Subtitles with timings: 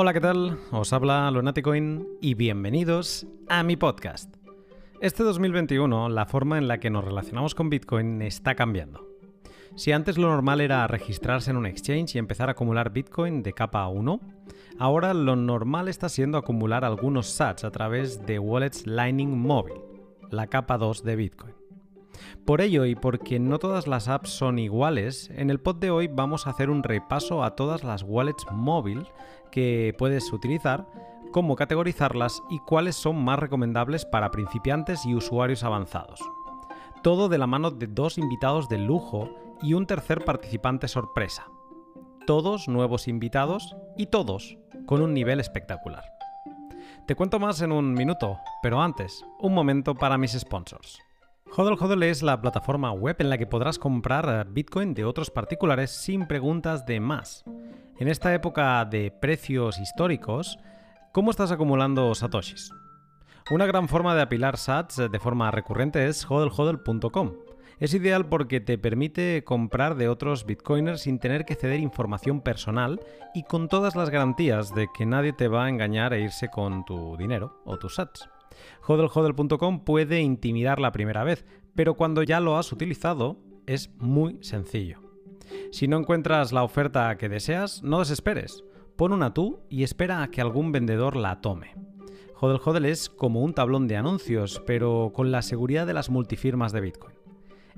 [0.00, 0.60] Hola, ¿qué tal?
[0.70, 4.32] Os habla Lunaticoin y bienvenidos a mi podcast.
[5.00, 9.08] Este 2021 la forma en la que nos relacionamos con Bitcoin está cambiando.
[9.74, 13.54] Si antes lo normal era registrarse en un exchange y empezar a acumular Bitcoin de
[13.54, 14.20] capa 1,
[14.78, 19.80] ahora lo normal está siendo acumular algunos sats a través de wallets Lightning Mobile,
[20.30, 21.57] la capa 2 de Bitcoin.
[22.44, 26.08] Por ello y porque no todas las apps son iguales, en el pod de hoy
[26.08, 29.06] vamos a hacer un repaso a todas las wallets móvil
[29.50, 30.86] que puedes utilizar,
[31.32, 36.20] cómo categorizarlas y cuáles son más recomendables para principiantes y usuarios avanzados.
[37.02, 39.30] Todo de la mano de dos invitados de lujo
[39.62, 41.46] y un tercer participante sorpresa.
[42.26, 46.04] Todos nuevos invitados y todos con un nivel espectacular.
[47.06, 51.07] Te cuento más en un minuto, pero antes, un momento para mis sponsors.
[51.56, 55.30] Hodl Hodl es la plataforma web en la que podrás comprar eh, Bitcoin de otros
[55.30, 57.44] particulares sin preguntas de más.
[57.98, 60.58] En esta época de precios históricos,
[61.12, 62.72] ¿cómo estás acumulando satoshis?
[63.50, 67.32] Una gran forma de apilar sats de forma recurrente es hodlhodl.com.
[67.80, 73.00] Es ideal porque te permite comprar de otros bitcoiners sin tener que ceder información personal
[73.34, 76.84] y con todas las garantías de que nadie te va a engañar e irse con
[76.84, 78.28] tu dinero o tus sats.
[78.86, 85.00] Hodlhodl.com puede intimidar la primera vez, pero cuando ya lo has utilizado es muy sencillo.
[85.70, 88.64] Si no encuentras la oferta que deseas, no desesperes.
[88.96, 91.74] Pon una tú y espera a que algún vendedor la tome.
[92.40, 96.80] Hodl es como un tablón de anuncios, pero con la seguridad de las multifirmas de
[96.80, 97.14] Bitcoin.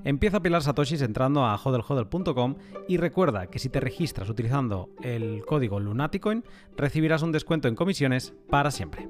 [0.03, 2.55] Empieza a pilar satoshis entrando a hodlhodl.com
[2.87, 6.43] y recuerda que si te registras utilizando el código Lunaticoin
[6.75, 9.07] recibirás un descuento en comisiones para siempre.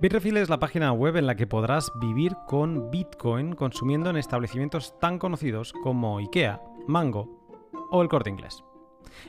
[0.00, 4.96] Bitrefill es la página web en la que podrás vivir con Bitcoin consumiendo en establecimientos
[5.00, 7.28] tan conocidos como IKEA, Mango
[7.90, 8.62] o el Corte Inglés.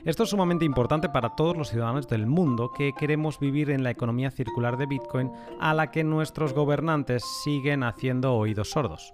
[0.04, 3.90] Esto es sumamente importante para todos los ciudadanos del mundo que queremos vivir en la
[3.90, 9.12] economía circular de Bitcoin a la que nuestros gobernantes siguen haciendo oídos sordos.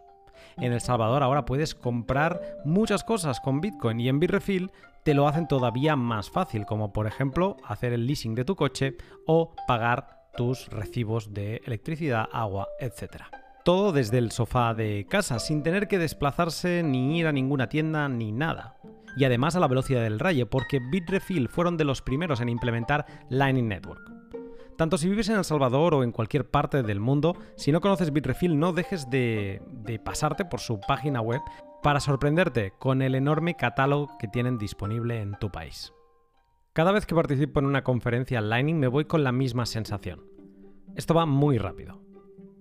[0.58, 4.72] En El Salvador ahora puedes comprar muchas cosas con Bitcoin y en Bitrefill
[5.04, 8.98] te lo hacen todavía más fácil, como por ejemplo hacer el leasing de tu coche
[9.26, 13.24] o pagar tus recibos de electricidad, agua, etc.
[13.64, 18.08] Todo desde el sofá de casa, sin tener que desplazarse ni ir a ninguna tienda
[18.08, 18.76] ni nada.
[19.16, 23.06] Y además a la velocidad del rayo, porque Bitrefill fueron de los primeros en implementar
[23.30, 24.02] Lightning Network.
[24.76, 28.12] Tanto si vives en El Salvador o en cualquier parte del mundo, si no conoces
[28.12, 31.40] Bitrefill no dejes de, de pasarte por su página web
[31.82, 35.95] para sorprenderte con el enorme catálogo que tienen disponible en tu país.
[36.76, 40.26] Cada vez que participo en una conferencia Lightning me voy con la misma sensación.
[40.94, 42.02] Esto va muy rápido.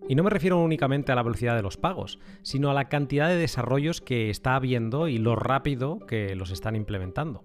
[0.07, 3.27] Y no me refiero únicamente a la velocidad de los pagos, sino a la cantidad
[3.27, 7.43] de desarrollos que está habiendo y lo rápido que los están implementando.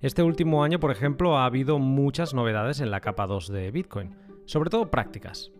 [0.00, 4.16] Este último año, por ejemplo, ha habido muchas novedades en la capa 2 de Bitcoin,
[4.46, 5.52] sobre todo prácticas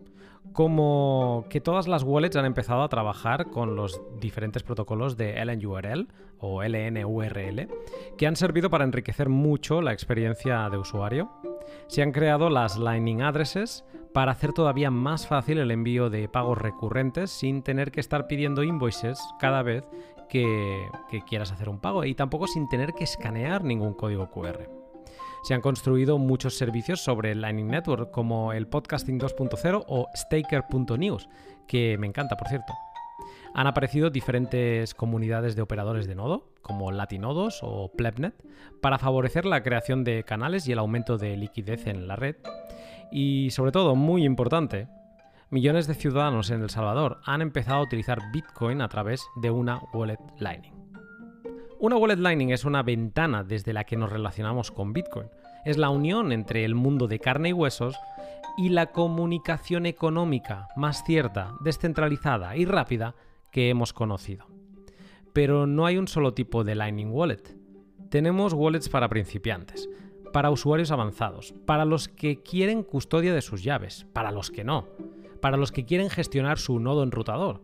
[0.51, 6.07] como que todas las wallets han empezado a trabajar con los diferentes protocolos de LNURL
[6.39, 7.69] o LNURL,
[8.17, 11.31] que han servido para enriquecer mucho la experiencia de usuario.
[11.87, 16.57] Se han creado las Lightning Addresses para hacer todavía más fácil el envío de pagos
[16.57, 19.87] recurrentes sin tener que estar pidiendo invoices cada vez
[20.29, 24.82] que, que quieras hacer un pago y tampoco sin tener que escanear ningún código QR
[25.43, 31.27] se han construido muchos servicios sobre Lightning Network, como el Podcasting 2.0 o Staker.news,
[31.67, 32.73] que me encanta, por cierto.
[33.53, 38.33] Han aparecido diferentes comunidades de operadores de nodo, como Latinodos o Plebnet,
[38.81, 42.37] para favorecer la creación de canales y el aumento de liquidez en la red.
[43.11, 44.87] Y sobre todo, muy importante,
[45.49, 49.81] millones de ciudadanos en El Salvador han empezado a utilizar Bitcoin a través de una
[49.93, 50.72] wallet Lightning.
[51.83, 55.27] Una wallet Lightning es una ventana desde la que nos relacionamos con Bitcoin.
[55.65, 57.97] Es la unión entre el mundo de carne y huesos
[58.57, 63.15] y la comunicación económica más cierta, descentralizada y rápida
[63.51, 64.45] que hemos conocido.
[65.33, 67.53] Pero no hay un solo tipo de Lightning Wallet.
[68.09, 69.89] Tenemos wallets para principiantes,
[70.31, 74.87] para usuarios avanzados, para los que quieren custodia de sus llaves, para los que no,
[75.41, 77.59] para los que quieren gestionar su nodo enrutador,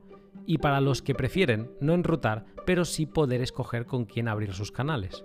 [0.50, 4.72] y para los que prefieren no enrutar, pero sí poder escoger con quién abrir sus
[4.72, 5.24] canales.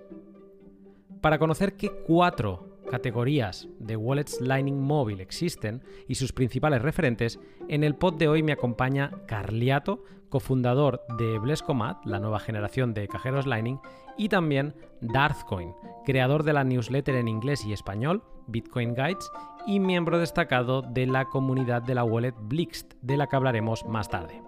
[1.22, 7.84] Para conocer qué cuatro categorías de wallets Lightning móvil existen y sus principales referentes, en
[7.84, 13.46] el pod de hoy me acompaña Carliato, cofundador de Blescomat, la nueva generación de cajeros
[13.46, 13.80] Lightning,
[14.18, 15.72] y también Darthcoin,
[16.04, 19.30] creador de la newsletter en inglés y español, Bitcoin Guides,
[19.66, 24.10] y miembro destacado de la comunidad de la wallet Blixt, de la que hablaremos más
[24.10, 24.43] tarde.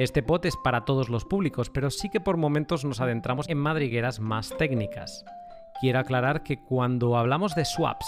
[0.00, 3.58] Este pot es para todos los públicos, pero sí que por momentos nos adentramos en
[3.58, 5.26] madrigueras más técnicas.
[5.78, 8.06] Quiero aclarar que cuando hablamos de swaps,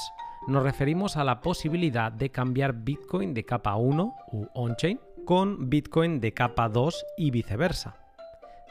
[0.49, 6.19] nos referimos a la posibilidad de cambiar Bitcoin de capa 1 u on-chain con Bitcoin
[6.19, 7.97] de capa 2 y viceversa.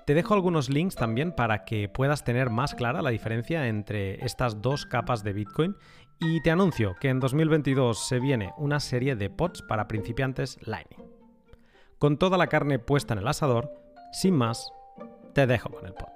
[0.08, 4.64] Te dejo algunos links también para que puedas tener más clara la diferencia entre estas
[4.64, 5.76] dos capas de Bitcoin
[6.20, 11.21] y te anuncio que en 2022 se viene una serie de pods para principiantes Lightning.
[12.02, 13.72] Con toda la carne puesta en el asador,
[14.12, 14.74] sin más,
[15.34, 16.10] te dejo con el pod.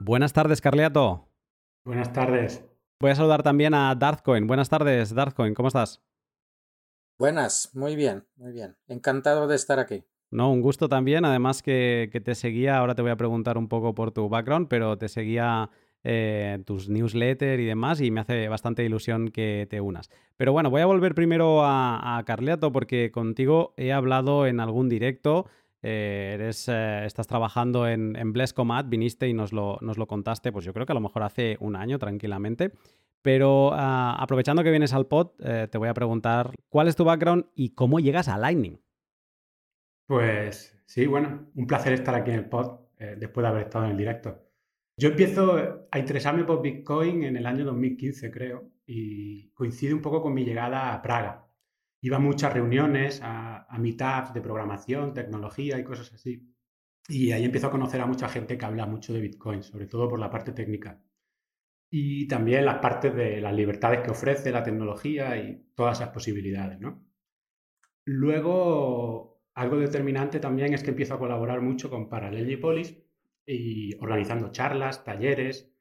[0.00, 1.28] Buenas tardes, Carliato.
[1.84, 2.64] Buenas tardes.
[2.98, 4.46] Voy a saludar también a Darthcoin.
[4.46, 6.02] Buenas tardes, Darthcoin, ¿cómo estás?
[7.18, 8.78] Buenas, muy bien, muy bien.
[8.88, 10.06] Encantado de estar aquí.
[10.30, 11.26] No, un gusto también.
[11.26, 14.96] Además que, te seguía, ahora te voy a preguntar un poco por tu background, pero
[14.96, 15.68] te seguía
[16.08, 20.08] eh, tus newsletters y demás y me hace bastante ilusión que te unas.
[20.36, 24.88] Pero bueno, voy a volver primero a, a Carliato porque contigo he hablado en algún
[24.88, 25.46] directo.
[25.82, 30.52] Eh, eres, eh, estás trabajando en, en Blescomat, viniste y nos lo, nos lo contaste,
[30.52, 32.70] pues yo creo que a lo mejor hace un año tranquilamente.
[33.22, 37.46] Pero ah, aprovechando que vienes al pod, te voy a preguntar cuál es tu background
[37.56, 38.80] y cómo llegas a Lightning.
[40.06, 43.90] Pues sí, bueno, un placer estar aquí en el pod después de haber estado en
[43.90, 44.45] el directo.
[44.98, 50.22] Yo empiezo a interesarme por Bitcoin en el año 2015, creo, y coincide un poco
[50.22, 51.48] con mi llegada a Praga.
[52.00, 56.48] Iba a muchas reuniones, a, a meetups de programación, tecnología y cosas así.
[57.08, 60.08] Y ahí empiezo a conocer a mucha gente que habla mucho de Bitcoin, sobre todo
[60.08, 61.02] por la parte técnica
[61.90, 66.80] y también las partes de las libertades que ofrece la tecnología y todas esas posibilidades,
[66.80, 67.04] ¿no?
[68.04, 72.96] Luego, algo determinante también es que empiezo a colaborar mucho con Parallel Polis
[73.46, 75.72] y organizando charlas, talleres,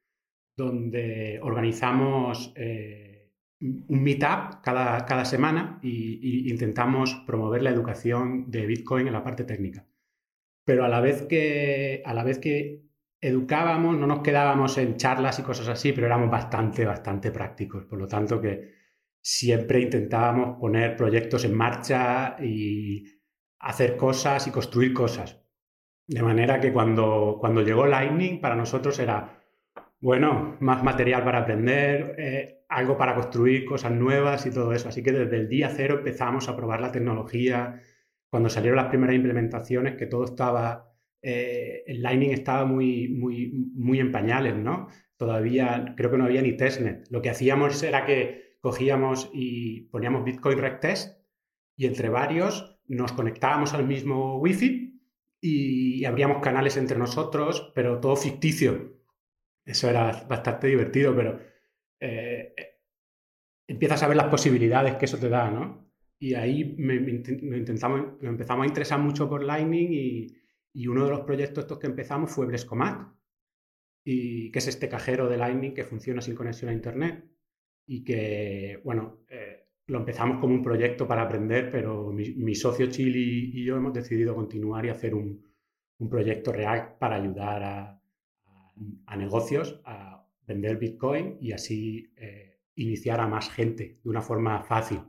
[0.55, 9.07] donde organizamos eh, un meetup cada, cada semana e intentamos promover la educación de Bitcoin
[9.07, 9.85] en la parte técnica.
[10.65, 12.85] Pero a la vez que, a la vez que
[13.21, 17.85] educábamos, no nos quedábamos en charlas y cosas así, pero éramos bastante, bastante prácticos.
[17.85, 18.73] Por lo tanto, que
[19.21, 23.03] siempre intentábamos poner proyectos en marcha y
[23.59, 25.44] hacer cosas y construir cosas.
[26.07, 29.41] De manera que cuando, cuando llegó Lightning, para nosotros era,
[29.99, 34.89] bueno, más material para aprender, eh, algo para construir cosas nuevas y todo eso.
[34.89, 37.81] Así que desde el día cero empezamos a probar la tecnología.
[38.29, 40.95] Cuando salieron las primeras implementaciones, que todo estaba
[41.27, 44.89] eh, Lightning estaba muy, muy, muy en pañales, ¿no?
[45.17, 47.07] Todavía creo que no había ni testnet.
[47.09, 51.19] Lo que hacíamos era que cogíamos y poníamos Bitcoin Rec Test
[51.75, 54.84] y entre varios nos conectábamos al mismo Wi-Fi
[55.47, 58.95] y abríamos canales entre nosotros, pero todo ficticio.
[59.63, 61.39] Eso era bastante divertido, pero
[61.99, 62.55] eh,
[63.67, 65.91] empiezas a ver las posibilidades que eso te da, ¿no?
[66.17, 71.65] Y ahí me, intentamos, empezamos a interesar mucho por Lightning y, uno de los proyectos
[71.65, 73.15] estos que empezamos fue Blescomat,
[74.03, 77.23] y que es este cajero de Lightning que funciona sin conexión a Internet
[77.85, 79.54] y que, bueno, eh,
[79.87, 84.35] lo empezamos como un proyecto para aprender, pero mi, socio Chili y yo hemos decidido
[84.35, 85.43] continuar y hacer un,
[86.09, 88.01] proyecto real para ayudar a,
[89.17, 94.99] negocios a vender Bitcoin y así eh, iniciar a más gente de una forma fácil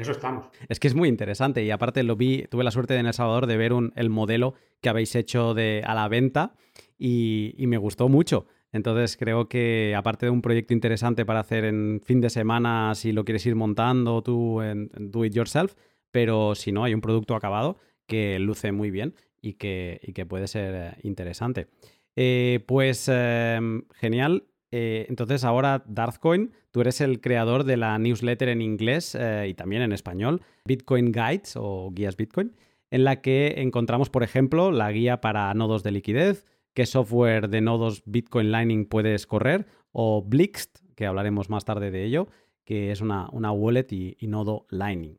[0.00, 0.46] eso estamos.
[0.68, 3.46] Es que es muy interesante y aparte lo vi, tuve la suerte en El Salvador
[3.46, 6.54] de ver un, el modelo que habéis hecho de, a la venta
[6.98, 8.46] y, me gustó mucho.
[8.72, 13.12] Entonces creo que aparte de un proyecto interesante para hacer en fin de semana si
[13.12, 15.74] lo quieres ir montando tú en, do it yourself,
[16.10, 20.26] pero si no, hay un producto acabado que luce muy bien y que, y que
[20.26, 21.68] puede ser eh, interesante.
[22.16, 24.44] Eh, pues em, genial.
[24.72, 29.82] Eh, entonces ahora Darthcoin, tú eres el creador de la newsletter en inglés y también
[29.82, 32.54] en español, Bitcoin Guides o guías Bitcoin,
[32.92, 37.60] en la que encontramos, por ejemplo, la guía para nodos de liquidez, qué software de
[37.60, 42.28] nodos Bitcoin Lightning puedes correr, o Blixt, que hablaremos más tarde de ello,
[42.64, 45.18] que es una, wallet y, nodo Lightning.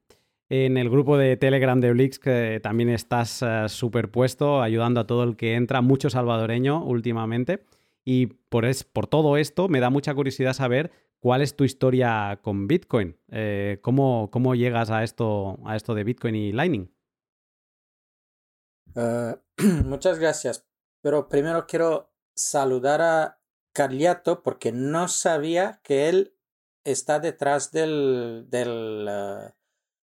[0.50, 2.26] En el grupo de Telegram de Blixt
[2.62, 7.64] también estás eh, superpuesto, ayudando a todo el que entra, mucho salvadoreño últimamente.
[8.04, 12.40] Y por, es, por todo esto me da mucha curiosidad saber cuál es tu historia
[12.42, 13.18] con Bitcoin.
[13.30, 16.92] Eh, ¿cómo, ¿cómo, llegas a esto, a esto de Bitcoin y Lightning?
[18.96, 19.36] Eh,
[19.86, 20.71] muchas gracias.
[21.02, 23.40] Pero primero quiero saludar a
[23.74, 26.36] Carliato porque no sabía que él
[26.84, 29.52] está detrás del, del, uh,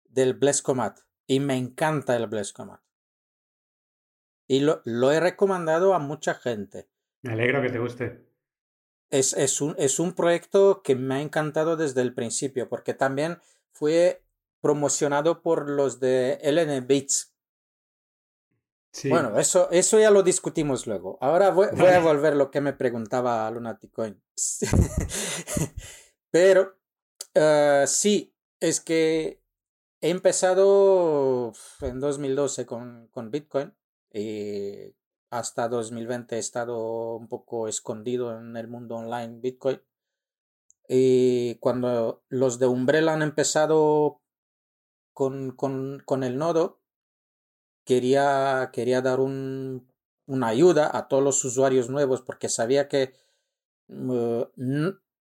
[0.06, 1.00] del Blescomat.
[1.28, 2.82] Y me encanta el Blescomat.
[4.48, 6.90] Y lo, lo he recomendado a mucha gente.
[7.22, 8.28] Me alegro que te guste.
[9.10, 13.40] Es, es, un, es un proyecto que me ha encantado desde el principio, porque también
[13.72, 14.24] fue
[14.60, 17.33] promocionado por los de LN Beats.
[19.10, 21.18] Bueno, eso, eso ya lo discutimos luego.
[21.20, 24.22] Ahora voy, a volver lo que me preguntaba Lunaticoin.
[26.32, 26.78] Pero
[27.36, 29.42] uh, sí, es que
[30.02, 33.74] he empezado en 2012 con, con Bitcoin
[34.12, 34.96] y
[35.32, 39.82] hasta 2020 he estado un poco escondido en el mundo online Bitcoin.
[40.88, 44.22] Y cuando los de Umbrella han empezado
[45.14, 46.83] con, con, con el nodo,
[47.86, 49.88] quería, quería dar un,
[50.25, 53.13] una ayuda a todos los usuarios nuevos porque sabía que
[53.90, 54.46] uh,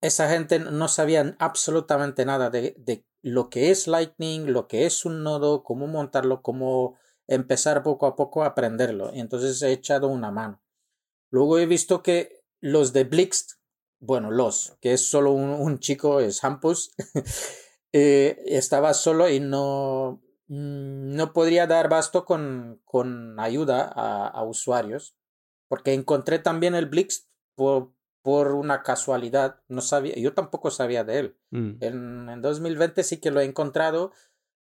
[0.01, 5.05] esa gente no sabía absolutamente nada de, de, lo que es Lightning, lo que es
[5.05, 6.97] un nodo, cómo montarlo, cómo
[7.29, 9.13] empezar poco a poco a aprenderlo.
[9.15, 10.61] Y entonces he echado una mano.
[11.31, 13.53] Luego he visto que los de Blixt,
[14.01, 16.93] bueno, los, que es solo un, chico, es Hampus,
[17.93, 20.22] eh, estaba solo y no,
[20.55, 25.17] no podría dar basto con, con ayuda a, usuarios,
[25.67, 31.19] porque encontré también el Blix por, por, una casualidad, no sabía, yo tampoco sabía de
[31.19, 31.39] él.
[31.51, 31.71] Mm.
[31.81, 34.13] En, en 2020 sí que lo he encontrado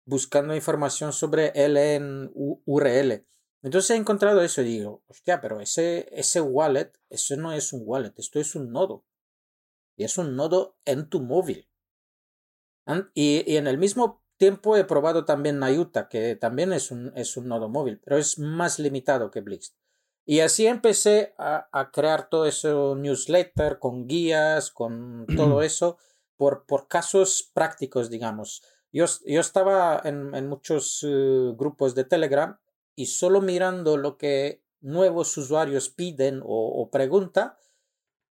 [0.07, 3.27] buscando información sobre él en URL.
[3.61, 7.83] Entonces he encontrado eso y digo, hostia, pero ese, ese wallet, eso no es un
[7.85, 9.05] wallet, esto es un nodo.
[9.95, 11.69] Y es un nodo en tu móvil.
[13.13, 17.37] Y, y en el mismo tiempo he probado también Nayuta, que también es un, es
[17.37, 19.77] un nodo móvil, pero es más limitado que Blix.
[20.27, 25.97] Y así empecé a, a, crear todo ese newsletter con guías, con todo eso,
[26.37, 28.65] por, por casos prácticos, digamos.
[28.91, 32.59] Yo, yo estaba en, en muchos eh, grupos de Telegram
[32.97, 37.55] y solo mirando lo que nuevos usuarios piden o, o preguntan,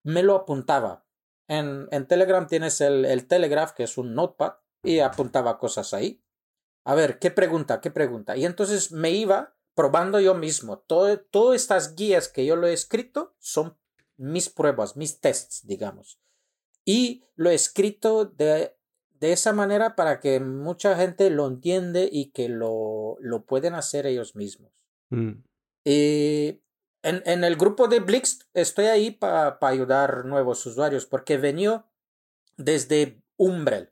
[0.04, 1.06] me lo apuntaba.
[1.48, 6.24] En, en Telegram tienes el, el Telegraph, que es un notepad, y apuntaba cosas ahí.
[6.84, 7.82] A ver, ¿qué pregunta?
[7.82, 8.36] ¿Qué pregunta?
[8.38, 10.80] Y entonces me iba probando yo mismo.
[10.80, 13.78] Todo, todas estas guías que yo lo he escrito son
[14.18, 16.20] mis pruebas, mis tests, digamos.
[16.86, 18.76] Y lo he escrito de,
[19.20, 24.06] de esa manera para que mucha gente lo entiende y que lo, lo pueden hacer
[24.08, 24.72] ellos mismos.
[25.10, 25.44] Mm.
[25.84, 26.62] Y
[27.04, 31.86] en, en, el grupo de Blix estoy ahí para ayudar nuevos usuarios porque venía
[32.58, 33.91] desde Umbrel.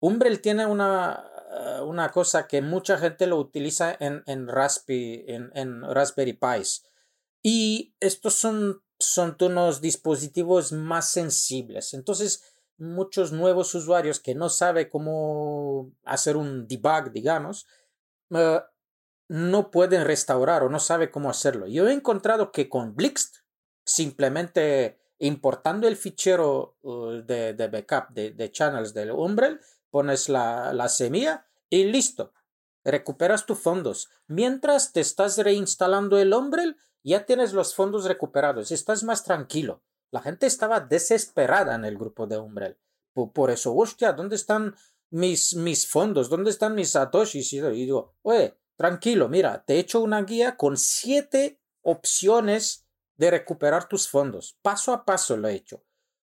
[0.00, 5.50] Umbrel tiene una, eh, una cosa que mucha gente lo utiliza en, en, Raspberry, en,
[5.54, 6.84] en Raspberry Pis.
[7.42, 11.94] Y estos son, son unos dispositivos más sensibles.
[11.94, 12.42] Entonces,
[12.78, 17.66] muchos nuevos usuarios que no saben cómo hacer un debug, digamos,
[18.30, 18.60] eh,
[19.28, 21.66] no pueden restaurar o no saben cómo hacerlo.
[21.66, 23.38] Yo he encontrado que con Blixt,
[23.84, 29.60] simplemente importando el fichero uh, de, de, backup de, de channels del Umbrel,
[29.96, 32.34] pones la, la semilla y listo.
[32.84, 34.10] Recuperas tus fondos.
[34.26, 38.72] Mientras te estás reinstalando el Umbrel, ya tienes los fondos recuperados.
[38.72, 39.80] Estás más tranquilo.
[40.10, 42.76] La gente estaba desesperada en el grupo de Umbrel.
[43.14, 44.74] Por, eso, hostia, ¿dónde están
[45.08, 46.28] mis, mis fondos?
[46.28, 47.54] ¿Dónde están mis satoshis?
[47.54, 52.84] Y digo, oye, tranquilo, mira, te he hecho una guía con siete opciones
[53.16, 54.58] de recuperar tus fondos.
[54.60, 55.82] Paso a paso lo he hecho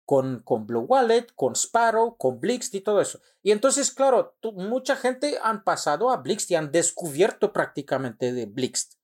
[0.09, 3.21] con, con Blue Wallet, con Sparrow, con Blixt y todo eso.
[3.43, 8.95] Y entonces, claro, mucha gente han pasado a Blixt y han descubierto prácticamente de Blixt.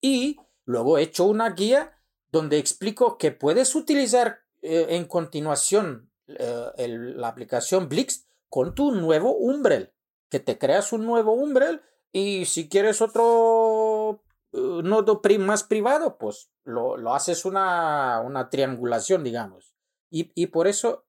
[0.00, 1.96] Y luego he hecho una guía
[2.32, 9.36] donde explico que puedes utilizar eh, en continuación eh, la aplicación Blixt con tu nuevo
[9.36, 9.92] Umbrel.
[10.28, 16.50] Que te creas un nuevo Umbrel y si quieres otro eh, nodo más privado, pues
[16.64, 19.77] lo, lo haces una, una triangulación, digamos.
[20.10, 21.06] Y, y por eso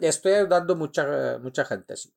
[0.00, 1.96] estoy ayudando mucha, mucha gente.
[1.96, 2.10] Sí.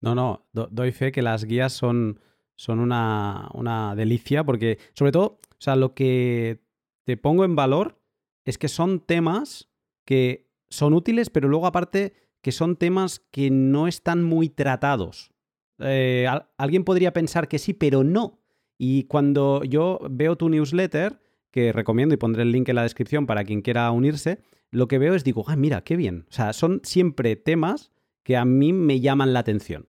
[0.00, 2.20] No, no, doy fe que las guías son,
[2.56, 6.60] son una, una delicia porque, sobre todo, o sea, lo que
[7.04, 7.98] te pongo en valor
[8.44, 9.70] es que son temas
[10.04, 15.32] que son útiles, pero luego aparte que son temas que no están muy tratados.
[15.78, 16.28] Eh,
[16.58, 18.42] alguien podría pensar que sí, pero no.
[18.76, 23.26] Y cuando yo veo tu newsletter, que recomiendo y pondré el link en la descripción
[23.26, 24.40] para quien quiera unirse,
[24.74, 26.26] lo que veo es digo, ah, mira, qué bien.
[26.28, 29.88] O sea, son siempre temas que a mí me llaman la atención.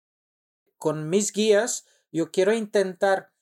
[0.79, 3.33] Con mis guías, yo quiero intentar,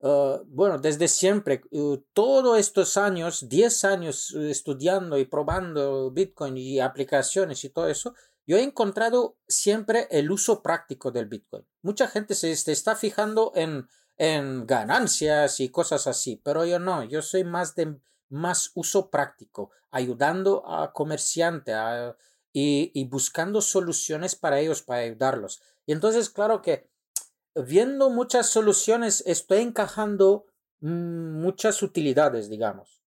[0.00, 6.80] uh, bueno, desde siempre, uh, todos estos años, 10 años estudiando y probando Bitcoin y
[6.80, 8.14] aplicaciones y todo eso,
[8.46, 11.66] yo he encontrado siempre el uso práctico del Bitcoin.
[11.82, 17.04] Mucha gente se, se está fijando en, en ganancias y cosas así, pero yo no,
[17.04, 21.74] yo soy más de más uso práctico, ayudando a comerciantes
[22.52, 25.60] y, y, buscando soluciones para ellos, para ayudarlos.
[25.86, 26.88] Y entonces, claro que
[27.54, 30.46] viendo muchas soluciones, estoy encajando
[30.80, 33.02] mm, muchas utilidades, digamos.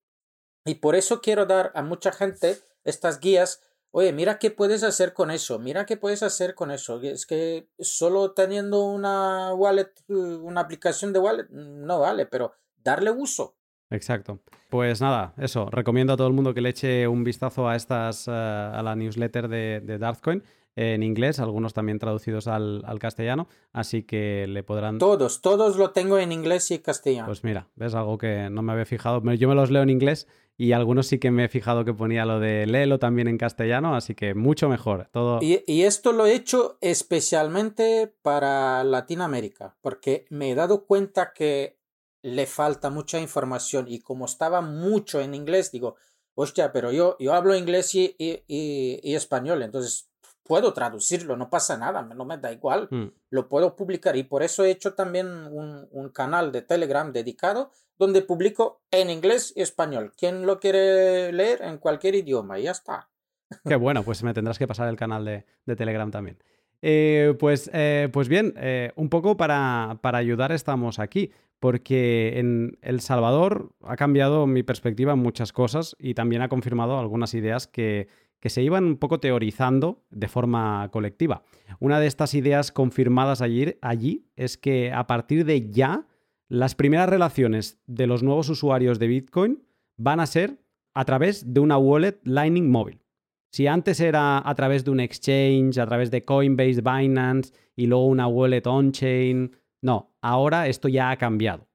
[0.65, 3.61] Y por eso quiero dar a mucha gente estas guías.
[3.91, 7.01] Oye, mira qué puedes hacer con eso, mira qué puedes hacer con eso.
[7.01, 13.55] Es que solo teniendo una wallet, una aplicación de wallet, no vale, pero darle uso.
[13.91, 14.39] Exacto.
[14.69, 15.69] Pues nada, eso.
[15.69, 18.95] Recomiendo a todo el mundo que le eche un vistazo a estas, eh, a la
[18.95, 20.43] newsletter de, de Darthcoin
[20.75, 24.99] en inglés, algunos también traducidos al, castellano, así que le podrán...
[24.99, 27.27] Todos, todos lo tengo en inglés y castellano.
[27.27, 29.21] Pues mira, ves algo que no me había fijado.
[29.33, 32.25] Yo me los leo en inglés y algunos sí que me he fijado que ponía
[32.25, 35.09] lo de léelo también en castellano, así que mucho mejor.
[35.11, 35.39] Todo...
[35.41, 41.80] Y, y esto lo he hecho especialmente para Latinoamérica, porque me he dado cuenta que
[42.21, 45.95] le falta mucha información y como estaba mucho en inglés, digo,
[46.35, 50.09] hostia, pero yo, yo hablo inglés y, y, y, español, entonces
[50.43, 53.05] puedo traducirlo, no pasa nada, no me da igual, mm.
[53.29, 57.71] lo puedo publicar y por eso he hecho también un, un, canal de Telegram dedicado
[57.97, 60.11] donde publico en inglés y español.
[60.17, 63.09] Quien lo quiere leer en cualquier idioma y ya está.
[63.63, 66.37] Qué bueno, pues me tendrás que pasar el canal de, de Telegram también.
[66.81, 72.79] Eh, pues, eh, pues bien, eh, un poco para, para ayudar estamos aquí porque en
[72.81, 77.67] El Salvador ha cambiado mi perspectiva en muchas cosas y también ha confirmado algunas ideas
[77.67, 78.07] que,
[78.43, 81.43] se iban un poco teorizando de forma colectiva.
[81.79, 86.07] Una de estas ideas confirmadas allí, allí es que a partir de ya,
[86.49, 89.63] las primeras relaciones de los nuevos usuarios de Bitcoin
[89.97, 90.57] van a ser
[90.95, 93.03] a través de una wallet Lightning móvil.
[93.51, 98.07] Si antes era a través de un exchange, a través de Coinbase, Binance y luego
[98.07, 99.51] una wallet on-chain,
[99.81, 101.67] no, ahora esto ya ha cambiado.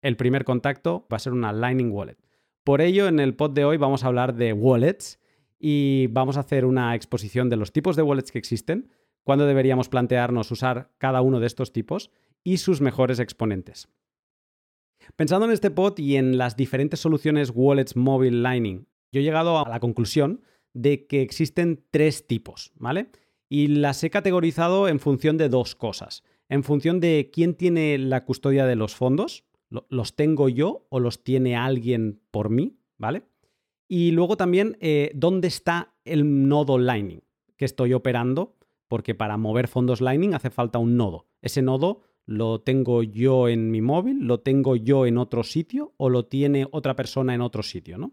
[0.00, 2.16] El primer contacto va a ser una Lightning Wallet.
[2.64, 5.20] Por ello, en el pod de hoy vamos a hablar de wallets
[5.58, 8.90] y vamos a hacer una exposición de los tipos de wallets que existen,
[9.22, 12.10] cuándo deberíamos plantearnos usar cada uno de estos tipos
[12.42, 13.88] y sus mejores exponentes.
[15.16, 19.58] Pensando en este pod y en las diferentes soluciones wallets móvil Lightning, yo he llegado
[19.58, 20.42] a la conclusión
[20.72, 23.10] de que existen tres tipos, ¿vale?
[23.48, 28.26] Y las he categorizado en función de dos cosas en función de quién tiene la
[28.26, 29.44] custodia de los fondos,
[29.88, 33.22] los tengo yo o los tiene alguien por mí, ¿vale?
[33.88, 37.22] Y luego también eh, dónde está el nodo Lightning
[37.56, 41.26] que estoy operando, porque para mover fondos Lightning hace falta un nodo.
[41.40, 46.10] Ese nodo lo tengo yo en mi móvil, lo tengo yo en otro sitio o
[46.10, 48.12] lo tiene otra persona en otro sitio, ¿no?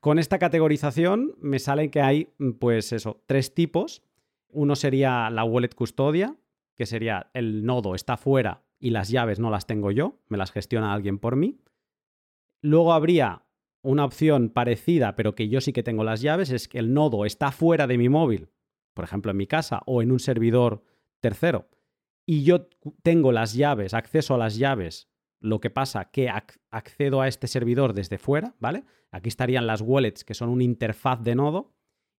[0.00, 2.28] Con esta categorización me sale que hay,
[2.60, 4.04] pues eso, tres tipos.
[4.52, 6.36] Uno sería la wallet custodia,
[6.76, 10.52] que sería el nodo está fuera y las llaves no las tengo yo, me las
[10.52, 11.58] gestiona alguien por mí.
[12.60, 13.44] Luego habría
[13.82, 17.26] una opción parecida, pero que yo sí que tengo las llaves, es que el nodo
[17.26, 18.48] está fuera de mi móvil,
[18.94, 20.82] por ejemplo en mi casa o en un servidor
[21.20, 21.68] tercero,
[22.26, 22.68] y yo
[23.02, 25.10] tengo las llaves, acceso a las llaves,
[25.40, 26.30] lo que pasa que
[26.70, 28.84] accedo a este servidor desde fuera, ¿vale?
[29.10, 31.74] Aquí estarían las wallets, que son una interfaz de nodo,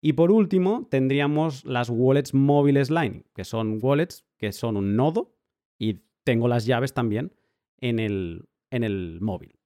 [0.07, 5.35] y por último, tendríamos las wallets móviles Lightning, que son wallets que son un nodo
[5.79, 7.33] y tengo las llaves también
[7.81, 9.59] en el, en el móvil.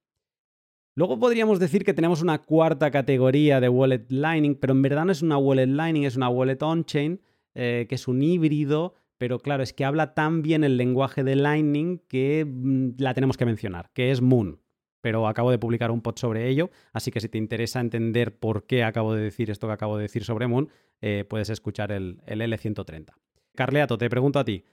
[0.95, 5.11] Luego podríamos decir que tenemos una cuarta categoría de wallet Lightning, pero en verdad no
[5.11, 7.19] es una wallet Lightning, es una wallet on-chain,
[7.53, 11.35] eh, que es un híbrido, pero claro, es que habla tan bien el lenguaje de
[11.35, 14.61] Lightning que mm, la tenemos que mencionar, que es Moon
[15.01, 18.65] pero acabo de publicar un pod sobre ello, así que si te interesa entender por
[18.65, 20.69] qué acabo de decir esto que acabo de decir sobre Moon,
[21.01, 23.13] eh, puedes escuchar el, el L130.
[23.55, 24.63] Carleato, te pregunto a ti,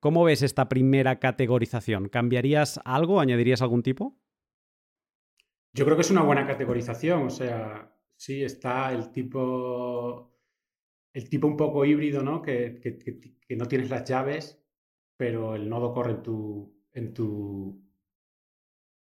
[0.00, 2.08] ¿cómo ves esta primera categorización?
[2.08, 3.20] ¿Cambiarías algo?
[3.20, 4.18] ¿Añadirías algún tipo?
[5.72, 10.34] Yo creo que es una buena categorización, o sea, sí está el tipo,
[11.12, 12.40] el tipo un poco híbrido, ¿no?
[12.40, 14.62] Que, que no tienes las llaves,
[15.16, 17.85] pero el nodo corre en tu, en tu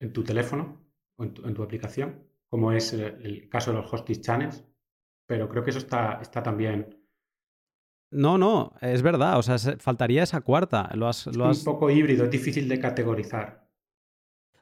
[0.03, 0.85] en tu teléfono
[1.17, 4.65] o en tu, aplicación, como es el, caso de los hosting channels,
[5.27, 6.99] pero creo que eso está, está también...
[8.11, 10.91] No, no, es verdad, o sea, faltaría esa cuarta.
[10.95, 13.67] Lo has, lo Un poco híbrido, es difícil de categorizar.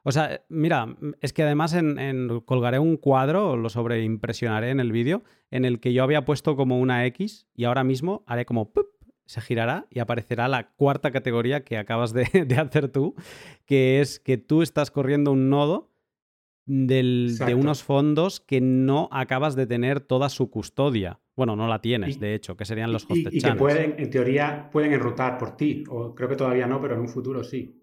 [0.02, 5.24] O sea, mira, es que además en, colgaré un cuadro, lo sobreimpresionaré en el vídeo,
[5.50, 8.72] en el que yo había puesto como una X y ahora mismo haré como
[9.30, 12.24] se girará y aparecerá la cuarta categoría que acabas de,
[12.58, 13.14] hacer tú,
[13.64, 15.88] que es que tú estás corriendo un nodo
[16.66, 21.20] de unos fondos que no acabas de tener toda su custodia.
[21.36, 24.10] Bueno, no la tienes, de hecho, que serían los hosted y, y que pueden, en
[24.10, 27.80] teoría, pueden enrutar por ti, o creo que todavía no, pero en un futuro sí.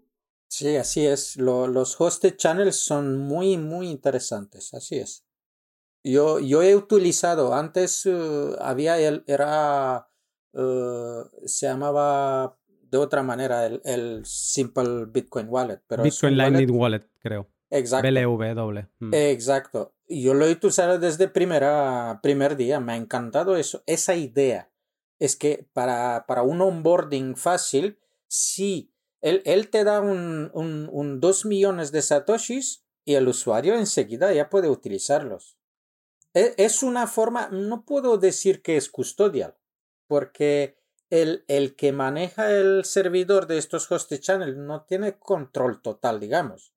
[0.50, 1.38] Sí, así es.
[1.38, 5.26] los hosted channels son muy, muy interesantes, así es.
[6.04, 10.08] Yo, yo he utilizado, antes uh, había, el, era
[10.58, 12.58] eh, se llamaba
[12.90, 15.82] de otra manera el, Simple Bitcoin Wallet.
[15.88, 17.48] Pero Bitcoin Lightning Wallet, creo.
[17.70, 18.08] Exacto.
[18.08, 18.88] BLV doble.
[19.00, 19.14] Mm.
[19.14, 19.94] Exacto.
[20.08, 22.80] Yo lo he utilizado desde primera, primer día.
[22.80, 24.72] Me ha encantado eso, esa idea.
[25.20, 31.20] Es que para, para un onboarding fácil, si él, él te da un, un, un
[31.20, 35.58] 2 millones de satoshis y el usuario enseguida ya puede utilizarlos.
[36.34, 39.57] E, es una forma, no puedo decir que es custodial,
[40.08, 40.78] porque
[41.10, 46.74] el, el que maneja el servidor de estos hosted channels no tiene control total, digamos.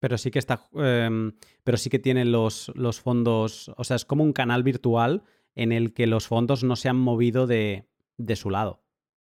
[0.00, 0.68] Pero sí que está.
[0.74, 3.70] em, pero sí que tiene los, los fondos.
[3.76, 5.22] O sea, es como un canal virtual
[5.54, 7.86] en el que los fondos no se han movido de,
[8.16, 8.82] de su lado.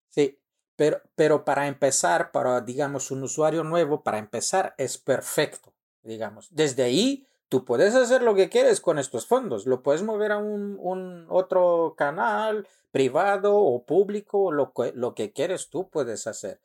[0.09, 0.39] Sí,
[0.75, 6.47] pero, pero para empezar, para, digamos, un usuario nuevo, para empezar es perfecto, digamos.
[6.51, 9.67] Desde ahí tú puedes hacer lo que quieres con estos fondos.
[9.67, 15.87] Lo puedes mover a un, otro canal privado o público, lo que, lo quieres tú
[15.87, 16.59] puedes hacer.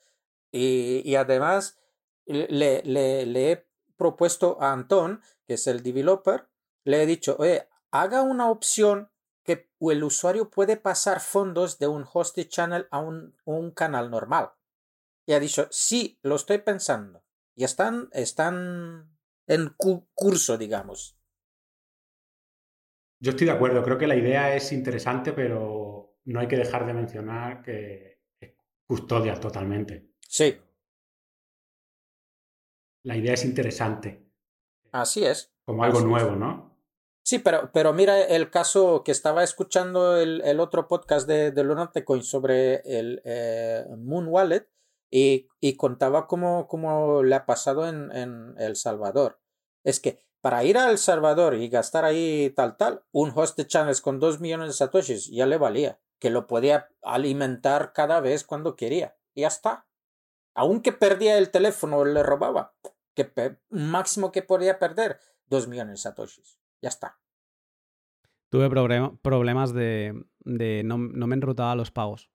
[0.51, 1.77] Y, además
[2.25, 3.67] le, he
[3.99, 6.49] propuesto a Anton, que es el developer,
[6.85, 9.11] le he dicho, oye, haga una opción
[9.45, 14.53] que el usuario puede pasar fondos de un hosted channel a un, un canal normal.
[15.27, 17.23] Y ha dicho, sí, lo estoy pensando.
[17.55, 19.18] Y están, están
[19.49, 21.17] en cu curso, digamos.
[23.21, 26.87] Yo estoy de acuerdo, creo que la idea es interesante, pero no hay que dejar
[26.87, 28.55] de mencionar que es
[28.87, 30.13] custodial totalmente.
[30.21, 30.57] Sí,
[33.05, 34.27] La idea es interesante,
[34.93, 35.53] así es.
[35.65, 36.79] como algo nuevo, ¿no?
[37.25, 41.65] Sí, pero, pero mira el caso que estaba escuchando el, el otro podcast de, de
[41.65, 44.67] Lunatecoin sobre el eh, Moon Wallet
[45.11, 49.41] y, y contaba cómo, cómo le ha pasado en, en El Salvador.
[49.85, 54.01] Es que para ir a El Salvador y gastar ahí tal, tal, un hosted channels
[54.01, 58.77] con 2 millones de satoshis ya le valía, que lo podía alimentar cada vez cuando
[58.77, 59.17] quería.
[59.35, 59.87] Y ya está.
[60.55, 62.75] Aunque perdía el teléfono le robaba,
[63.15, 66.61] que máximo que podía perder, 2 millones de satoshis.
[66.83, 67.19] Ya está.
[68.51, 72.31] Tuve problema- problemas de, de no, no me enrutaba los pagos.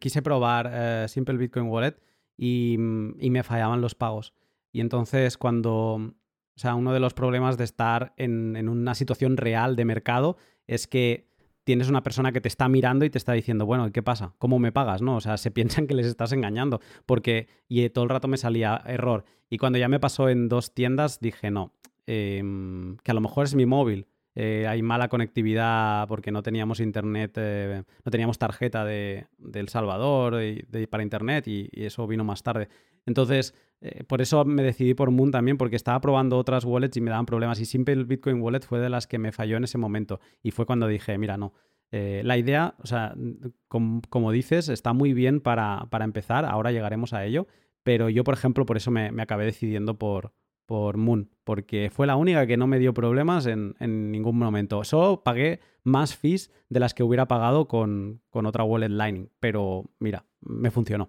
[0.00, 1.96] Quise probar eh, Simple Bitcoin Wallet
[2.36, 4.34] y, mm, y me fallaban los pagos.
[4.72, 6.12] Y entonces cuando, o
[6.56, 10.86] sea, uno de los problemas de estar en, en una situación real de mercado es
[10.86, 11.28] que
[11.68, 14.32] tienes una persona que te está mirando y te está diciendo, bueno, ¿y ¿qué pasa?
[14.38, 15.02] ¿Cómo me pagas?
[15.02, 15.16] ¿No?
[15.16, 16.80] O sea, se piensan que les estás engañando.
[17.04, 19.24] Porque y eh, todo el rato me salía error.
[19.50, 21.74] Y cuando ya me pasó en dos tiendas, dije, no,
[22.06, 24.06] em, que a lo mejor es mi móvil.
[24.40, 29.68] Eh, hay mala conectividad porque no teníamos internet, eh, no teníamos tarjeta de, de El
[29.68, 30.40] Salvador
[30.88, 32.68] para internet y, eso vino más tarde.
[33.04, 37.00] Entonces, eh, por eso me decidí por Moon también, porque estaba probando otras wallets y
[37.00, 37.58] me daban problemas.
[37.58, 40.20] Y Simple Bitcoin Wallet fue de las que me falló en ese momento.
[40.40, 41.52] Y fue cuando dije, mira, no.
[41.90, 43.16] la idea, o sea,
[43.66, 46.44] com- como dices, está muy bien para, para empezar.
[46.44, 47.48] Ahora llegaremos a ello.
[47.82, 50.32] Pero yo, por ejemplo, por eso me, me acabé decidiendo por,
[50.68, 54.84] por Moon, porque fue la única que no me dio problemas en, en ningún momento.
[54.84, 59.86] Solo pagué más fees de las que hubiera pagado con, con otra wallet Lightning, pero
[59.98, 61.08] mira, me funcionó.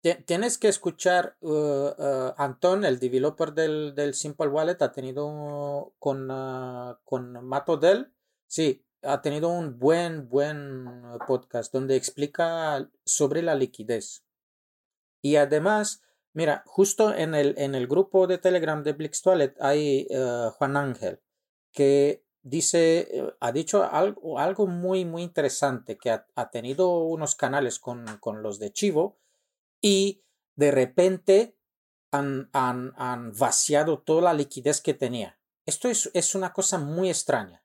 [0.00, 5.92] Ti- Tienes que escuchar, uh, uh, Anton, el developer del, del Simple Wallet, ha tenido
[5.98, 8.12] con, uh, con Mato Del,
[8.46, 10.86] sí, ha tenido un buen, buen
[11.26, 14.24] podcast donde explica sobre la liquidez.
[15.20, 16.00] Y además,
[16.38, 20.76] mira, justo en el, en el grupo de Telegram de Blix Wallet hay uh, Juan
[20.76, 21.20] Ángel
[21.72, 27.34] que dice, eh, ha dicho algo, algo muy, muy interesante, que ha, ha tenido unos
[27.34, 29.18] canales con, con los de Chivo
[29.82, 30.22] y
[30.54, 31.58] de repente
[32.12, 35.40] han, han, han vaciado toda la liquidez que tenía.
[35.66, 37.64] Esto es, es una cosa muy extraña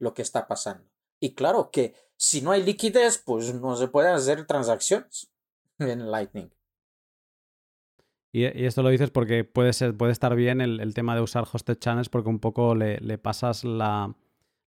[0.00, 0.90] lo que está pasando.
[1.20, 5.30] Y claro que si no hay liquidez, pues no se pueden hacer transacciones
[5.78, 6.50] en Lightning.
[8.32, 11.22] Y, y esto lo dices porque puede, ser, puede estar bien el, el tema de
[11.22, 14.14] usar hosted channels porque un poco le, le pasas la,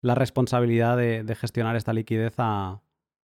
[0.02, 2.82] la responsabilidad de, de gestionar esta liquidez a,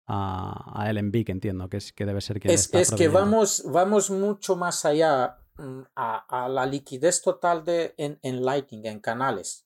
[0.05, 3.63] a, a LNB, que entiendo que, es, que debe ser que Es, es que vamos,
[3.65, 8.99] vamos mucho más allá mm, a, a la liquidez total de, en, en Lightning, en
[8.99, 9.65] canales.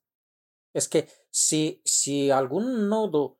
[0.74, 3.40] Es que si, si algún nodo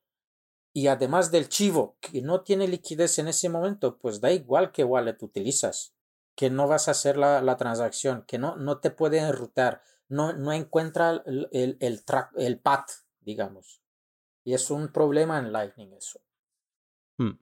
[0.74, 4.84] y además del chivo que no tiene liquidez en ese momento, pues da igual qué
[4.84, 5.94] wallet utilizas,
[6.42, 10.34] que no vas a hacer la, la transacción, que no, no te puede enrutar, no,
[10.34, 13.84] no encuentra el, el, el, track, el path, digamos.
[14.44, 16.20] Y es un problema en Lightning eso.
[17.20, 17.34] Hmm.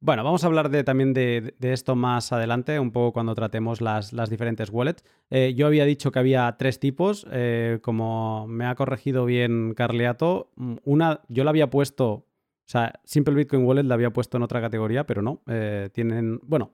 [0.00, 3.80] Bueno, vamos a hablar de, también de, de, esto más adelante, un poco cuando tratemos
[3.80, 5.06] las, las diferentes wallets.
[5.30, 10.50] Eh, yo había dicho que había tres tipos, eh, como me ha corregido bien Carleato,
[10.84, 12.26] una yo la había puesto, o
[12.66, 16.72] sea, Simple Bitcoin Wallet la había puesto en otra categoría, pero no, eh, tienen, bueno,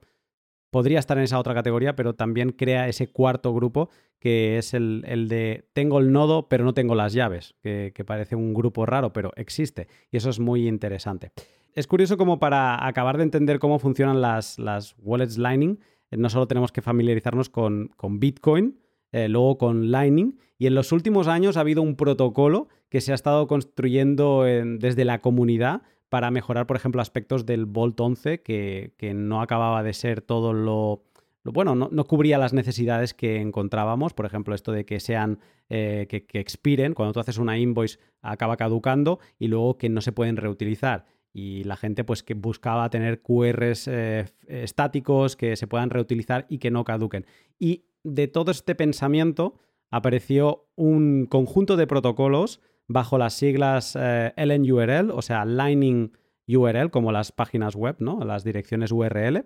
[0.75, 5.03] podría estar en esa otra categoría, pero también crea ese cuarto grupo que es el,
[5.29, 9.31] de tengo el nodo pero no tengo las llaves, que, parece un grupo raro, pero
[9.37, 11.31] existe y eso es muy interesante.
[11.75, 15.79] Es curioso como para acabar de entender cómo funcionan las, las wallets Lightning,
[16.11, 18.77] eh, no solo tenemos que familiarizarnos con, con Bitcoin,
[19.13, 23.13] eh, luego con Lightning, y en los últimos años ha habido un protocolo que se
[23.13, 29.13] ha estado construyendo desde la comunidad para mejorar, por ejemplo, aspectos del Volt 11 que,
[29.15, 31.03] no acababa de ser todo lo...
[31.43, 35.39] bueno, no, cubría las necesidades que encontrábamos, por ejemplo, esto de que sean,
[35.69, 40.11] eh, que, expiren, cuando tú haces una invoice acaba caducando y luego que no se
[40.11, 45.89] pueden reutilizar y la gente pues que buscaba tener QRs eh, estáticos que se puedan
[45.89, 47.25] reutilizar y que no caduquen.
[47.59, 49.59] Y de todo este pensamiento
[49.91, 56.11] apareció un conjunto de protocolos bajo las siglas eh, LNURL, o sea, Lightning
[56.47, 58.23] URL, como las páginas web, ¿no?
[58.23, 59.45] Las direcciones URL.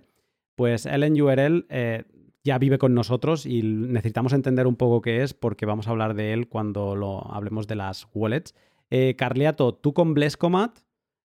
[0.55, 2.03] Pues LNURL eh,
[2.43, 6.15] ya vive con nosotros y necesitamos entender un poco qué es porque vamos a hablar
[6.15, 8.55] de él cuando lo hablemos de las wallets.
[8.89, 10.79] Eh, Carliato, tú con Blescomat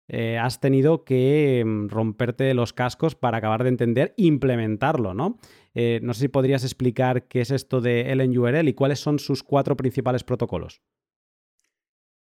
[0.06, 5.38] eh, has tenido que mm, romperte los cascos para acabar de entender implementarlo, ¿no?
[5.74, 9.76] no sé si podrías explicar qué es esto de LNURL y cuáles son sus cuatro
[9.76, 10.82] principales protocolos.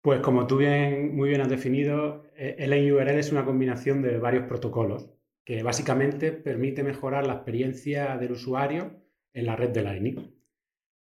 [0.01, 4.45] Pues como tú bien, muy bien has definido, eh, LNURL es una combinación de varios
[4.45, 5.09] protocolos
[5.43, 9.01] que básicamente permite mejorar la experiencia del usuario
[9.33, 10.35] en la red de Lightning.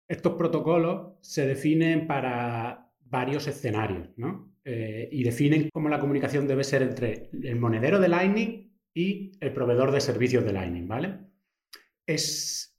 [0.07, 4.53] Estos protocolos se definen para varios escenarios ¿no?
[4.63, 9.53] Eh, y definen cómo la comunicación debe ser entre el monedero de Lightning y el
[9.53, 10.87] proveedor de servicios de Lightning.
[10.87, 11.19] ¿vale?
[12.05, 12.76] Es,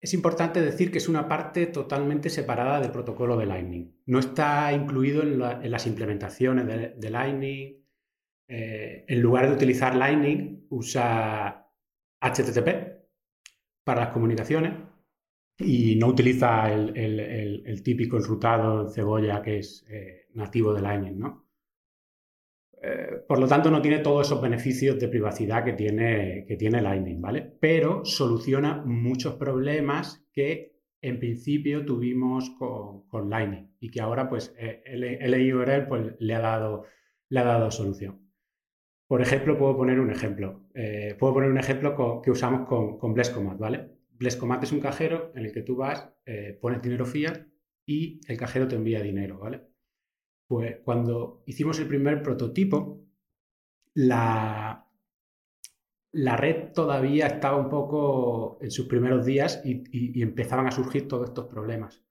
[0.00, 3.92] es importante decir que es una parte totalmente separada del protocolo de Lightning.
[4.06, 7.84] No está incluido en, las implementaciones de, Lightning.
[8.48, 11.70] Eh, en lugar de utilizar Lightning, usa
[12.20, 12.68] HTTP
[13.84, 14.72] para las comunicaciones
[15.58, 21.18] y no utiliza el, típico enrutado en cebolla que es eh, nativo de Lightning.
[21.18, 21.49] ¿no?
[22.82, 26.80] Eh, por lo tanto, no tiene todos esos beneficios de privacidad que tiene, que tiene
[26.80, 27.42] Lightning, ¿vale?
[27.60, 34.82] Pero soluciona muchos problemas que en principio tuvimos con, Lightning y que ahora pues eh,
[34.86, 36.84] el, pues, le, ha dado,
[37.28, 38.20] le ha dado solución.
[39.06, 40.68] Por ejemplo, puedo poner un ejemplo.
[40.74, 43.90] Eh, puedo poner un ejemplo que usamos con, con Blescomat, ¿vale?
[44.12, 46.10] Blescomat es un cajero en el que tú vas,
[46.60, 47.46] pones dinero fiat
[47.86, 49.69] y el cajero te envía dinero, ¿vale?
[50.50, 53.06] Pues cuando hicimos el primer prototipo,
[53.94, 54.84] la,
[56.10, 61.28] la red todavía estaba un poco en sus primeros días y, empezaban a surgir todos
[61.28, 62.02] estos problemas.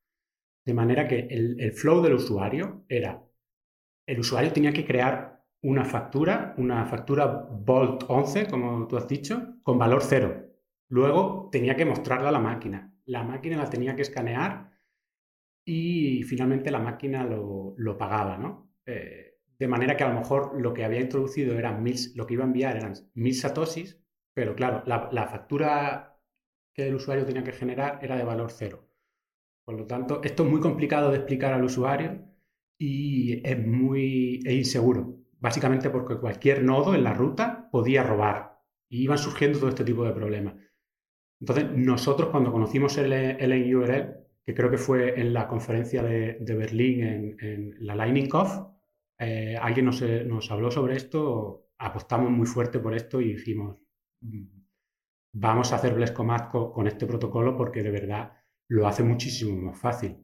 [0.66, 3.28] De manera que el, flow del usuario era,
[4.08, 9.56] el usuario tenía que crear una factura, una factura Volt 11, como tú has dicho,
[9.64, 10.46] con valor cero.
[10.88, 12.96] Luego tenía que mostrarla a la máquina.
[13.04, 14.79] La máquina la tenía que escanear
[15.66, 18.74] y finalmente la máquina lo, pagaba, ¿no?
[18.86, 22.34] Eh, de manera que a lo mejor lo que había introducido eran mil, lo que
[22.34, 24.02] iba a enviar eran mil satoshis,
[24.34, 26.18] pero claro, la, factura
[26.74, 28.88] que el usuario tenía que generar era de valor cero.
[29.66, 32.26] Por lo tanto, esto es muy complicado de explicar al usuario
[32.80, 35.18] y es muy inseguro.
[35.40, 40.06] Básicamente porque cualquier nodo en la ruta podía robar y iban surgiendo todo este tipo
[40.06, 40.56] de problemas.
[41.42, 46.38] Entonces, nosotros cuando conocimos el, el URL, que creo que fue en la conferencia de,
[46.40, 48.52] Berlín en, la Lightning Conf,
[49.20, 53.78] eh, alguien nos, habló sobre esto, apostamos muy fuerte por esto y dijimos,
[54.22, 54.46] mm,
[55.34, 58.34] vamos a hacer Blescomat con, este protocolo porque de verdad
[58.70, 60.18] lo hace muchísimo más fácil.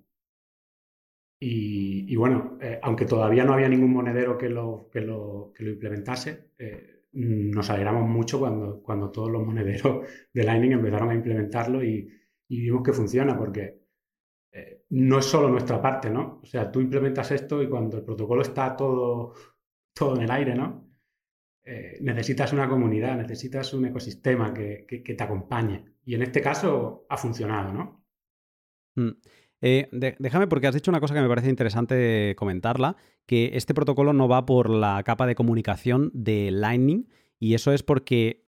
[1.40, 7.04] Y, bueno, eh, aunque todavía no había ningún monedero que lo, que lo, implementase, eh,
[7.12, 12.10] nos alegramos mucho cuando, cuando todos los monederos de Lightning empezaron a implementarlo y,
[12.48, 13.85] y vimos que funciona porque
[14.90, 16.40] no es solo nuestra parte, ¿no?
[16.42, 19.34] O sea, tú implementas esto y cuando el protocolo está todo,
[19.94, 20.86] todo en el aire, ¿no?
[21.68, 25.84] Eh, necesitas una comunidad, necesitas un ecosistema que, te acompañe.
[26.06, 28.06] Y en este caso ha funcionado, ¿no?
[28.96, 29.18] Mm.
[29.62, 29.90] Eh,
[30.20, 34.28] déjame, porque has dicho una cosa que me parece interesante comentarla, que este protocolo no
[34.28, 38.46] va por la capa de comunicación de Lightning, y eso es porque,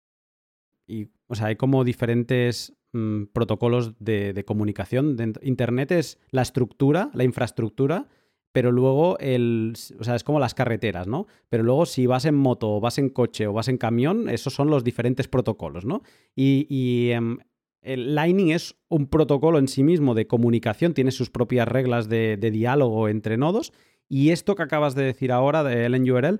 [1.25, 5.17] o sea, hay como diferentes Mm, protocolos de, comunicación.
[5.41, 8.07] Internet es la estructura, la infraestructura,
[8.53, 11.27] pero luego el, o sea, es como las carreteras, ¿no?
[11.49, 14.53] Pero luego si vas en moto, o vas en coche o vas en camión, esos
[14.53, 16.01] son los diferentes protocolos, ¿no?
[16.33, 17.39] Y, em,
[17.81, 22.37] el Lightning es un protocolo en sí mismo de comunicación, tiene sus propias reglas de,
[22.37, 23.73] diálogo entre nodos,
[24.09, 26.39] y esto que acabas de decir ahora de LNURL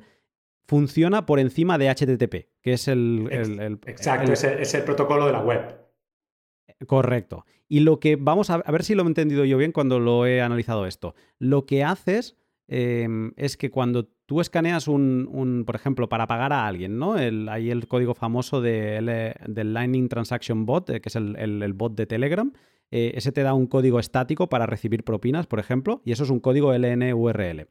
[0.66, 3.28] funciona por encima de HTTP, que es el...
[3.86, 5.87] Exacto, es, el, protocolo de la web.
[6.86, 7.46] Correcto.
[7.68, 10.26] Y lo que vamos a, a, ver si lo he entendido yo bien cuando lo
[10.26, 11.16] he analizado esto.
[11.40, 12.36] Lo que haces
[12.68, 17.18] Em, es que cuando tú escaneas un, por ejemplo, para pagar a alguien, ¿no?
[17.18, 21.96] El, hay el código famoso de, del Lightning Transaction Bot, eh, que es el, bot
[21.96, 22.52] de Telegram.
[22.92, 26.30] Eh, ese te da un código estático para recibir propinas, por ejemplo, y eso es
[26.30, 27.68] un código LNURL.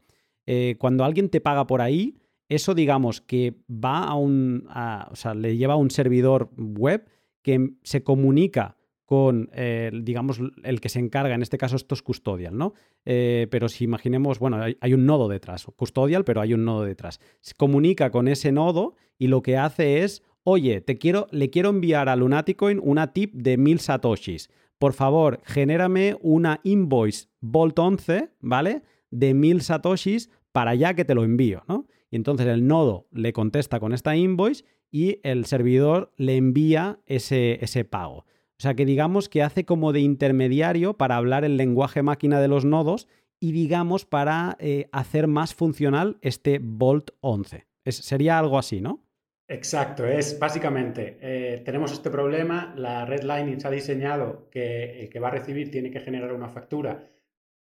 [0.47, 2.17] Eh, cuando alguien te paga por ahí,
[2.49, 4.69] eso digamos que va a un,
[5.11, 7.07] o sea, le lleva a un servidor web
[7.43, 12.03] que se comunica con, eh, digamos, el que se encarga, en este caso esto es
[12.03, 12.75] custodial, ¿no?
[13.05, 17.21] Eh, pero si imaginemos, bueno, hay, un nodo detrás, custodial, pero hay un nodo detrás.
[17.41, 21.71] Se comunica con ese nodo y lo que hace es, oye, te quiero, le quiero
[21.71, 24.51] enviar a Lunaticoin una tip de mil satoshis.
[24.77, 28.83] Por favor, genérame una invoice Bolt 11, ¿vale?
[29.11, 31.87] De mil satoshis para ya que te lo envío, ¿no?
[32.11, 37.63] Y entonces el nodo le contesta con esta invoice y el servidor le envía ese,
[37.63, 38.25] ese pago.
[38.59, 42.49] O sea que digamos que hace como de intermediario para hablar el lenguaje máquina de
[42.49, 43.07] los nodos
[43.39, 47.67] y digamos para eh, hacer más funcional este Bolt 11.
[47.85, 49.03] sería algo así, ¿no?
[49.49, 55.09] Exacto, es básicamente, eh, tenemos este problema, la red Lightning se ha diseñado que el
[55.09, 57.09] que va a recibir tiene que generar una factura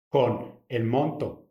[0.08, 1.50] con el monto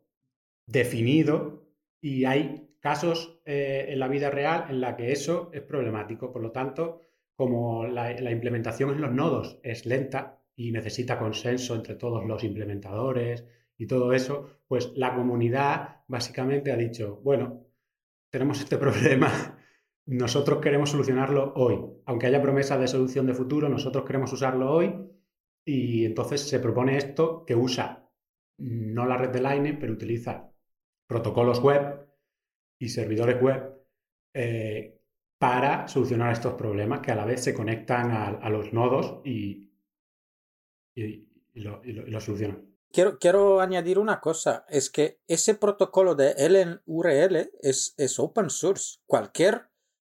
[0.65, 1.67] definido
[2.01, 6.31] y hay casos eh, en la vida real en la que eso es problemático.
[6.31, 7.01] Por lo tanto,
[7.35, 13.45] como la, implementación en los nodos es lenta y necesita consenso entre todos los implementadores
[13.77, 17.65] y todo eso, pues la comunidad básicamente ha dicho, bueno,
[18.29, 19.59] tenemos este problema,
[20.05, 21.79] nosotros queremos solucionarlo hoy.
[22.05, 24.95] Aunque haya promesa de solución de futuro, nosotros queremos usarlo hoy
[25.65, 28.05] y entonces se propone esto que usa
[28.57, 30.51] no la red de Line, pero utiliza
[31.07, 32.07] protocolos web
[32.79, 33.73] y servidores web
[34.33, 34.94] eh,
[35.45, 39.69] para solucionar estos problemas que a la vez se conectan a, los nodos y,
[41.53, 42.75] lo, solucionan.
[42.91, 49.01] Quiero, quiero, añadir una cosa, es que ese protocolo de LNURL es, es open source.
[49.05, 49.69] Cualquier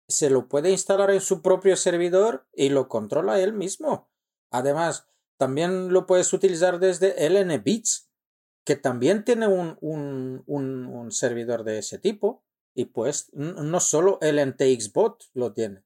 [0.07, 4.09] se lo puede instalar en su propio servidor y lo controla él mismo.
[4.49, 8.09] Además, también lo puedes utilizar desde LNBits,
[8.65, 12.43] que también tiene un, un, un servidor de ese tipo.
[12.75, 15.83] Y pues no solo el NTXBot lo tiene.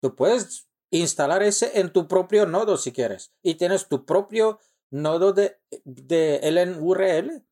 [0.00, 3.32] Tú puedes instalar ese en tu propio nodo si quieres.
[3.42, 7.44] Y tienes tu propio nodo de, de LNURL.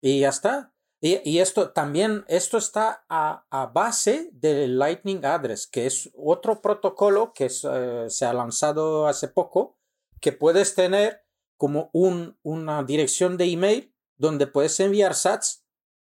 [0.00, 0.72] Y ya está.
[1.04, 7.32] Y, esto también, esto está a, a, base del Lightning Address, que es otro protocolo
[7.32, 9.76] que eh, se ha lanzado hace poco,
[10.20, 11.24] que puedes tener
[11.56, 15.61] como un, una dirección de email donde puedes enviar sats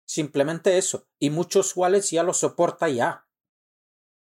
[0.10, 1.06] Simplemente eso.
[1.20, 3.28] Y muchos wallets ya lo soporta ya.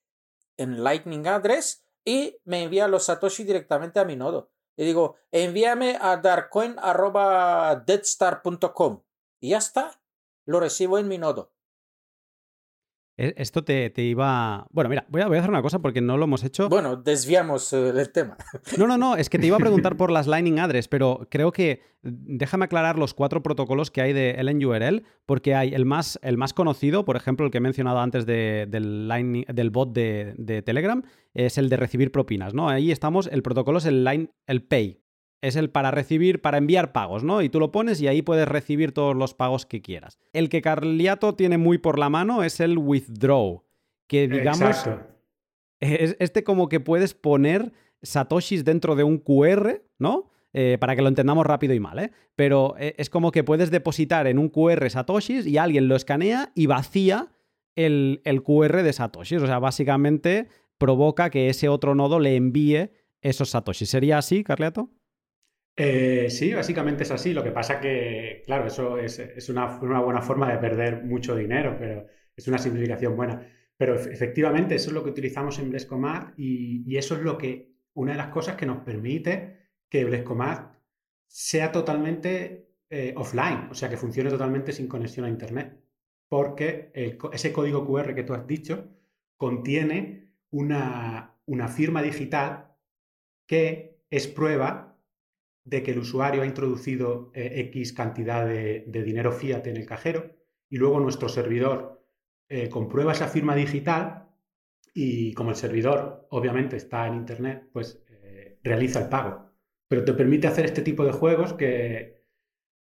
[0.56, 4.50] en Lightning Address y me envía los Satoshi directamente a mi nodo.
[4.76, 9.04] Le digo, envíame a darkcoin.deadstar.com
[9.40, 10.00] y ya está.
[10.46, 11.53] Lo recibo en mi nodo.
[13.16, 14.66] E, esto te, iba.
[14.70, 16.68] Bueno, mira, voy a, voy a, hacer una cosa porque no lo hemos hecho.
[16.68, 18.36] Bueno, desviamos eh, el tema.
[18.78, 21.52] No, no, no, es que te iba a preguntar por las Lightning Address, pero creo
[21.52, 21.82] que.
[22.06, 26.52] Déjame aclarar los cuatro protocolos que hay de LNURL, porque hay el más, el más
[26.52, 31.56] conocido, por ejemplo, el que he mencionado antes del, del bot de, de, Telegram, es
[31.56, 32.68] el de recibir propinas, ¿no?
[32.68, 35.00] Ahí estamos, el protocolo es el, line, el Pay,
[35.44, 37.42] es el para recibir, para enviar pagos, ¿no?
[37.42, 40.18] Y tú lo pones y ahí puedes recibir todos los pagos que quieras.
[40.32, 43.62] El que Carliato tiene muy por la mano es el withdraw,
[44.06, 44.88] que digamos...
[45.80, 50.30] Es este como que puedes poner satoshis dentro de un QR, ¿no?
[50.54, 52.10] Eh, para que lo entendamos rápido y mal, ¿eh?
[52.36, 56.52] Pero eh, es como que puedes depositar en un QR satoshis y alguien lo escanea
[56.54, 57.32] y vacía
[57.74, 59.42] el, el QR de satoshis.
[59.42, 60.48] O sea, básicamente
[60.78, 63.90] provoca que ese otro nodo le envíe esos satoshis.
[63.90, 64.90] ¿Sería así, Carliato?
[65.76, 67.32] Eh, sí, básicamente es así.
[67.32, 72.06] Lo que pasa que, claro, eso es, una, buena forma de perder mucho dinero, pero
[72.36, 73.46] es una simplificación buena.
[73.76, 78.12] Pero efectivamente, eso es lo que utilizamos en Blescomat y, eso es lo que, una
[78.12, 80.76] de las cosas que nos permite que Blescomat
[81.26, 85.80] sea totalmente eh, offline, o sea, que funcione totalmente sin conexión a Internet.
[86.28, 86.90] Porque
[87.32, 88.88] ese código QR que tú has dicho
[89.36, 92.72] contiene una firma digital
[93.46, 94.93] que es prueba
[95.64, 100.36] de que el usuario ha introducido eh, X cantidad de, dinero fiat en el cajero
[100.68, 102.06] y luego nuestro servidor
[102.48, 104.28] eh, comprueba esa firma digital
[104.92, 109.50] y como el servidor obviamente está en Internet, pues eh, realiza el pago.
[109.88, 112.22] Pero te permite hacer este tipo de juegos que,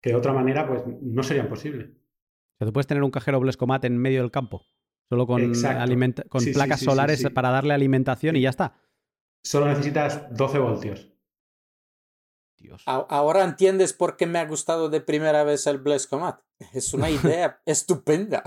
[0.02, 1.90] de otra manera pues no serían posibles.
[1.90, 4.66] O sea, tú puedes tener un cajero Blescomat en medio del campo,
[5.08, 5.52] solo con,
[6.28, 8.80] con placas solares para darle alimentación y ya está.
[9.42, 11.09] Solo necesitas 12 voltios.
[12.86, 16.40] Ahora entiendes por qué me ha gustado de primera vez el Comat.
[16.72, 18.42] Es una idea estupenda.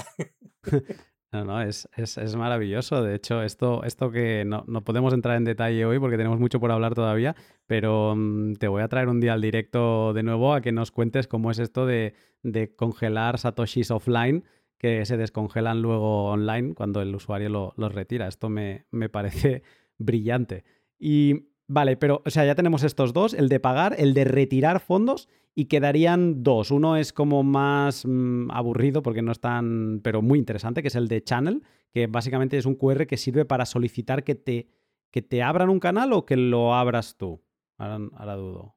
[1.31, 3.01] No, no, es, es, maravilloso.
[3.01, 6.59] De hecho, esto, esto que no, no, podemos entrar en detalle hoy porque tenemos mucho
[6.59, 7.35] por hablar todavía,
[7.65, 10.91] pero mm, te voy a traer un día al directo de nuevo a que nos
[10.91, 14.43] cuentes cómo es esto de, de congelar satoshis offline
[14.77, 18.27] que se descongelan luego online cuando el usuario los retira.
[18.27, 19.63] Esto me, me parece
[19.97, 20.65] brillante.
[20.99, 24.79] Y Vale, pero, o sea, ya tenemos estos dos, el de pagar, el de retirar
[24.79, 26.69] fondos, y quedarían dos.
[26.69, 30.95] Uno es como más mm, aburrido porque no es tan, pero muy interesante, que es
[30.95, 34.67] el de Channel, que básicamente es un QR que sirve para solicitar que te,
[35.09, 37.41] que te abran un canal o que lo abras tú.
[37.79, 38.75] Ahora, dudo.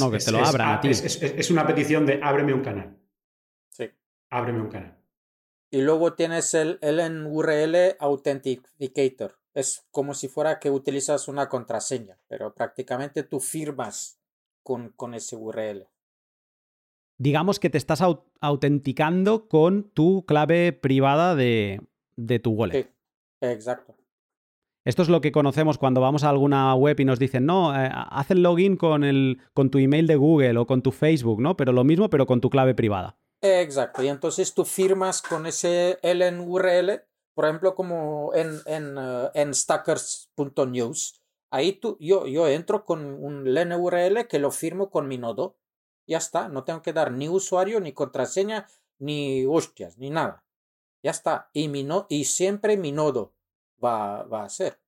[0.00, 0.88] no, que te lo abran a ti.
[0.88, 2.96] Es, una petición de ábreme un canal.
[3.70, 3.88] Sí.
[4.30, 4.98] Ábreme un canal.
[5.70, 12.18] Y luego tienes el, el URL Authenticator es como si fuera que utilizas una contraseña,
[12.28, 14.20] pero prácticamente tú firmas
[14.62, 15.88] con, con ese URL.
[17.18, 18.02] Digamos que te estás
[18.40, 21.80] autenticando con tu clave privada de,
[22.16, 22.82] de tu wallet.
[22.82, 22.90] Sí,
[23.40, 23.96] exacto.
[24.84, 27.88] Esto es lo que conocemos cuando vamos a alguna web y nos dicen, no, eh,
[27.90, 31.56] haz el login con, el, con tu email de Google o con tu Facebook, ¿no?
[31.56, 33.16] Pero lo mismo, pero con tu clave privada.
[33.40, 34.02] Exacto.
[34.02, 37.02] Y entonces tú firmas con ese LNURL
[37.36, 43.44] por ejemplo, como en, en, uh, en stackers.news, ahí tú, yo, yo entro con un
[43.44, 45.58] LNURL que lo firmo con mi nodo.
[46.06, 48.66] Ya está, no tengo que dar ni usuario, ni contraseña,
[48.98, 50.46] ni hostias, ni nada.
[51.02, 51.50] Ya está.
[51.52, 53.34] Y, mi no, y siempre mi nodo
[53.84, 54.80] va, va a ser.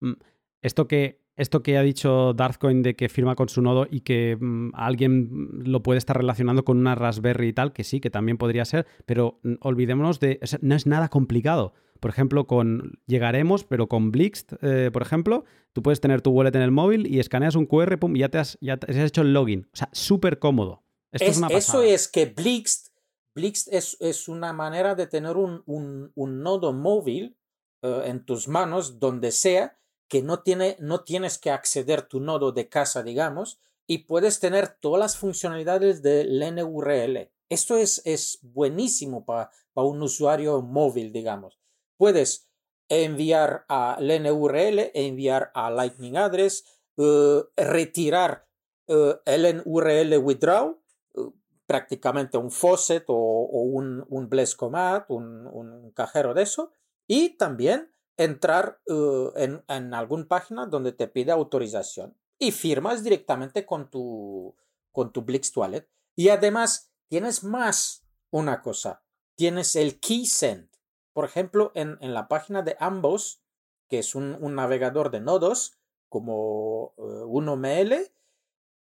[0.00, 0.20] Mm,
[0.60, 4.36] esto que esto que ha dicho Darthcoin de que firma con su nodo y que
[4.38, 8.38] mm, alguien lo puede estar relacionando con una Raspberry y tal, que sí, que también
[8.38, 11.72] podría ser, pero mm, olvidémonos de, no es nada complicado.
[12.00, 16.54] Por ejemplo, con llegaremos, pero con Blixt, eh, por ejemplo, tú puedes tener tu wallet
[16.56, 18.98] en el móvil y escaneas un QR, pum, y ya te has, ya te has
[18.98, 19.68] hecho el login.
[19.72, 20.82] O sea, súper cómodo.
[21.12, 22.88] Esto es, una eso es que Blixt,
[23.36, 27.36] Blixt es, es, una manera de tener un, un, un nodo móvil
[27.82, 29.78] eh, en tus manos, donde sea,
[30.12, 34.68] que no, tiene, no tienes que acceder tu nodo de casa, digamos, y puedes tener
[34.68, 37.30] todas las funcionalidades del NURL.
[37.48, 41.58] Esto es, es buenísimo para un usuario móvil, digamos.
[41.96, 42.46] Puedes
[42.90, 46.66] enviar a NURL, enviar a Lightning Address,
[46.98, 48.46] eh, retirar
[48.88, 50.78] eh, LNURL withdraw,
[51.14, 51.20] eh,
[51.64, 56.70] prácticamente un faucet o, un, un Blescomat, un, un cajero de eso,
[57.06, 63.64] y también entrar uh, en, en alguna página donde te pide autorización y firmas directamente
[63.66, 64.54] con tu,
[64.90, 65.88] con tu Blix Wallet.
[66.14, 69.02] Y además tienes más una cosa,
[69.36, 70.68] tienes el KeySend.
[71.12, 73.42] Por ejemplo, en, en la página de ambos,
[73.88, 78.12] que es un, un navegador de nodos como uh, 1ML,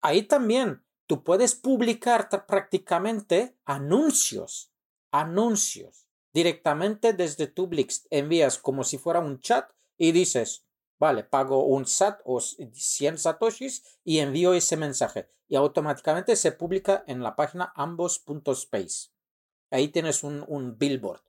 [0.02, 4.72] ahí también tú puedes publicar prácticamente anuncios,
[5.12, 10.66] anuncios directamente desde tu Blix envías como si fuera un chat y dices,
[11.00, 17.04] vale, pago un SAT o 100 satoshis y envío ese mensaje y automáticamente se publica
[17.08, 19.10] en la página ambos.space.
[19.72, 21.22] Ahí tienes un, un, billboard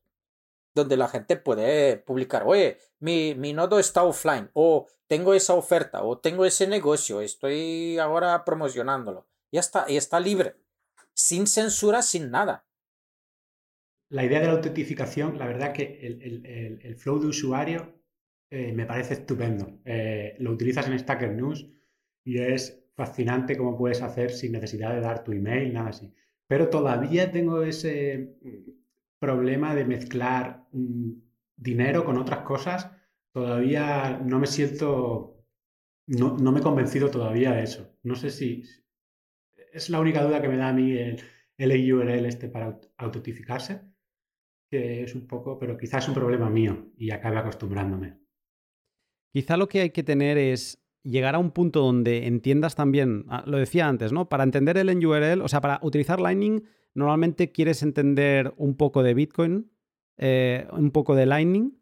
[0.75, 6.05] donde la gente puede publicar, oye, mi, mi nodo está offline o tengo esa oferta
[6.05, 9.27] o tengo ese negocio, estoy ahora promocionándolo.
[9.51, 10.57] Ya está, y está libre,
[11.13, 12.70] sin censura, sin nada
[14.11, 16.01] la idea de la autentificación, la verdad que
[16.83, 17.95] el, flow de usuario
[18.51, 19.81] eh, me parece estupendo.
[19.85, 21.71] Eh, lo utilizas en Stacker News
[22.25, 26.13] y es fascinante cómo puedes hacer sin necesidad de dar tu email, nada así.
[26.49, 28.71] Pero todavía tengo ese mm,
[29.21, 31.13] problema de mezclar mm,
[31.57, 32.91] dinero con otras cosas.
[33.33, 35.47] Todavía no me siento,
[36.09, 37.97] no, me he convencido todavía de eso.
[38.03, 38.65] No sé si
[39.73, 41.21] es la única duda que me da a mí el,
[41.59, 43.89] el URL este para autentificarse
[44.71, 48.18] que es un poco, pero quizás es un problema mío y acabe acostumbrándome.
[49.33, 53.43] Quizá lo que hay que tener es llegar a un punto donde entiendas también, ah,
[53.47, 54.29] lo decía antes, ¿no?
[54.29, 56.64] Para entender el URL, o sea, para utilizar Lightning,
[56.95, 59.71] normalmente quieres entender un poco de Bitcoin,
[60.23, 61.79] eh, un poco de Lightning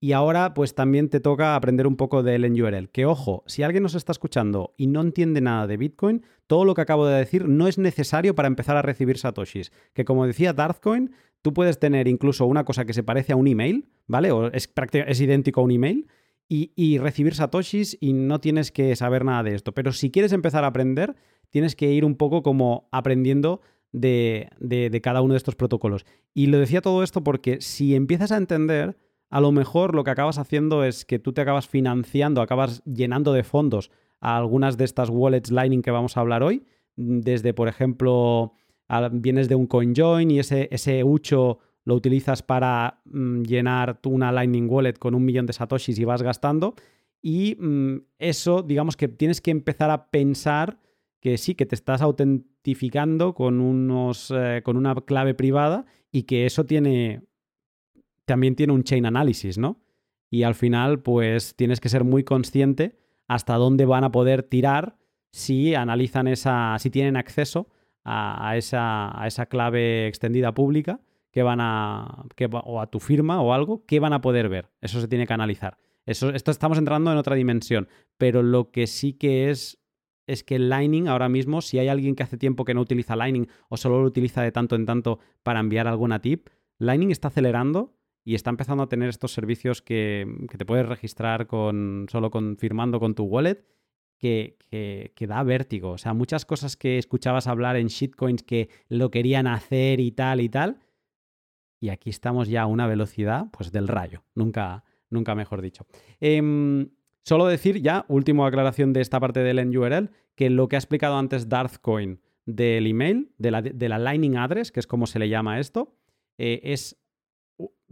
[0.00, 2.90] Y ahora pues también te toca aprender un poco de LNURL.
[2.90, 6.74] Que ojo, si alguien nos está escuchando y no entiende nada de Bitcoin, todo lo
[6.74, 9.70] que acabo de decir no es necesario para empezar a recibir satoshis.
[9.94, 11.12] Que como decía Darthcoin,
[11.42, 14.30] tú puedes tener incluso una cosa que se parece a un email, ¿vale?
[14.30, 16.06] O es, es idéntico a un email.
[16.48, 19.72] Y, recibir satoshis y no tienes que saber nada de esto.
[19.72, 21.16] Pero si quieres empezar a aprender,
[21.48, 26.04] tienes que ir un poco como aprendiendo de, de, cada uno de estos protocolos.
[26.34, 28.98] Y lo decía todo esto porque si empiezas a entender
[29.30, 33.32] a lo mejor lo que acabas haciendo es que tú te acabas financiando, acabas llenando
[33.32, 33.90] de fondos
[34.20, 36.66] a algunas de estas wallets Lightning que vamos a hablar hoy,
[36.96, 38.52] desde, por ejemplo,
[39.12, 44.68] vienes de un CoinJoin y ese, ese ucho lo utilizas para mm, llenar una Lightning
[44.68, 46.74] Wallet con un millón de satoshis y vas gastando.
[47.20, 50.78] Y mm, eso, digamos que tienes que empezar a pensar
[51.20, 56.46] que sí, que te estás autentificando con, unos, eh, con una clave privada y que
[56.46, 57.22] eso tiene
[58.24, 59.80] también tiene un chain analysis, ¿no?
[60.30, 62.96] Y al final, pues tienes que ser muy consciente
[63.28, 64.96] hasta dónde van a poder tirar
[65.32, 67.68] si analizan esa, si tienen acceso
[68.04, 71.00] a, esa, a esa, clave extendida pública
[71.30, 74.70] que van a, que, o a tu firma o algo, que van a poder ver.
[74.80, 75.78] Eso se tiene que analizar.
[76.04, 77.88] Eso, esto estamos entrando en otra dimensión,
[78.18, 79.82] pero lo que sí que es
[80.26, 83.48] es que Lightning ahora mismo, si hay alguien que hace tiempo que no utiliza Lightning
[83.68, 86.48] o solo lo utiliza de tanto en tanto para enviar alguna tip,
[86.78, 87.94] Lightning está acelerando
[88.24, 90.26] y está empezando a tener estos servicios que,
[90.56, 93.64] te puedes registrar con, solo con, firmando con tu wallet
[94.22, 95.90] que, da vértigo.
[95.90, 100.40] O sea, muchas cosas que escuchabas hablar en shitcoins que lo querían hacer y tal
[100.40, 100.78] y tal.
[101.80, 104.22] Y aquí estamos ya a una velocidad pues del rayo.
[104.34, 105.86] Nunca, nunca mejor dicho.
[106.20, 106.90] Em,
[107.24, 111.16] solo decir ya, última aclaración de esta parte del NURL, que lo que ha explicado
[111.16, 115.28] antes Darthcoin del email, de la, de la Lightning Address, que es como se le
[115.28, 115.96] llama esto,
[116.38, 116.96] eh, es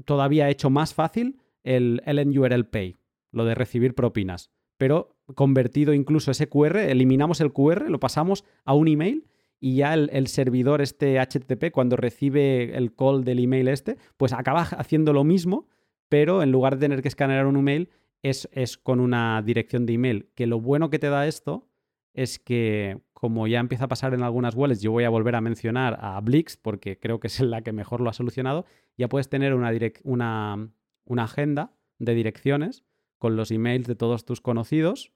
[0.05, 2.99] todavía hecho más fácil el LNURL Pay,
[3.33, 4.51] lo de recibir propinas,
[4.81, 9.27] pero convertido incluso ese QR, eliminamos el QR, lo pasamos a un email
[9.61, 14.63] y ya el, servidor este HTTP cuando recibe el call del email este, pues acaba
[14.63, 15.69] haciendo lo mismo,
[16.09, 17.91] pero en lugar de tener que escanear un email,
[18.23, 20.31] es, es con una dirección de email.
[20.35, 21.69] Que lo bueno que te da esto
[22.15, 25.43] es que, como ya empieza a pasar en algunas wallets, yo voy a volver a
[25.43, 28.65] mencionar a Blix porque creo que es la que mejor lo ha solucionado,
[28.97, 29.71] ya puedes tener una,
[30.05, 30.71] una,
[31.05, 32.83] una agenda de direcciones
[33.21, 35.13] con los emails de todos tus conocidos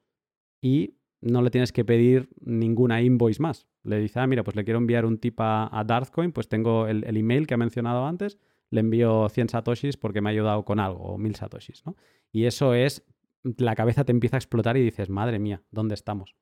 [0.60, 3.66] y no le tienes que pedir ninguna invoice más.
[3.82, 6.86] Le dice, ah, mira, pues le quiero enviar un tip a, a Darthcoin, pues tengo
[6.86, 8.38] el, el, email que ha mencionado antes,
[8.70, 11.96] le envío 100 satoshis porque me ha ayudado con algo, o 1000 satoshis, ¿no?
[12.30, 13.02] Y eso es,
[13.42, 16.36] la cabeza te empieza a explotar y dices, madre mía, ¿dónde estamos?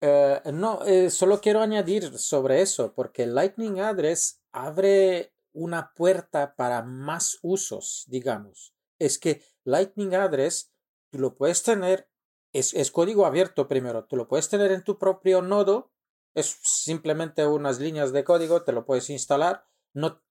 [0.00, 6.82] Eh, no, eh, solo quiero añadir sobre eso, porque Lightning Address abre una puerta para
[6.82, 8.74] más usos, digamos.
[8.98, 10.72] Es que Lightning Address,
[11.10, 12.08] tú lo puedes tener,
[12.52, 15.92] es, es código abierto primero, tú lo puedes tener en tu propio nodo,
[16.34, 20.22] es simplemente unas líneas de código, te lo puedes instalar, no,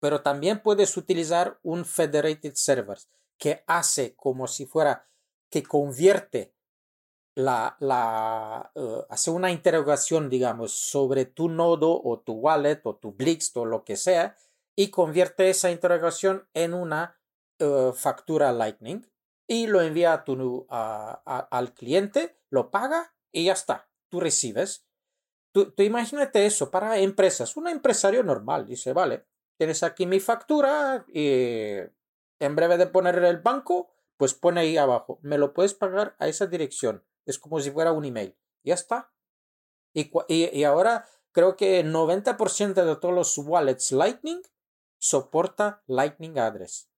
[0.00, 2.98] pero también puedes utilizar un Federated Server
[3.38, 5.08] que hace como si fuera
[5.50, 6.54] que convierte
[7.34, 13.12] la, la uh, hace una interrogación, digamos, sobre tu nodo o tu wallet o tu
[13.12, 14.36] Blix o lo que sea
[14.76, 17.18] y convierte esa interrogación en una
[17.60, 19.06] uh, factura Lightning
[19.46, 20.24] y lo envía
[20.68, 24.86] a al cliente, lo paga y ya está, tú recibes.
[25.52, 29.26] Tú, imagínate eso para empresas, un empresario normal dice, vale,
[29.56, 31.76] tienes aquí mi factura y
[32.40, 36.26] en breve de poner el banco, pues pone ahí abajo, me lo puedes pagar a
[36.26, 38.36] esa dirección es como si fuera un email.
[38.62, 39.12] Ya está.
[39.92, 44.42] Y, y, ahora creo que el 90% de todos los wallets Lightning
[44.98, 46.90] soporta Lightning Address.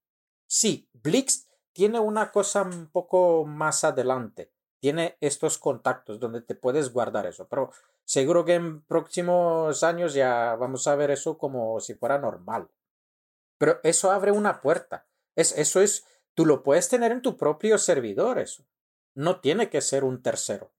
[0.47, 4.51] Sí, Blix tiene una cosa un poco más adelante.
[4.81, 7.47] Tiene estos contactos donde te puedes guardar eso.
[7.49, 7.71] Pero
[8.03, 12.69] seguro que en próximos años ya vamos a ver eso como si fuera normal.
[13.59, 15.07] Pero eso abre una puerta.
[15.35, 18.65] Es, eso es, tú lo puedes tener en tu propio servidor, eso
[19.15, 20.73] no tiene que ser un tercero.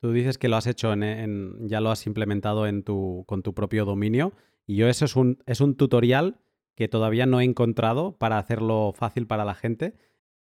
[0.00, 3.54] Tú dices que lo has hecho en, ya lo has implementado en tu, con tu
[3.54, 4.32] propio dominio
[4.66, 6.40] y yo eso es un, es un tutorial
[6.74, 9.94] que todavía no he encontrado para hacerlo fácil para la gente.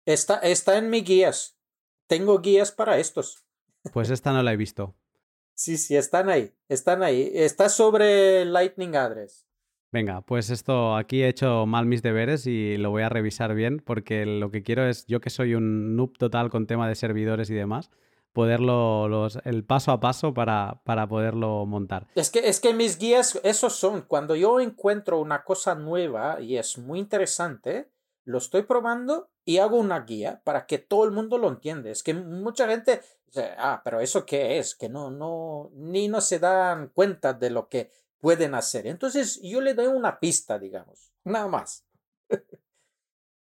[0.06, 1.58] Está, está en mis guías.
[2.08, 3.46] Tengo guías para estos.
[3.94, 4.96] Pues esta no la he visto.
[5.54, 6.52] sí, sí, están ahí.
[6.70, 7.32] Están ahí.
[7.34, 9.48] Está sobre Lightning Address.
[9.94, 13.80] Venga, pues esto aquí he hecho mal mis deberes y lo voy a revisar bien
[13.80, 17.50] porque lo que quiero es, yo que soy un noob total con tema de servidores
[17.50, 17.92] y demás,
[18.34, 22.08] poderlo, los, el paso a paso para, para poderlo montar.
[22.16, 26.58] Es que, es que mis guías, esos son, cuando yo encuentro una cosa nueva y
[26.58, 27.90] es muy interesante,
[28.24, 31.90] lo estoy probando y hago una guía para que todo el mundo lo entienda.
[31.90, 33.02] Es que mucha gente
[33.58, 37.70] ah, pero eso qué es, que no, no, ni no se dan cuenta de lo
[37.70, 38.88] que pueden hacer.
[38.88, 41.86] Entonces yo le doy una pista, digamos, nada más.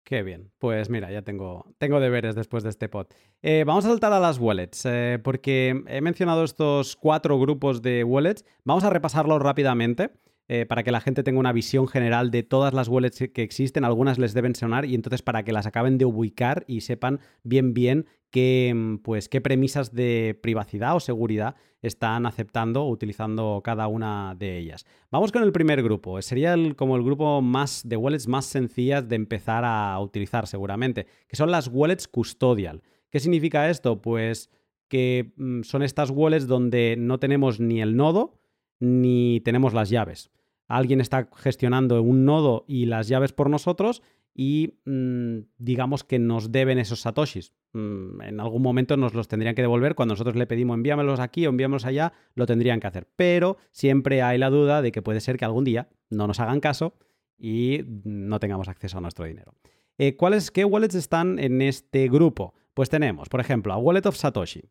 [0.04, 0.50] Qué bien.
[0.58, 3.06] Pues mira, ya tengo, tengo deberes después de este pod.
[3.42, 8.04] Eh, vamos a saltar a las wallets, eh, porque he mencionado estos cuatro grupos de
[8.04, 8.44] wallets.
[8.64, 10.10] Vamos a repasarlos rápidamente.
[10.46, 13.82] Eh, para que la gente tenga una visión general de todas las wallets que existen.
[13.82, 17.72] Algunas les deben sonar y entonces para que las acaben de ubicar y sepan bien
[17.72, 18.04] bien
[18.34, 24.34] qué, mm, pues, qué premisas de privacidad o seguridad están aceptando o utilizando cada una
[24.36, 24.86] de ellas.
[25.12, 26.20] Vamos con el primer grupo.
[26.20, 31.36] Sería como el grupo más de wallets más sencillas de empezar a utilizar seguramente, que
[31.36, 32.82] son las wallets custodial.
[33.08, 34.02] ¿Qué significa esto?
[34.02, 34.50] Pues
[34.88, 38.40] que mm, son estas wallets donde no tenemos ni el nodo,
[38.80, 40.32] ni tenemos las llaves.
[40.66, 44.02] Alguien está gestionando un nodo y las llaves por nosotros
[44.34, 47.52] y mm, digamos que nos deben esos satoshis.
[47.72, 49.94] Mm, en algún momento nos los tendrían que devolver.
[49.94, 53.08] Cuando nosotros le pedimos envíamelos aquí o envíamelos allá, lo tendrían que hacer.
[53.16, 56.60] Pero siempre hay la duda de que puede ser que algún día no nos hagan
[56.60, 56.94] caso
[57.38, 59.54] y no tengamos acceso a nuestro dinero.
[59.98, 62.54] Eh, ¿cuáles, ¿Qué wallets están en este grupo?
[62.74, 64.62] Pues tenemos, por ejemplo, a Wallet of Satoshi,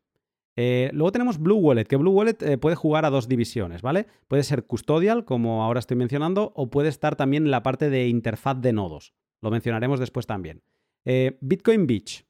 [0.55, 4.07] eh, luego tenemos Blue Wallet, que Blue Wallet eh, puede jugar a dos divisiones, ¿vale?
[4.27, 8.07] Puede ser custodial, como ahora estoy mencionando, o puede estar también en la parte de
[8.07, 9.13] interfaz de nodos.
[9.43, 10.63] Lo mencionaremos después también.
[11.05, 12.25] Eh, Bitcoin Beach,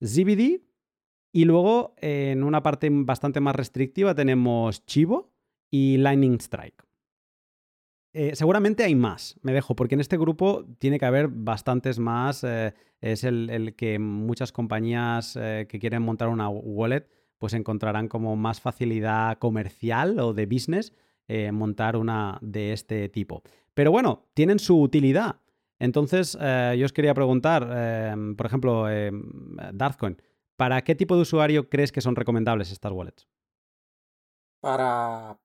[0.00, 0.60] ZBD,
[1.32, 5.32] y luego en una parte bastante más restrictiva tenemos Chivo
[5.70, 6.84] y Lightning Strike.
[8.34, 12.44] seguramente hay más, me dejo, porque en este grupo tiene que haber bastantes más.
[13.00, 18.60] es el, el, que muchas compañías que quieren montar una wallet pues encontrarán como más
[18.60, 20.92] facilidad comercial o de business
[21.26, 23.42] eh, montar una de este tipo.
[23.72, 25.36] Pero bueno, tienen su utilidad.
[25.84, 29.10] Entonces, eh, yo os quería preguntar, em, por ejemplo, eh,
[30.56, 33.26] ¿para qué tipo de usuario crees que son recomendables estas wallets?
[34.60, 35.38] Para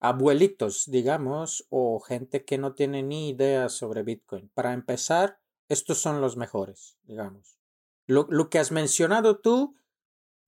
[0.00, 4.50] abuelitos, digamos, o gente que no tiene ni idea sobre Bitcoin.
[4.54, 7.56] Para empezar, estos son los mejores, digamos.
[8.06, 9.76] lo que has mencionado tú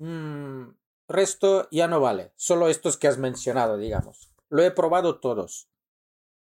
[0.02, 0.74] Mm,
[1.06, 4.32] resto ya no vale, solo estos que has mencionado, digamos.
[4.48, 5.68] Lo he probado todos.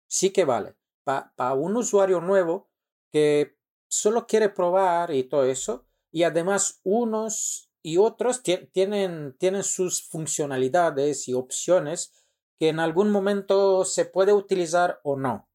[0.07, 0.75] Sí que vale.
[1.35, 2.69] Para un usuario nuevo
[3.11, 3.57] que
[3.89, 11.27] solo quiere probar y todo eso, y además unos y otros tienen, tienen sus funcionalidades
[11.27, 12.13] y opciones
[12.59, 15.47] que en algún momento se puede utilizar o no.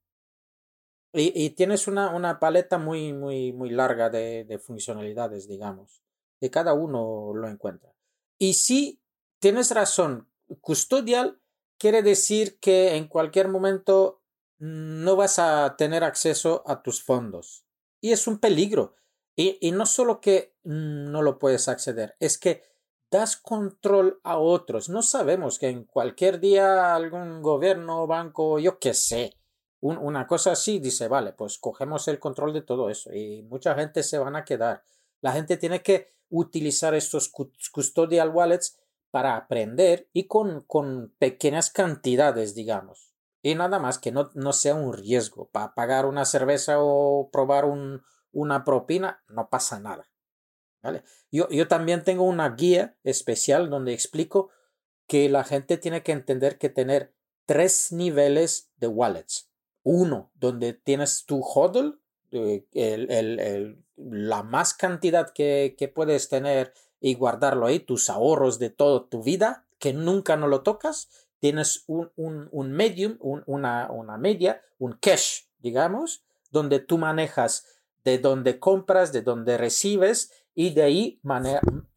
[1.17, 6.03] Y, tienes una, una, paleta muy, muy, muy larga de, de funcionalidades, digamos
[6.41, 7.95] que cada uno lo encuentra.
[8.39, 9.01] Y si
[9.39, 10.29] tienes razón,
[10.61, 11.41] custodial
[11.79, 14.23] quiere decir que en cualquier momento
[14.59, 17.65] no vas a tener acceso a tus fondos.
[18.01, 18.97] Y es un peligro.
[19.37, 22.63] Y, y no solo que no lo puedes acceder, es que
[23.11, 24.89] das control a otros.
[24.89, 29.37] No sabemos que en cualquier día algún gobierno, banco, yo qué sé,
[29.85, 34.03] una cosa así dice, vale, pues cogemos el control de todo eso y mucha gente
[34.03, 34.83] se van a quedar.
[35.21, 37.31] La gente tiene que utilizar estos
[37.71, 38.79] custodial wallets
[39.11, 43.14] para aprender y con, con pequeñas cantidades, digamos.
[43.45, 45.51] Y nada más que no, no sea un riesgo.
[45.51, 50.11] Para pagar una cerveza o probar un, una propina, no pasa nada.
[50.83, 51.05] ¿Vale?
[51.31, 54.49] Yo, yo también tengo una guía especial donde explico
[55.07, 57.15] que la gente tiene que entender que tener
[57.45, 59.51] tres niveles de wallets.
[59.83, 62.01] Uno, donde tienes tu hodl,
[62.33, 69.07] eh, la más cantidad que, que, puedes tener y guardarlo ahí, tus ahorros de toda
[69.11, 71.11] tu vida, que nunca no lo tocas,
[71.45, 77.67] tienes un, un, un medium, una, una media, un cash, digamos, donde tú manejas
[78.03, 81.21] de donde compras, de donde recibes y de ahí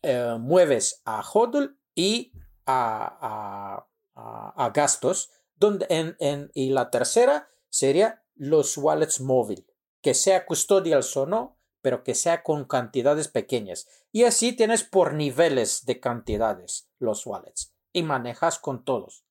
[0.02, 2.34] eh, mueves a HODL y
[2.66, 5.32] a, a, a, gastos.
[5.56, 9.64] Donde en, en, y la tercera sería los wallets móviles
[10.02, 13.88] que sea custodial o no, pero que sea con cantidades pequeñas.
[14.12, 19.24] Y así tienes por niveles de cantidades los wallets y manejas con todos.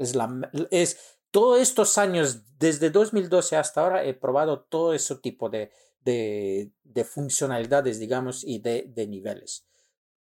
[0.00, 5.48] Es, la, es todos estos años, desde 2012 hasta ahora, he probado todo ese tipo
[5.48, 5.70] de,
[6.00, 9.66] de, de funcionalidades, digamos, y de, de niveles.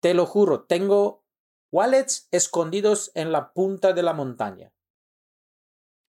[0.02, 1.24] Te lo juro, tengo
[1.72, 4.74] wallets escondidos en la punta de la montaña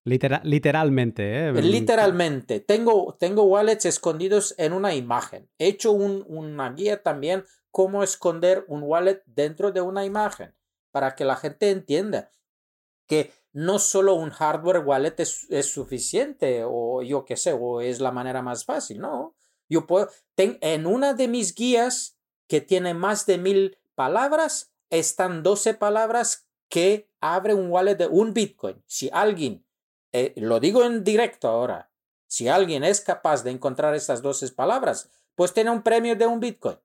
[0.04, 1.52] literalmente, ¿eh?
[1.52, 2.60] Literalmente.
[2.60, 5.48] Tengo, tengo wallets escondidos en una imagen.
[5.58, 10.54] He hecho un, una guía también cómo esconder un wallet dentro de una imagen
[10.90, 12.30] para que la gente entienda
[13.06, 18.00] que no solo un hardware wallet es, es suficiente o yo qué sé, o es
[18.00, 19.34] la manera más fácil, no.
[19.68, 25.74] Yo puedo, en una de mis guías que tiene más de mil palabras, están 12
[25.74, 28.82] palabras que abre un wallet de un Bitcoin.
[28.86, 29.64] Si alguien,
[30.12, 31.90] eh, lo digo en directo ahora,
[32.26, 36.40] si alguien es capaz de encontrar estas 12 palabras, pues tiene un premio de un
[36.40, 36.78] Bitcoin.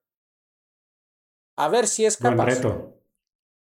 [1.56, 2.36] A ver si es capaz.
[2.36, 2.97] Buen reto.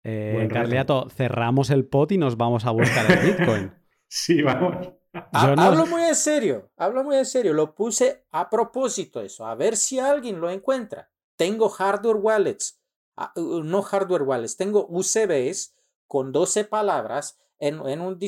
[0.04, 3.74] Eh, Carliato, cerramos el pot y nos vamos a buscar el Bitcoin.
[4.08, 4.92] sí, vamos.
[5.32, 7.52] Hablo muy en serio, hablo muy en serio.
[7.52, 11.10] Lo puse a propósito eso, a ver si alguien lo encuentra.
[11.36, 12.80] Tengo hardware wallets,
[13.16, 15.74] ah, no hardware wallets, tengo UCBs
[16.06, 18.18] con 12 palabras en, un,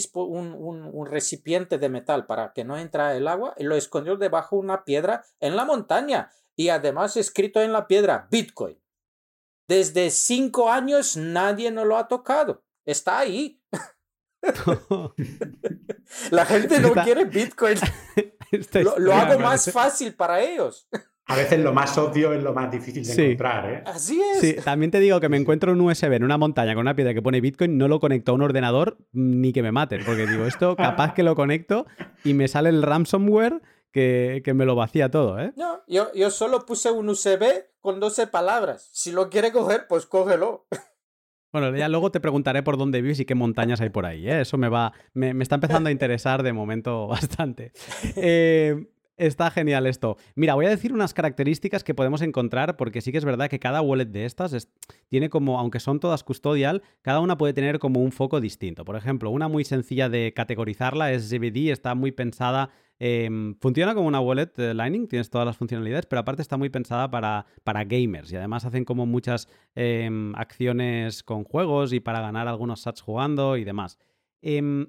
[0.92, 4.62] un, recipiente de metal para que no entre el agua y lo escondió debajo de
[4.62, 6.30] una piedra en la montaña.
[6.56, 8.79] Y además escrito en la piedra Bitcoin.
[9.70, 12.64] Desde cinco años nadie no lo ha tocado.
[12.84, 13.62] Está ahí.
[16.32, 17.78] La gente no quiere Bitcoin.
[18.98, 20.88] lo, hago más fácil para ellos.
[21.26, 23.84] A veces lo más obvio es lo más difícil de encontrar, ¿eh?
[23.86, 24.40] Así es.
[24.40, 27.14] Sí, también te digo que me encuentro un USB en una montaña con una piedra
[27.14, 30.46] que pone Bitcoin, no lo conecto a un ordenador ni que me maten, porque digo,
[30.46, 31.86] esto capaz que lo conecto
[32.24, 35.53] y me sale el ransomware que, me lo vacía todo, ¿eh?
[35.57, 38.88] No, yo, yo solo puse un USB con 12 palabras.
[38.93, 40.66] Si lo quiere coger, pues cógelo.
[41.53, 44.28] Bueno, ya luego te preguntaré por dónde vives y qué montañas hay por ahí.
[44.28, 44.43] ¿eh?
[44.43, 44.93] Eso me va.
[45.14, 47.72] Me, me, está empezando a interesar de momento bastante.
[48.14, 48.86] Eh,
[49.20, 50.16] Está genial esto.
[50.34, 53.58] Mira, voy a decir unas características que podemos encontrar, porque sí que es verdad que
[53.58, 54.70] cada wallet de estas
[55.10, 58.82] tiene como, aunque son todas custodial, cada una puede tener como un foco distinto.
[58.82, 62.70] Por ejemplo, una muy sencilla de categorizarla es ZBD, está muy pensada.
[63.60, 67.10] funciona como una wallet de Lightning, tienes todas las funcionalidades, pero aparte está muy pensada
[67.10, 72.48] para, para gamers y además hacen como muchas em, acciones con juegos y para ganar
[72.48, 73.98] algunos sats jugando y demás.
[74.40, 74.86] Em,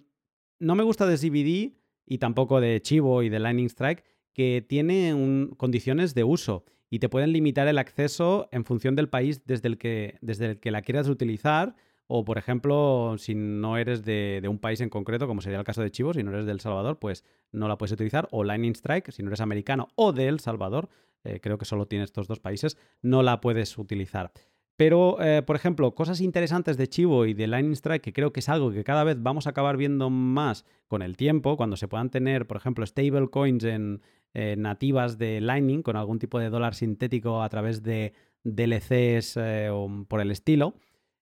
[0.58, 5.50] no me gusta de ZBD y tampoco de Chivo y de Lightning Strike que tiene
[5.58, 9.78] condiciones de uso y te pueden limitar el acceso en función del país desde el
[9.78, 11.76] que, desde el que la quieras utilizar.
[12.08, 15.82] O, por ejemplo, si no eres de, un país en concreto, como sería el caso
[15.82, 17.24] de Chivo, si no eres de El Salvador, pues
[17.54, 18.28] no la puedes utilizar.
[18.32, 20.90] O Lightning Strike, si no eres americano o de El Salvador,
[21.24, 24.34] eh, creo que solo tiene estos dos países, no la puedes utilizar.
[24.82, 28.40] Pero, eh, por ejemplo, cosas interesantes de Chivo y de Lightning Strike, que creo que
[28.40, 31.88] es algo que cada vez vamos a acabar viendo más con el tiempo, cuando se
[31.88, 34.02] puedan tener, por ejemplo, stablecoins en,
[34.34, 38.14] eh, nativas de Lightning con algún tipo de dólar sintético a través de
[38.44, 40.74] DLCs eh, o por el estilo.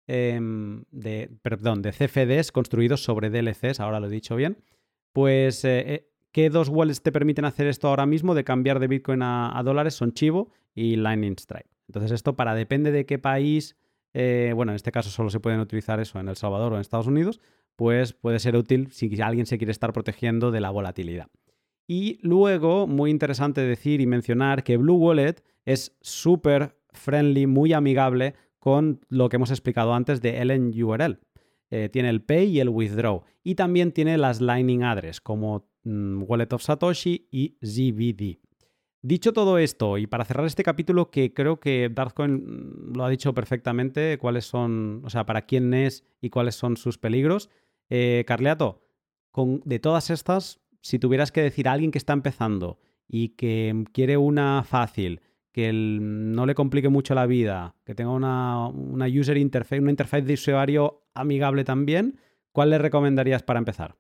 [0.07, 4.55] Em, de, perdón, de CFDs construidos sobre DLCs, ahora lo he dicho bien.
[5.11, 9.61] Pues, ¿qué dos wallets te permiten hacer esto ahora mismo de cambiar de Bitcoin a,
[9.65, 9.95] dólares?
[9.95, 11.78] Son Chivo y Lightning Strike.
[11.89, 13.75] Entonces, esto para depende de qué país,
[14.13, 17.07] bueno, en este caso solo se pueden utilizar eso en El Salvador o en Estados
[17.07, 17.41] Unidos,
[17.75, 21.27] pues puede ser útil si alguien se quiere estar protegiendo de la volatilidad.
[21.87, 28.35] Y luego, muy interesante decir y mencionar que Blue Wallet es súper friendly, muy amigable
[28.59, 31.19] con lo que hemos explicado antes de LNURL.
[31.71, 33.23] Eh, tiene el Pay y el Withdraw.
[33.43, 38.39] Y también tiene las Lightning Address como mm, Wallet of Satoshi y ZBD.
[39.01, 43.09] Dicho todo esto, y para cerrar este capítulo, que creo que Darthcoin mm, lo ha
[43.09, 47.49] dicho perfectamente, cuáles son, o sea, para quién es y cuáles son sus peligros.
[47.89, 48.81] Eh, Carleato,
[49.31, 52.77] con, de todas estas, si tuvieras que decir a alguien que está empezando
[53.07, 55.21] y que quiere una fácil,
[55.53, 58.69] que no le complique mucho la vida, que tenga una,
[59.07, 62.19] user interface, una interfaz de usuario amigable también,
[62.51, 63.95] ¿cuál le recomendarías para empezar?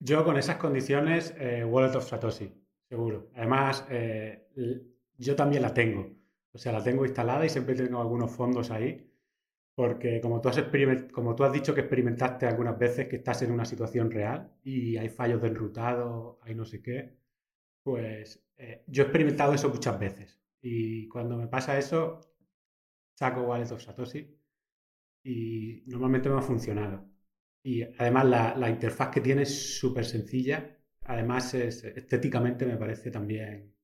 [0.00, 2.52] Yo con esas condiciones, eh, Wallet of Satoshi,
[2.94, 3.30] seguro.
[3.34, 4.48] Además, eh,
[5.18, 6.02] yo también la tengo.
[6.52, 9.10] O sea, la tengo instalada y siempre tengo algunos fondos ahí
[9.74, 10.62] porque como tú, has
[11.12, 14.96] como tú has dicho que experimentaste algunas veces que estás en una situación real y
[14.96, 17.18] hay fallos de enrutado, hay no sé qué,
[17.82, 20.40] pues eh, yo he experimentado eso muchas veces.
[20.62, 22.20] Y cuando me pasa eso,
[23.14, 24.38] saco Wallet of Satoshi
[25.24, 27.06] y normalmente me ha funcionado.
[27.62, 30.78] Y además la, la interfaz que tiene es súper sencilla.
[31.04, 33.74] Además, es, estéticamente me parece también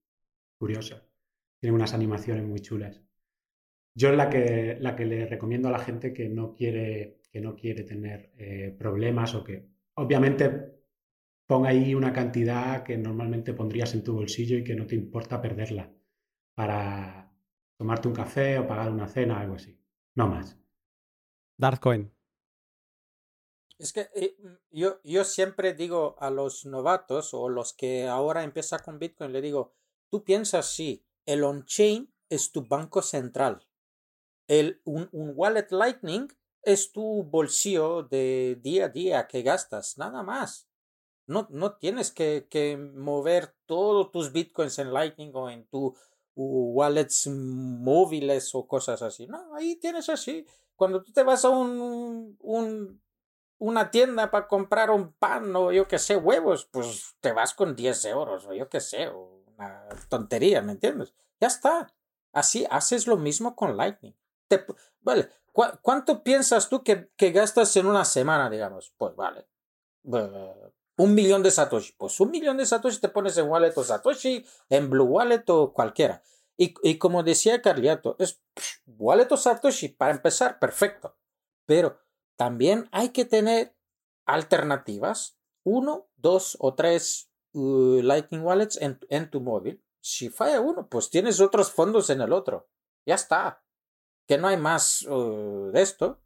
[0.58, 1.02] curiosa.
[1.58, 3.02] Tiene unas animaciones muy chulas
[3.94, 7.40] yo es la que, la que le recomiendo a la gente que no quiere, que
[7.40, 10.78] no quiere tener eh, problemas o que obviamente
[11.46, 15.42] ponga ahí una cantidad que normalmente pondrías en tu bolsillo y que no te importa
[15.42, 15.92] perderla
[16.54, 17.32] para
[17.76, 19.78] tomarte un café o pagar una cena, algo así.
[20.14, 20.58] No más.
[21.56, 22.10] Darkcoin.
[23.80, 24.36] Es que eh,
[24.70, 29.40] yo, yo siempre digo a los novatos o los que ahora empiezan con Bitcoin, le
[29.40, 29.72] digo,
[30.10, 33.66] tú piensas sí, el on-chain es tu banco central
[34.84, 36.28] un, wallet Lightning
[36.62, 40.68] es tu bolsillo de día a día que gastas, nada más.
[41.26, 45.94] No, no tienes que, mover todos tus bitcoins en Lightning o en tu
[46.34, 49.26] wallets móviles o cosas así.
[49.26, 50.44] No, ahí tienes así.
[50.74, 53.00] Cuando tú te vas a un, un
[53.60, 57.76] una tienda para comprar un pan o yo qué sé, huevos, pues te vas con
[57.76, 61.14] 10 euros o yo qué sé, una tontería, ¿me entiendes?
[61.38, 61.94] Ya está.
[62.32, 64.16] Así haces lo mismo con Lightning.
[64.48, 64.64] Te,
[65.00, 68.94] vale, ¿cuánto piensas tú que, que, gastas en una semana, digamos?
[68.96, 69.46] Pues vale.
[70.02, 71.92] un millón de Satoshi.
[71.98, 75.74] Pues un millón de Satoshi te pones en Wallet o Satoshi, en Blue Wallet o
[75.74, 76.22] cualquiera.
[76.56, 78.40] Y, y como decía Carliato, es
[78.86, 81.14] Wallet o Satoshi para empezar, perfecto.
[81.66, 82.00] Pero
[82.40, 83.74] también hay que tener
[84.24, 89.82] alternativas, uno, dos o tres uh, Lightning Wallets en, en, tu móvil.
[90.00, 92.70] Si falla uno, pues tienes otros fondos en el otro.
[93.04, 93.62] Ya está.
[94.26, 96.22] Que no hay más uh, de esto.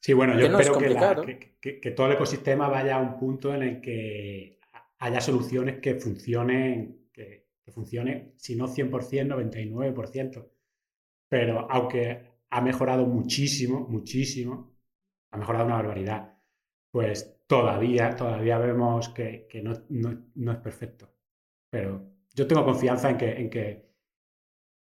[0.00, 1.22] Sí, bueno, yo espero
[1.60, 4.58] que, que, todo el ecosistema vaya a un punto en el que
[4.98, 10.50] haya soluciones que funcionen, que, que funcione, si no 100%, 99%.
[11.28, 14.73] Pero aunque ha mejorado muchísimo, muchísimo,
[15.34, 16.38] ha mejorado una barbaridad,
[16.90, 19.72] pues todavía, todavía vemos que, no,
[20.34, 21.12] no, es perfecto.
[21.70, 23.90] Pero yo tengo confianza en que, en que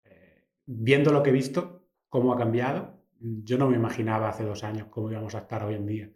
[0.05, 4.65] eh, viendo lo que he visto, cómo ha cambiado, yo no me imaginaba hace dos
[4.65, 6.11] años cómo íbamos a estar hoy en día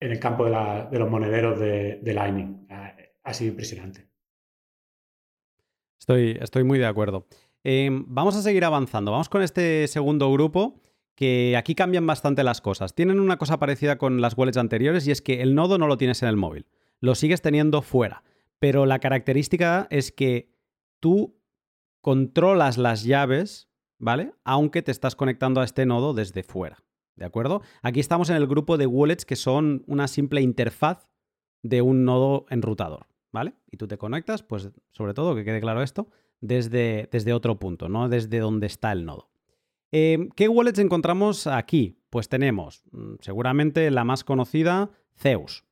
[0.00, 2.68] en el campo de, los monederos de, Lightning.
[3.24, 4.08] Ha, sido impresionante.
[5.98, 7.26] Estoy, estoy muy de acuerdo.
[7.64, 9.10] Em, vamos a seguir avanzando.
[9.10, 10.80] Vamos con este segundo grupo
[11.18, 12.94] que aquí cambian bastante las cosas.
[12.94, 15.96] Tienen una cosa parecida con las wallets anteriores y es que el nodo no lo
[15.98, 16.66] tienes en el móvil,
[17.00, 18.22] lo sigues teniendo fuera.
[18.60, 20.54] Pero la característica es que
[21.00, 21.36] tú
[22.02, 24.32] controlas las llaves, ¿vale?
[24.44, 26.84] Aunque te estás conectando a este nodo desde fuera,
[27.16, 27.62] ¿de acuerdo?
[27.82, 31.08] Aquí estamos en el grupo de wallets que son una simple interfaz
[31.64, 33.54] de un nodo enrutador, ¿vale?
[33.72, 36.06] Y tú te conectas, pues sobre todo, que quede claro esto,
[36.40, 39.30] desde, desde otro punto, no desde donde está el nodo.
[39.90, 41.98] Em, ¿Qué wallets encontramos aquí?
[42.10, 45.64] Pues tenemos mm, seguramente la más conocida, Zeus.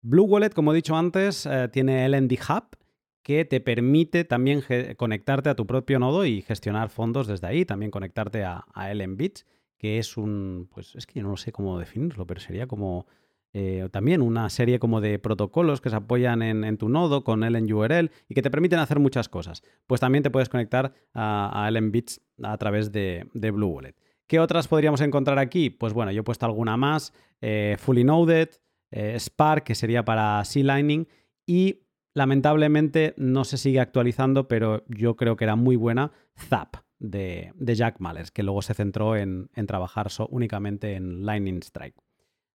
[0.00, 2.76] Blue Wallet, como he dicho antes, eh, tiene LND Hub,
[3.22, 4.62] que te permite también
[4.96, 9.44] conectarte a tu propio nodo y gestionar fondos desde ahí, también conectarte a, a LNBits,
[9.76, 13.06] que es un, pues es que yo no sé cómo definirlo, pero sería como
[13.52, 18.10] eh, también una serie como de protocolos que se apoyan en, tu nodo con URL
[18.28, 19.62] y que te permiten hacer muchas cosas.
[19.86, 23.94] Pues también te puedes conectar a, a LNBits a través de, Blue Wallet.
[24.26, 25.70] ¿Qué otras podríamos encontrar aquí?
[25.70, 27.12] Pues bueno, yo he puesto alguna más.
[27.40, 28.50] Eh, Fully Noded,
[28.90, 31.08] eh, Spark, que sería para C-Lining,
[31.46, 37.52] y lamentablemente no se sigue actualizando, pero yo creo que era muy buena, Zap, de,
[37.58, 41.96] Jack Mallers, que luego se centró en, trabajar únicamente en Lightning Strike.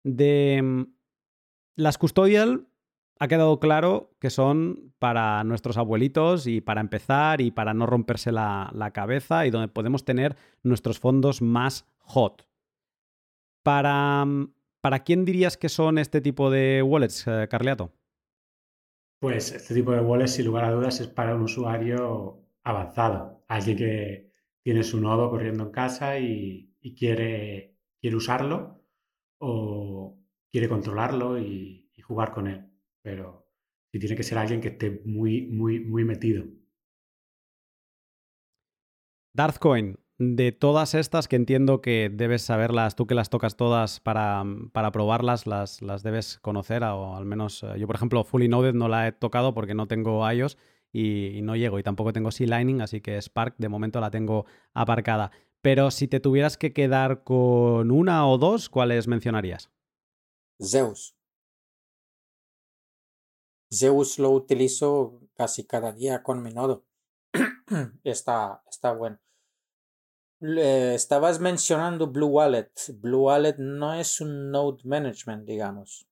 [0.08, 0.82] De mm,
[1.76, 2.66] las custodial
[3.20, 8.32] ha quedado claro que son para nuestros abuelitos y para empezar y para no romperse
[8.32, 12.48] la, cabeza y donde podemos tener nuestros fondos más hot.
[13.62, 17.92] Para, mm, ¿Para quién dirías que son este tipo de wallets, eh, Carleato?
[19.20, 23.76] Pues este tipo de wallets, sin lugar a dudas, es para un usuario avanzado, alguien
[23.76, 24.32] que
[24.62, 28.77] tiene su nodo corriendo en casa y, y quiere, quiere usarlo
[29.38, 30.18] o
[30.50, 32.64] quiere controlarlo y, jugar con él.
[33.02, 33.50] Pero
[33.92, 36.46] sí tiene que ser alguien que esté muy, muy, muy metido.
[39.34, 44.42] Darthcoin, de todas estas que entiendo que debes saberlas, tú que las tocas todas para,
[44.72, 48.72] para probarlas, las, las, debes conocer, o al menos eh, yo, por ejemplo, Fully Noded
[48.72, 50.56] no la he tocado porque no tengo iOS
[50.92, 54.46] y, y no llego, y tampoco tengo C-Lightning, así que Spark de momento la tengo
[54.72, 55.30] aparcada.
[55.60, 59.70] Pero si te tuvieras que quedar con una o dos, ¿cuáles mencionarías?
[60.62, 61.16] Zeus.
[63.72, 66.84] Zeus lo utilizo casi cada día con mi nodo.
[68.04, 69.20] está, está bueno.
[70.40, 72.70] estabas mencionando Blue Wallet.
[72.94, 76.08] Blue Wallet no es un node management, digamos.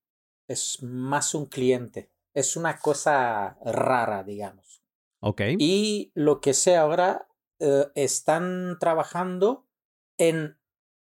[0.49, 2.11] Es más un cliente.
[2.35, 4.83] Es una cosa rara, digamos.
[5.21, 5.43] Ok.
[5.59, 7.27] Y lo que sé ahora,
[7.59, 9.67] eh, están trabajando
[10.19, 10.59] en,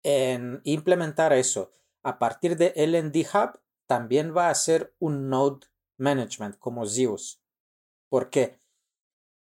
[0.02, 1.72] en implementar eso.
[2.02, 5.66] A partir de LND Hub también va a ser un node
[5.98, 7.42] management como Zeus.
[8.08, 8.60] Porque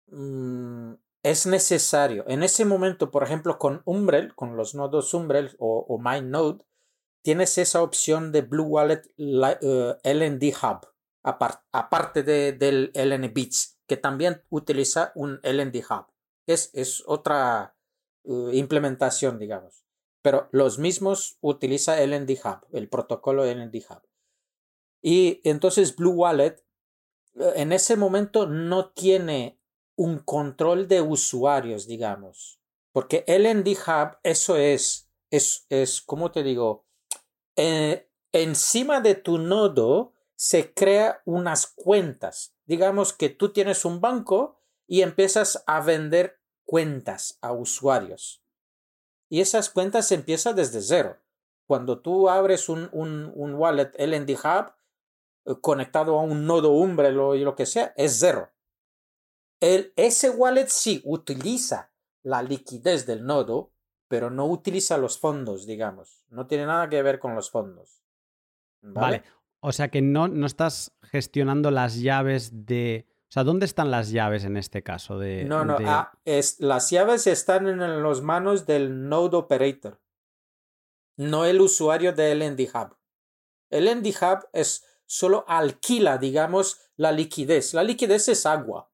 [0.08, 2.24] mm, es necesario.
[2.26, 6.64] En ese momento, por ejemplo, con Umbrel, con los nodos Umbrel o, MyNode,
[7.22, 10.88] tienes esa opción de Blue Wallet eh, LND Hub,
[11.22, 16.15] aparte de, del LN Bits, que también utiliza un LND Hub
[16.46, 17.76] es, otra
[18.24, 19.84] uh, implementación, digamos.
[20.22, 24.02] Pero los mismos utiliza LND Hub, el protocolo LND Hub.
[25.02, 26.64] Y entonces Blue Wallet
[27.34, 29.60] uh, en ese momento no tiene
[29.96, 32.60] un control de usuarios, digamos.
[32.92, 36.86] Porque LND Hub, eso es, es, es como te digo,
[37.56, 42.54] eh, encima de tu nodo se crea unas cuentas.
[42.66, 44.55] Digamos que tú tienes un banco
[44.86, 48.42] y empiezas a vender cuentas a usuarios.
[49.28, 51.18] Y esas cuentas empiezan desde cero.
[51.66, 54.72] Cuando tú abres un, un, un wallet LND Hub
[55.46, 58.50] eh, conectado a un nodo Umbrel y lo que sea, es cero.
[59.60, 61.90] El, ese wallet sí utiliza
[62.22, 63.72] la liquidez del nodo,
[64.08, 66.24] pero no utiliza los fondos, digamos.
[66.28, 68.02] No tiene nada que ver con los fondos.
[68.82, 69.22] Vale.
[69.60, 73.06] O sea que no, no estás gestionando las llaves de.
[73.28, 75.18] O sea, ¿dónde están las llaves en este caso?
[75.18, 80.00] De, no, no, ah, es, las llaves están en las manos del node operator,
[81.16, 82.96] no el usuario de LND Hub.
[83.70, 87.74] El LND Hub es solo alquila, digamos, la liquidez.
[87.74, 88.90] La liquidez es agua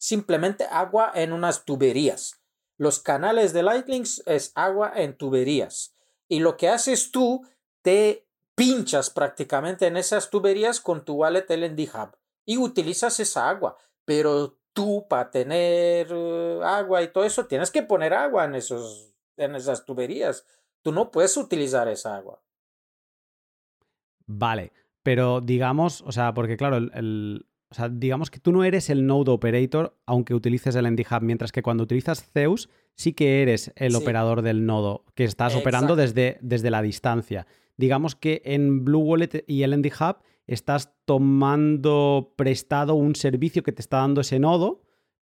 [0.00, 2.42] simplemente agua en unas tuberías.
[2.78, 5.94] Los canales de Lightning es agua en tuberías.
[6.26, 7.46] Y lo que haces tú,
[7.82, 13.76] te pinchas prácticamente en esas tuberías con tu wallet LND Hub y utilizas esa agua.
[14.04, 19.12] Pero tú para tener eh, agua y todo eso tienes que poner agua en, esos,
[19.36, 20.46] en esas tuberías.
[20.82, 22.42] Tú no puedes utilizar esa agua.
[24.26, 24.72] Vale,
[25.02, 29.06] pero digamos, o sea, porque claro, el, o sea, digamos que tú no eres el
[29.06, 33.72] node operator aunque utilices el ND Hub, mientras que cuando utilizas Zeus sí que eres
[33.76, 37.46] el operador del nodo, que estás operando desde, desde la distancia.
[37.76, 43.72] Digamos que en Blue Wallet y el ND Hub estás tomando prestado un servicio que
[43.72, 44.82] te está dando ese nodo,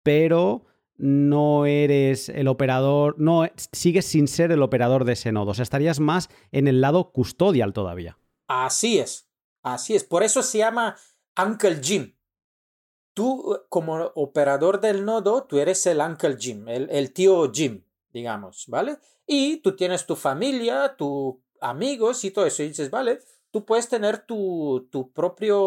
[0.03, 0.66] pero
[0.97, 5.64] no eres el operador, no sigues sin ser el operador de ese nodo, o sea,
[5.64, 8.18] estarías más en el lado custodial todavía.
[8.47, 9.30] Así es,
[9.64, 10.97] así es, por eso se llama
[11.38, 12.14] Uncle Jim,
[13.14, 18.97] tú como operador del nodo, tú eres el Uncle Jim, el, tío Jim, digamos, ¿vale?
[19.26, 22.64] Y tú tienes tu familia, tus amigos y todo eso.
[22.64, 23.20] Y dices, vale,
[23.52, 25.62] tú puedes tener tu, tu propio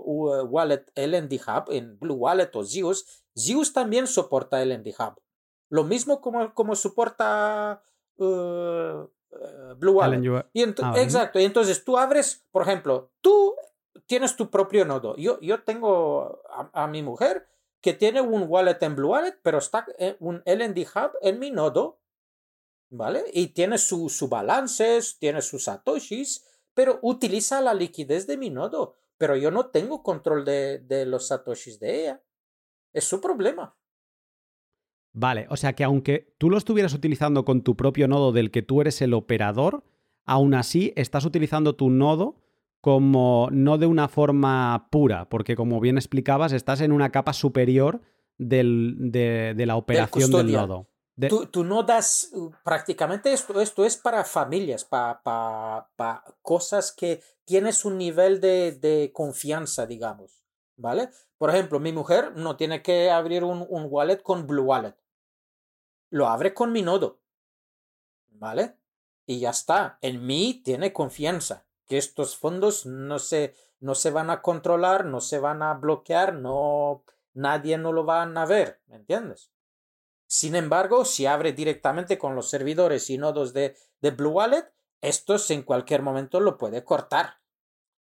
[0.00, 3.24] wallet LND Hub en Blue Wallet o Zeus.
[3.36, 5.20] Zeus también soporta LND Hub.
[5.70, 7.82] Lo mismo como, como soporta
[8.16, 9.08] uh, uh,
[9.78, 10.44] Blue Wallet.
[10.52, 11.38] Y ah, Exacto.
[11.38, 13.54] Y entonces tú abres, por ejemplo, tú
[14.06, 15.14] tienes tu propio nodo.
[15.16, 17.46] Yo, yo tengo a, mi mujer
[17.80, 19.86] que tiene un wallet en Blue Wallet, pero está
[20.18, 22.00] un LND Hub en mi nodo,
[22.90, 23.24] ¿vale?
[23.32, 26.44] Y tiene su, su balances, tiene sus satoshis,
[26.74, 28.96] pero utiliza la liquidez de mi nodo.
[29.18, 32.22] Pero yo no tengo control de, de los satoshis de ella.
[32.92, 33.76] Es su problema.
[35.12, 38.62] Vale, o sea que aunque tú lo estuvieras utilizando con tu propio nodo del que
[38.62, 39.84] tú eres el operador,
[40.24, 42.36] aún así estás utilizando tu nodo
[42.80, 48.00] como no de una forma pura, porque como bien explicabas, estás en una capa superior
[48.38, 50.88] de, la operación del nodo.
[51.28, 57.84] Tú, no das uh, prácticamente esto, esto es para familias, para, para, cosas que tienes
[57.84, 60.42] un nivel de, de, confianza, digamos,
[60.76, 61.10] ¿vale?
[61.36, 64.94] Por ejemplo, mi mujer no tiene que abrir un, un wallet con Blue Wallet.
[66.10, 67.20] Lo abre con mi nodo,
[68.30, 68.76] ¿vale?
[69.26, 69.98] Y ya está.
[70.00, 75.20] En mí tiene confianza que estos fondos no se, no se van a controlar, no
[75.20, 77.04] se van a bloquear, no,
[77.34, 79.50] nadie no lo va a ver, ¿me entiendes?
[80.30, 85.50] Sin embargo, si abre directamente con los servidores y nodos de, de Blue Wallet, estos
[85.50, 87.40] en cualquier momento lo puede cortar.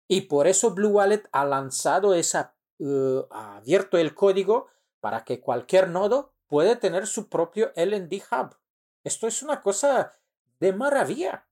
[0.07, 4.69] Y por eso Blue Wallet ha lanzado esa, uh, ha abierto el código
[5.01, 8.57] para que cualquier nodo puede tener su propio LND Hub.
[9.03, 10.13] Esto es una cosa
[10.61, 11.47] de maravilla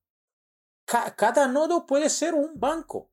[1.17, 3.11] cada nodo puede ser un banco.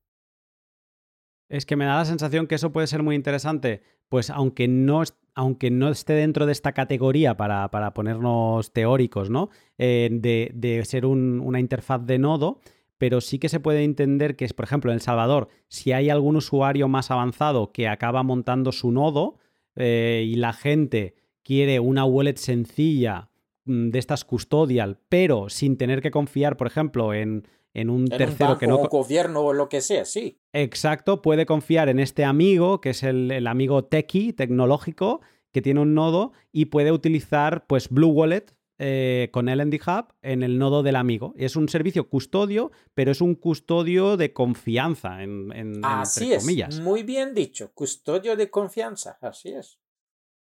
[1.48, 5.02] Es que me da la sensación que eso puede ser muy interesante, pues aunque no,
[5.34, 9.50] aunque no esté dentro de esta categoría para, para ponernos teóricos, ¿no?
[9.78, 12.60] Eh, de, de, ser una interfaz de nodo,
[12.98, 16.10] pero sí que se puede entender que es, por ejemplo, en El Salvador, si hay
[16.10, 19.38] algún usuario más avanzado que acaba montando su nodo
[19.76, 23.30] eh, y la gente quiere una wallet sencilla
[23.64, 28.58] mm, de estas custodial, pero sin tener que confiar, por ejemplo, en en un tercero
[28.58, 28.76] que no.
[28.76, 30.38] O gobierno o lo que sea, sí.
[30.52, 35.20] Exacto, puede confiar en este amigo, que es el, amigo techie, tecnológico,
[35.52, 40.42] que tiene un nodo y puede utilizar pues Blue Wallet eh, con LND Hub en
[40.42, 41.34] el nodo del amigo.
[41.36, 47.02] Es un servicio custodio, pero es un custodio de confianza, en, en así es, Muy
[47.02, 49.78] bien dicho, custodio de confianza, así es.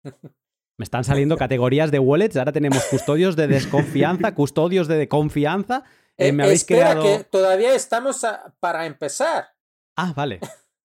[0.78, 5.82] Me están saliendo categorías de wallets, ahora tenemos custodios de desconfianza, custodios de confianza.
[6.18, 8.26] Eh, me habéis espera que todavía estamos
[8.58, 9.48] para empezar.
[9.96, 10.40] Ah, vale.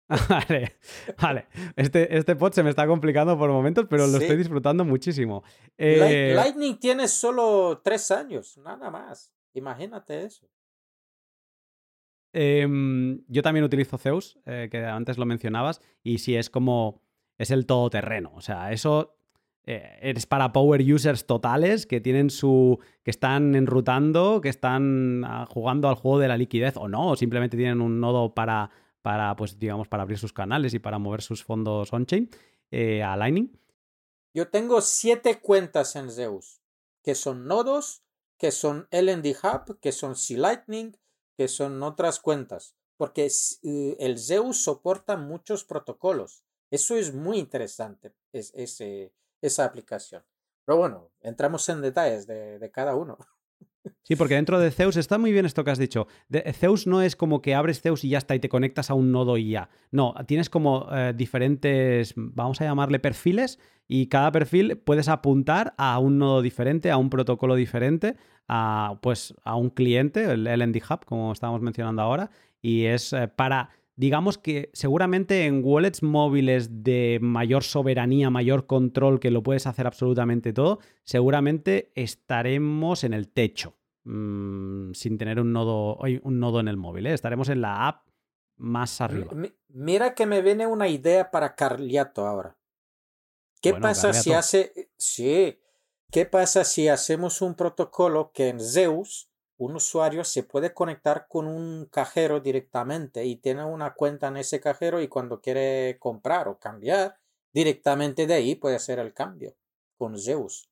[0.29, 0.79] vale,
[1.21, 1.47] vale.
[1.77, 5.45] Este, este pod se me está complicando por momentos, pero lo estoy disfrutando muchísimo.
[5.77, 9.35] Eh, Lightning tiene solo tres años, nada más.
[9.53, 10.49] Imagínate eso.
[12.33, 17.03] Em, yo también utilizo Zeus, eh, que antes lo mencionabas, y sí es como.
[17.37, 18.33] Es el todoterreno.
[18.35, 19.18] O sea, eso
[19.71, 22.79] eh, es para power users totales que tienen su.
[23.05, 27.17] que están enrutando, que están ah, jugando al juego de la liquidez o no, o
[27.17, 28.71] simplemente tienen un nodo para,
[29.03, 32.31] para pues, digamos, para abrir sus canales y para mover sus fondos on-chain
[32.71, 33.61] eh, a Lightning.
[34.33, 36.63] Yo tengo siete cuentas en Zeus,
[37.03, 38.03] que son nodos,
[38.39, 40.97] que son LND Hub, que son C Lightning,
[41.37, 43.27] que son otras cuentas, porque
[43.63, 46.43] eh, el Zeus soporta muchos protocolos.
[46.71, 50.23] Eso es muy interesante, es, ese, esa aplicación.
[50.65, 53.19] Pero bueno, entramos en detalles de, de cada uno.
[54.03, 56.09] Sí, porque dentro de Zeus está muy bien esto que has dicho.
[56.53, 59.13] Zeus no es como que abres Zeus y ya está y te conectas a un
[59.13, 59.71] nodo y ya.
[59.91, 65.99] No, tienes como eh, diferentes, vamos a llamarle perfiles, y cada perfil puedes apuntar a
[65.99, 68.17] un nodo diferente, a un protocolo diferente,
[68.47, 72.31] a, pues, a un cliente, el LND Hub, como estábamos mencionando ahora,
[72.61, 79.19] y es eh, para digamos que seguramente en wallets móviles de mayor soberanía, mayor control,
[79.19, 83.75] que lo puedes hacer absolutamente todo, seguramente estaremos en el techo,
[84.05, 87.09] mm, sin tener un nodo, un nodo en el móvil.
[87.09, 87.13] ¿eh?
[87.13, 88.07] Estaremos en la app
[88.57, 89.33] más arriba.
[89.69, 92.57] Mira que me viene una idea para Carliato ahora.
[93.61, 94.93] ¿Qué pasa si hace...
[94.97, 95.59] Sí.
[96.13, 99.28] ¿Qué pasa si hacemos un protocolo que en Zeus
[99.59, 104.61] un usuario se puede conectar con un cajero directamente y tiene una cuenta en ese
[104.61, 107.19] cajero y cuando quiere comprar o cambiar,
[107.53, 109.57] directamente de ahí puede hacer el cambio
[109.97, 110.71] con Zeus.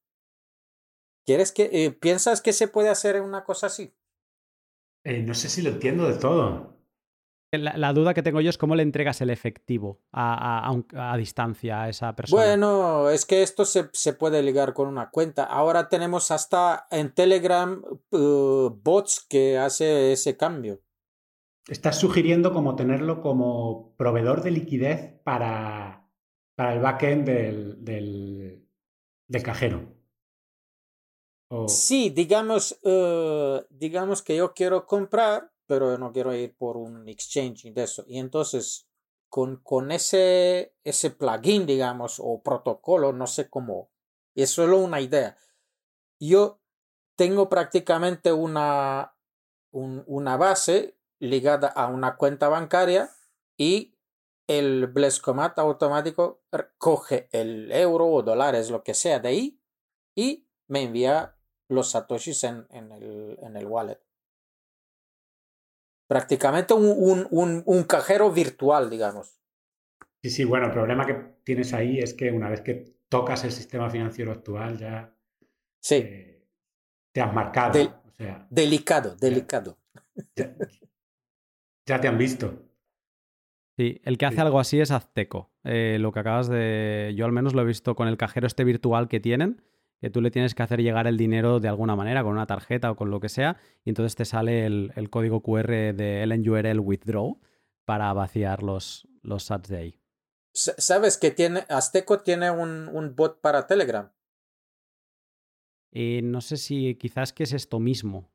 [1.25, 3.93] ¿Quieres que, eh, ¿Piensas que se puede hacer una cosa así?
[5.05, 6.76] Eh, no sé si lo entiendo de todo.
[7.59, 11.89] La, duda que tengo yo es cómo le entregas el efectivo a, a, distancia a
[11.89, 12.43] esa persona.
[12.43, 15.45] Bueno, es que esto se, se, puede ligar con una cuenta.
[15.45, 20.81] Ahora tenemos hasta en Telegram uh, bots que hace ese cambio.
[21.69, 26.09] Estás sugiriendo como tenerlo como proveedor de liquidez para,
[26.55, 28.69] para el backend del, del,
[29.29, 29.97] del cajero.
[31.69, 37.73] Sí, digamos, uh, digamos que yo quiero comprar pero no quiero ir por un exchange
[37.73, 38.05] de eso.
[38.07, 38.89] Y entonces,
[39.29, 43.91] con, con ese, ese plugin, digamos, o protocolo, no sé cómo,
[44.35, 45.37] es solo una idea.
[46.19, 46.61] Yo
[47.17, 49.17] tengo prácticamente una,
[49.73, 53.11] una base ligada a una cuenta bancaria
[53.57, 53.95] y
[54.47, 56.43] el Blescomat automático
[56.79, 59.61] coge el euro o dólares, lo que sea de ahí,
[60.15, 61.37] y me envía
[61.69, 64.06] los satoshis en, en, el, en el wallet
[66.07, 69.41] prácticamente un, un, un, cajero virtual, digamos.
[70.23, 73.53] Sí, sí, bueno, el problema que tienes ahí es que una vez que tocas el
[73.53, 75.15] sistema financiero actual ya
[75.81, 75.97] sí.
[75.97, 76.37] Eh,
[77.13, 77.81] te has marcado.
[77.81, 79.79] o sea, delicado, delicado.
[81.87, 82.63] Ya, te han visto.
[83.79, 85.51] Sí, el que hace algo así es Azteco.
[85.65, 87.15] Eh, lo que acabas de.
[87.17, 89.63] Yo al menos lo he visto con el cajero este virtual que tienen
[90.01, 92.91] que tú le tienes que hacer llegar el dinero de alguna manera, con una tarjeta
[92.91, 97.41] o con lo que sea, y entonces te sale el, código QR de LNURL Withdraw
[97.85, 100.01] para vaciar los, los sats de ahí.
[100.53, 104.11] ¿Sabes que tiene, Azteco tiene un, un bot para Telegram?
[105.91, 108.31] Y no sé si quizás que es esto mismo,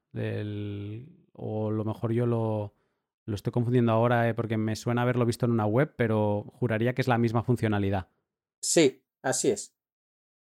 [1.33, 2.73] o lo mejor yo lo,
[3.25, 6.93] lo estoy confundiendo ahora eh, porque me suena haberlo visto en una web, pero juraría
[6.93, 8.09] que es la misma funcionalidad.
[8.61, 9.75] Sí, así es.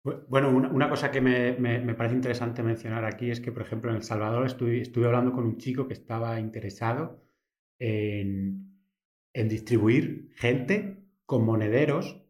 [0.04, 4.04] Bueno, una, cosa que me, parece interesante mencionar aquí es que, por ejemplo, en El
[4.04, 7.24] Salvador estuve, hablando con un chico que estaba interesado
[7.80, 8.70] en,
[9.34, 12.22] distribuir gente con monederos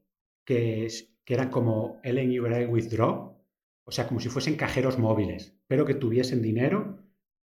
[0.46, 0.88] que,
[1.26, 3.44] que eran como LNURL Withdraw,
[3.86, 7.00] o sea, como si fuesen cajeros móviles, pero que tuviesen dinero,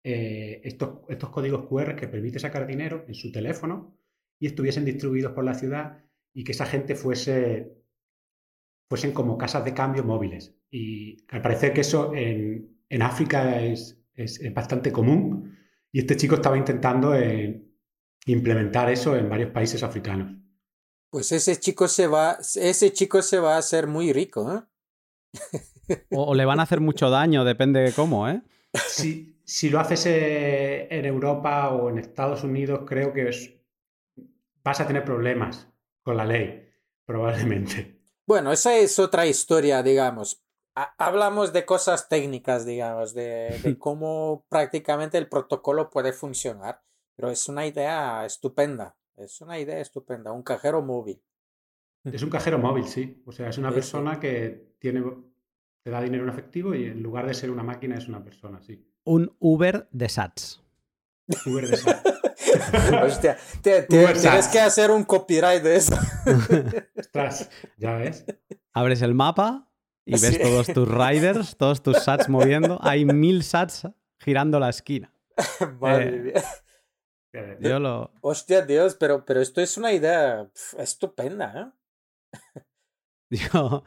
[0.04, 3.98] eh, estos, estos códigos QR que permite sacar dinero en su teléfono
[4.40, 7.78] y estuviesen distribuidos por la ciudad y que esa gente fuese
[8.90, 10.56] fuesen como casas de cambio móviles.
[10.70, 15.58] Y al parecer que eso en, en África es, es, bastante común
[15.92, 17.64] y este chico estaba intentando eh,
[18.26, 20.36] implementar eso en varios países africanos.
[21.10, 25.60] Pues ese chico se va, ese chico se va a hacer muy rico, ¿eh?
[26.12, 28.42] o, le van a hacer mucho daño, depende de cómo, ¿eh?
[28.88, 33.30] Si, si lo haces eh, en Europa o en Estados Unidos, creo que
[34.64, 35.70] vas a tener problemas
[36.02, 36.70] con la ley,
[37.06, 37.97] probablemente.
[38.28, 40.44] Bueno, esa es otra historia, digamos.
[40.98, 46.84] hablamos de cosas técnicas, digamos, de, cómo prácticamente el protocolo puede funcionar,
[47.16, 48.98] pero es una idea estupenda.
[49.16, 51.24] Es una idea estupenda, un cajero móvil.
[52.04, 53.24] Es un cajero móvil, sí.
[53.26, 55.04] O sea, es una persona que tiene,
[55.82, 58.62] te da dinero en efectivo y en lugar de ser una máquina es una persona,
[58.62, 58.86] sí.
[59.06, 60.66] Un Uber de Sats.
[61.45, 61.78] Uber de.
[63.04, 65.95] Hostia, tienes que hacer un copyright de eso.
[66.95, 68.26] Ostras, ya ves.
[68.74, 69.70] Abres el mapa
[70.06, 72.80] y ves todos tus riders, todos tus sats moviendo.
[72.82, 73.88] Hay mil sats
[74.20, 75.14] girando la esquina.
[75.80, 76.34] Madre
[77.34, 78.12] eh, Yo lo...
[78.22, 81.77] Hostia, Dios, pero, pero esto es una idea estupenda, ¿eh?
[83.30, 83.84] Digo,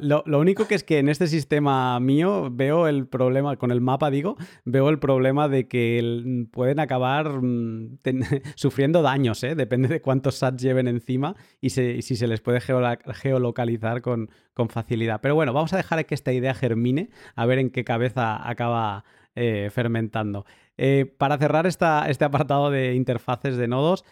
[0.00, 3.82] lo, lo, único que es que en este sistema mío veo el problema, con el
[3.82, 7.98] mapa digo, veo el problema de que pueden acabar mm,
[8.54, 9.54] sufriendo daños, ¿eh?
[9.54, 15.20] depende de cuántos sats lleven encima y, si se les puede geolocalizar con, con, facilidad.
[15.20, 19.04] Pero bueno, vamos a dejar que esta idea germine, a ver en qué cabeza acaba
[19.34, 20.46] eh, fermentando.
[20.78, 24.06] Eh, para cerrar esta, este apartado de interfaces de nodos,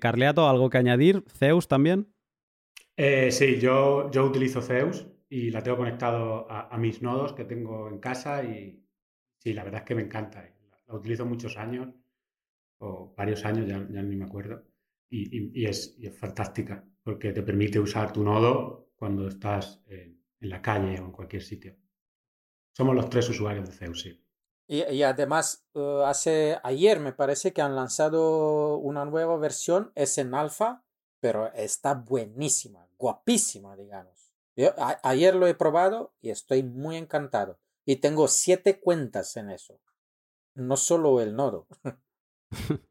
[0.00, 1.24] Carleato, ¿algo que añadir?
[1.28, 2.08] ¿Zeus también?
[3.00, 7.88] Eh, sí, yo, yo utilizo Zeus y la tengo conectado a, mis nodos que tengo
[7.88, 8.84] en casa y
[9.38, 10.42] sí, la verdad es que me encanta.
[10.88, 11.94] La, utilizo muchos años
[12.78, 14.64] o varios años, ya, ni me acuerdo,
[15.08, 21.04] y, es, fantástica porque te permite usar tu nodo cuando estás en, la calle o
[21.04, 21.76] en cualquier sitio.
[22.72, 24.20] Somos los tres usuarios de Zeus, sí.
[24.66, 30.34] Y, además, uh, hace ayer me parece que han lanzado una nueva versión, es en
[30.34, 30.84] alfa,
[31.20, 34.34] pero está buenísima guapísima, digamos.
[34.56, 37.60] Yo ayer lo he probado y estoy muy encantado.
[37.84, 39.80] Y tengo siete cuentas en eso.
[40.54, 41.66] No solo el nodo.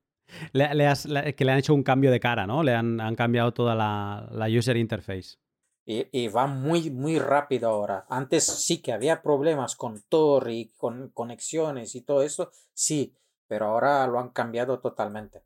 [0.54, 2.64] le, que le han hecho un cambio de cara, ¿no?
[2.64, 5.38] Le han, han cambiado toda la, la user interface.
[5.86, 8.06] Y, y, va muy, muy rápido ahora.
[8.10, 13.16] Antes sí que había problemas con Tor y con conexiones y todo eso, sí,
[13.48, 15.44] pero ahora lo han cambiado totalmente.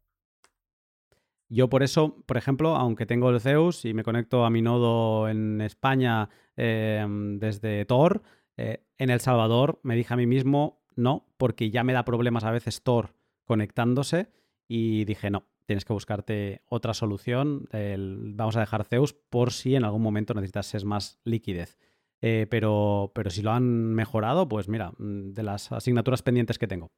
[1.51, 5.27] Yo por eso, por ejemplo, aunque tengo el Zeus y me conecto a mi nodo
[5.27, 8.23] en España em, desde Tor,
[8.55, 12.45] eh, en El Salvador me dije a mí mismo no, porque ya me da problemas
[12.45, 14.31] a veces Tor conectándose
[14.69, 17.67] y dije no, tienes que buscarte otra solución.
[17.69, 21.77] vamos a dejar Zeus por si en algún momento necesitas más liquidez.
[22.21, 26.67] Eh, pero, pero si lo han mejorado, pues mira, mm, de las asignaturas pendientes que
[26.67, 26.93] tengo.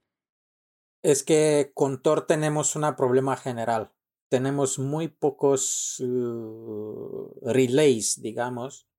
[1.01, 3.93] Es que con Tor tenemos un problema general
[4.33, 8.89] tenemos muy pocos uh, relays, digamos,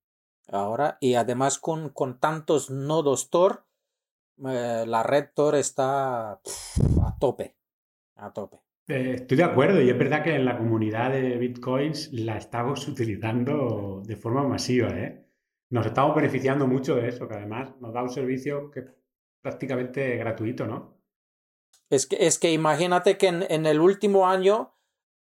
[0.47, 3.65] ahora, y además con, con tantos nodos Tor,
[4.47, 7.57] eh, la red Tor está a tope,
[8.15, 8.61] a tope.
[8.87, 12.87] Eh, estoy de acuerdo y es verdad que en la comunidad de bitcoins la estamos
[12.87, 14.87] utilizando de forma masiva.
[14.97, 15.27] ¿eh?
[15.69, 18.85] Nos estamos beneficiando mucho de eso, que además nos da un servicio que es
[19.41, 20.95] prácticamente gratuito, ¿no?
[21.89, 24.74] Es que, es que imagínate que en, en el último año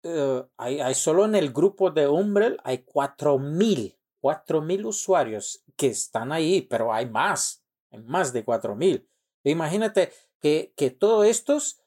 [0.03, 6.31] eh, hay, hay, solo en el grupo de Umbrel hay 4.000, 4.000 usuarios que están
[6.31, 9.07] ahí, pero hay más, hay más de 4.000.
[9.43, 11.79] Imagínate que, que todos estos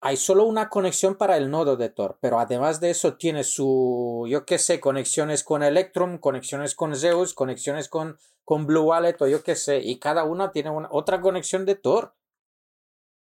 [0.00, 4.26] hay solo una conexión para el nodo de Tor, pero además de eso tiene su,
[4.28, 9.26] yo qué sé, conexiones con Electrum, conexiones con Zeus, conexiones con, con Blue Wallet o
[9.26, 12.14] yo qué sé, y cada una tiene una, otra conexión de Tor.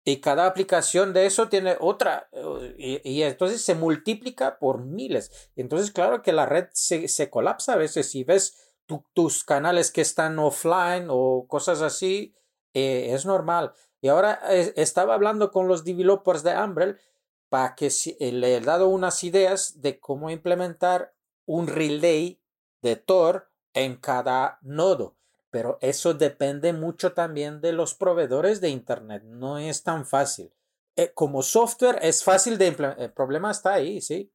[0.09, 2.31] Y cada aplicación de eso tiene otra.
[2.79, 5.51] Y, entonces se multiplica por miles.
[5.57, 8.09] Entonces, claro que la red se, se colapsa a veces.
[8.09, 8.77] Si ves
[9.15, 12.37] tus canales que están offline o cosas así,
[12.73, 13.75] eh, es normal.
[14.01, 17.01] Y ahora eh, estaba hablando con los developers de Umbrel
[17.49, 17.87] para que
[18.21, 21.17] eh, le he dado unas ideas de cómo implementar
[21.47, 22.41] un relay
[22.81, 25.17] de Tor en cada nodo
[25.51, 29.23] pero eso depende mucho también de los proveedores de Internet.
[29.25, 30.51] No es tan fácil.
[30.97, 33.05] Eh, como software es fácil de implementar.
[33.05, 34.33] El problema está ahí, sí.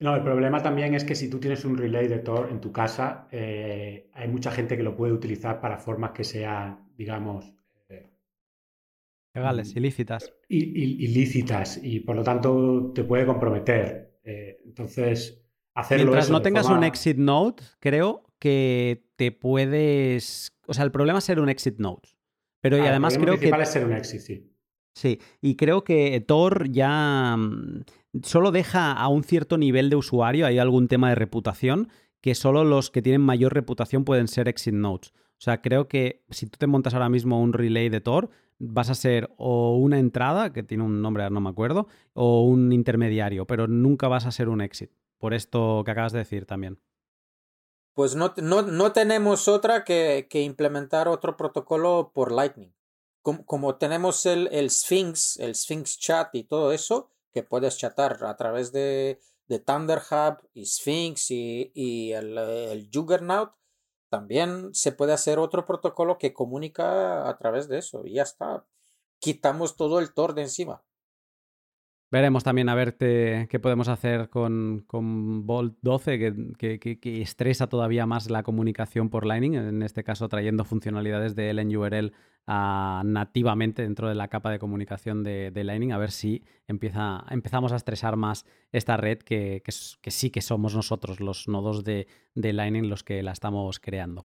[0.00, 2.70] No, el problema también es que si tú tienes un relay de Tor en tu
[2.70, 7.52] casa, eh, hay mucha gente que lo puede utilizar para formas que sean, digamos...
[7.88, 8.08] Eh,
[9.34, 10.32] Legales, ilícitas.
[10.48, 14.20] ilícitas y por lo tanto te puede comprometer.
[14.22, 15.44] entonces,
[15.74, 16.04] hacerlo...
[16.04, 20.56] Mientras no tengas un exit node, creo, que te puedes.
[20.66, 22.02] O sea, el problema es ser un exit node.
[22.60, 23.48] Pero y ah, además creo que.
[23.48, 24.54] es ser un exit, sí.
[24.94, 27.84] Sí, y creo que Tor ya mm,
[28.24, 31.88] solo deja a un cierto nivel de usuario, hay algún tema de reputación,
[32.20, 35.12] que solo los que tienen mayor reputación pueden ser exit nodes.
[35.12, 38.90] O sea, creo que si tú te montas ahora mismo un relay de Tor, vas
[38.90, 43.46] a ser o una entrada, que tiene un nombre, no me acuerdo, o un intermediario,
[43.46, 44.90] pero nunca vas a ser un exit.
[45.18, 46.80] Por esto que acabas de decir también
[47.98, 52.72] pues no, no, no tenemos otra que, que, implementar otro protocolo por Lightning.
[53.22, 58.22] Como, como, tenemos el, el Sphinx, el Sphinx Chat y todo eso, que puedes chatar
[58.24, 59.18] a través de,
[59.48, 63.50] de Thunder Hub y Sphinx y, el, el, Juggernaut,
[64.08, 68.64] también se puede hacer otro protocolo que comunica a través de eso y ya está.
[69.18, 70.84] Quitamos todo el Tor de encima.
[72.10, 76.18] Veremos también a ver qué podemos hacer con, con Bolt 12,
[76.56, 81.52] que, que, estresa todavía más la comunicación por Lightning, en este caso trayendo funcionalidades de
[81.52, 82.12] LNURL
[82.46, 87.72] uh, nativamente dentro de la capa de comunicación de, Lightning, a ver si empieza, empezamos
[87.72, 89.62] a estresar más esta red que,
[90.06, 94.26] sí que somos nosotros, los nodos de, de Lightning, los que la estamos creando.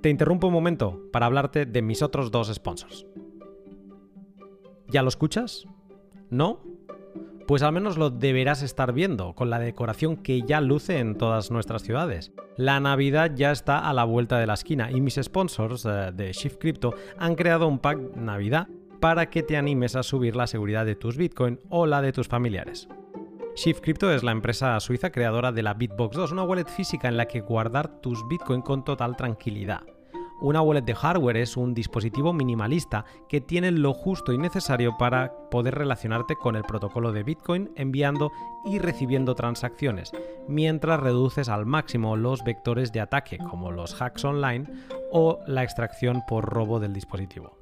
[0.00, 3.06] Te interrumpo un momento para hablarte de mis otros dos sponsors.
[4.94, 5.66] ¿Ya lo escuchas?
[6.30, 6.60] ¿No?
[7.48, 11.50] Pues al menos lo deberás estar viendo, con la decoración que ya luce en todas
[11.50, 12.30] nuestras ciudades.
[12.56, 16.32] La Navidad ya está a la vuelta de la esquina y mis sponsors eh, de
[16.32, 18.68] Shift Crypto han creado un pack Navidad
[19.00, 22.28] para que te animes a subir la seguridad de tus Bitcoin o la de tus
[22.28, 22.86] familiares.
[23.56, 27.16] Shift Crypto es la empresa suiza creadora de la Bitbox 2, una wallet física en
[27.16, 29.82] la que guardar tus Bitcoin con total tranquilidad.
[30.44, 35.32] Una wallet de hardware es un dispositivo minimalista que tiene lo justo y necesario para
[35.50, 38.30] poder relacionarte con el protocolo de Bitcoin enviando
[38.66, 40.12] y recibiendo transacciones,
[40.46, 44.66] mientras reduces al máximo los vectores de ataque como los hacks online
[45.10, 47.56] o la extracción por robo del dispositivo.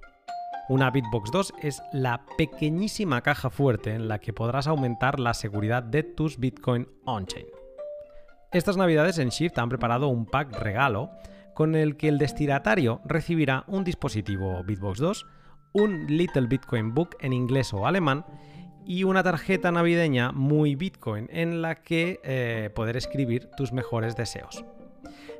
[0.68, 5.84] Una Bitbox 2 es la pequeñísima caja fuerte en la que podrás aumentar la seguridad
[5.84, 7.46] de tus Bitcoin on-chain.
[8.50, 11.10] Estas navidades en Shift han preparado un pack regalo
[11.54, 15.26] con el que el destinatario recibirá un dispositivo Bitbox 2,
[15.72, 18.24] un Little Bitcoin Book en inglés o alemán
[18.84, 24.64] y una tarjeta navideña muy Bitcoin en la que eh, poder escribir tus mejores deseos.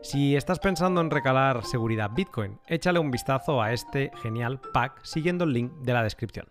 [0.03, 5.45] Si estás pensando en recalar seguridad Bitcoin, échale un vistazo a este genial pack siguiendo
[5.45, 6.47] el link de la descripción.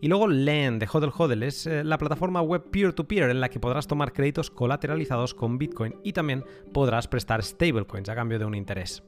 [0.00, 3.60] Y luego Lend de Hodel Hodel es eh, la plataforma web peer-to-peer en la que
[3.60, 8.54] podrás tomar créditos colateralizados con Bitcoin y también podrás prestar stablecoins a cambio de un
[8.54, 9.02] interés.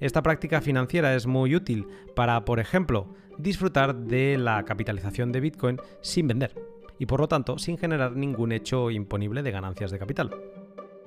[0.00, 1.86] Esta práctica financiera es muy útil
[2.16, 6.54] para, por ejemplo, disfrutar de la capitalización de Bitcoin sin vender
[6.98, 10.30] y por lo tanto sin generar ningún hecho imponible de ganancias de capital.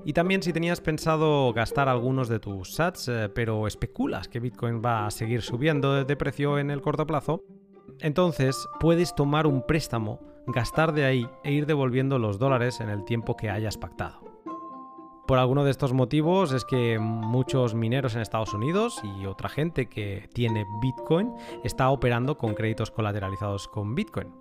[0.05, 4.81] Y también si tenías pensado gastar algunos de tus sats, eh, pero especulas que Bitcoin
[4.85, 7.43] va a seguir subiendo de precio en el corto plazo,
[7.99, 13.03] entonces puedes tomar un préstamo, gastar de ahí e ir devolviendo los dólares en el
[13.05, 14.23] tiempo que hayas pactado.
[15.27, 19.87] Por alguno de estos motivos es que muchos mineros en Estados Unidos y otra gente
[19.87, 21.31] que tiene Bitcoin
[21.63, 24.33] está operando con créditos colateralizados con Bitcoin.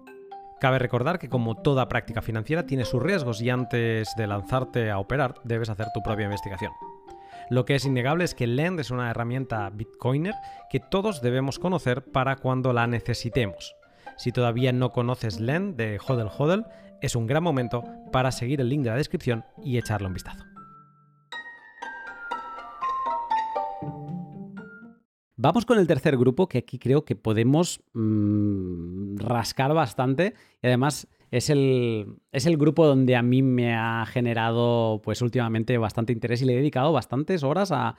[0.60, 4.98] Cabe recordar que como toda práctica financiera tiene sus riesgos y antes de lanzarte a
[4.98, 6.72] operar debes hacer tu propia investigación.
[7.50, 10.34] Lo que es innegable es que Lend es una herramienta Bitcoiner
[10.70, 13.74] que todos debemos conocer para cuando la necesitemos.
[14.16, 16.64] Si todavía no conoces Lend de Hodel Hodel,
[17.00, 20.44] es un gran momento para seguir el link de la descripción y echarle un vistazo.
[25.36, 31.08] Vamos con el tercer grupo, que aquí creo que podemos mm, rascar bastante y además
[31.32, 36.42] es el, es el grupo donde a mí me ha generado pues últimamente bastante interés
[36.42, 37.96] y le he dedicado bastantes horas a,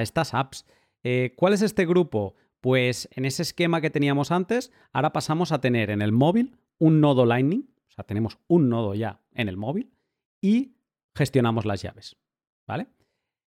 [0.00, 0.66] estas apps.
[1.02, 2.34] Eh, ¿Cuál es este grupo?
[2.60, 7.00] Pues en ese esquema que teníamos antes, ahora pasamos a tener en el móvil un
[7.00, 9.90] nodo Lightning, o sea, tenemos un nodo ya en el móvil
[10.40, 10.76] y
[11.14, 12.16] gestionamos las llaves.
[12.68, 12.86] ¿Vale?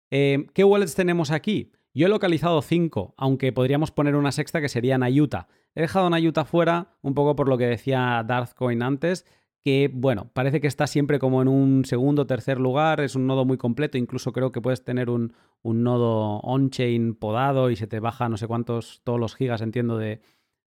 [0.10, 1.72] Eh, ¿Qué wallets tenemos aquí?
[1.93, 5.47] Yo he localizado cinco, aunque podríamos poner una sexta que sería Nayuta.
[5.76, 9.26] He dejado Nayuta fuera, un poco por lo que decía Darthcoin antes,
[9.61, 13.27] que bueno, parece que está siempre como en un segundo o tercer lugar, es un
[13.27, 17.99] nodo muy completo, incluso creo que puedes tener un, nodo on-chain podado y se te
[17.99, 20.22] baja no sé cuántos, todos los gigas, entiendo, de,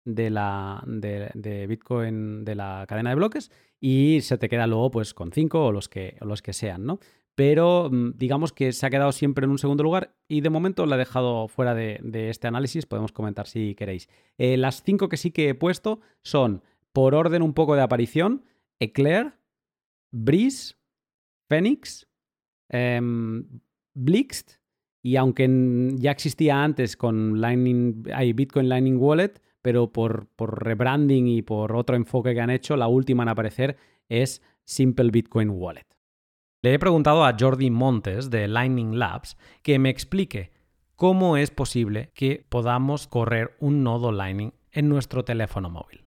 [0.05, 5.31] la, de, Bitcoin de la cadena de bloques y se te queda luego pues con
[5.31, 6.99] cinco o los que, o los que sean, ¿no?
[7.35, 10.85] Pero mm, digamos que se ha quedado siempre en un segundo lugar y de momento
[10.85, 11.99] la he dejado fuera de,
[12.29, 14.09] este análisis, podemos comentar si queréis.
[14.37, 16.63] Eh, las cinco que sí que he puesto son,
[16.93, 18.45] por orden un poco de aparición,
[18.79, 19.33] Eclair,
[20.11, 20.75] Breeze,
[21.49, 22.07] Phoenix,
[22.69, 23.45] em,
[23.93, 24.53] Blixt,
[25.03, 25.47] y aunque
[25.95, 31.75] ya existía antes con Lightning, hay Bitcoin Lightning Wallet, pero por, por rebranding y por
[31.75, 33.77] otro enfoque que han hecho, la última en aparecer
[34.09, 35.94] es Simple Bitcoin Wallet.
[36.65, 40.51] Le he preguntado a Jordi Montes de Lightning Labs que me explique
[40.95, 46.05] cómo es posible que podamos correr un nodo Lightning en nuestro teléfono móvil.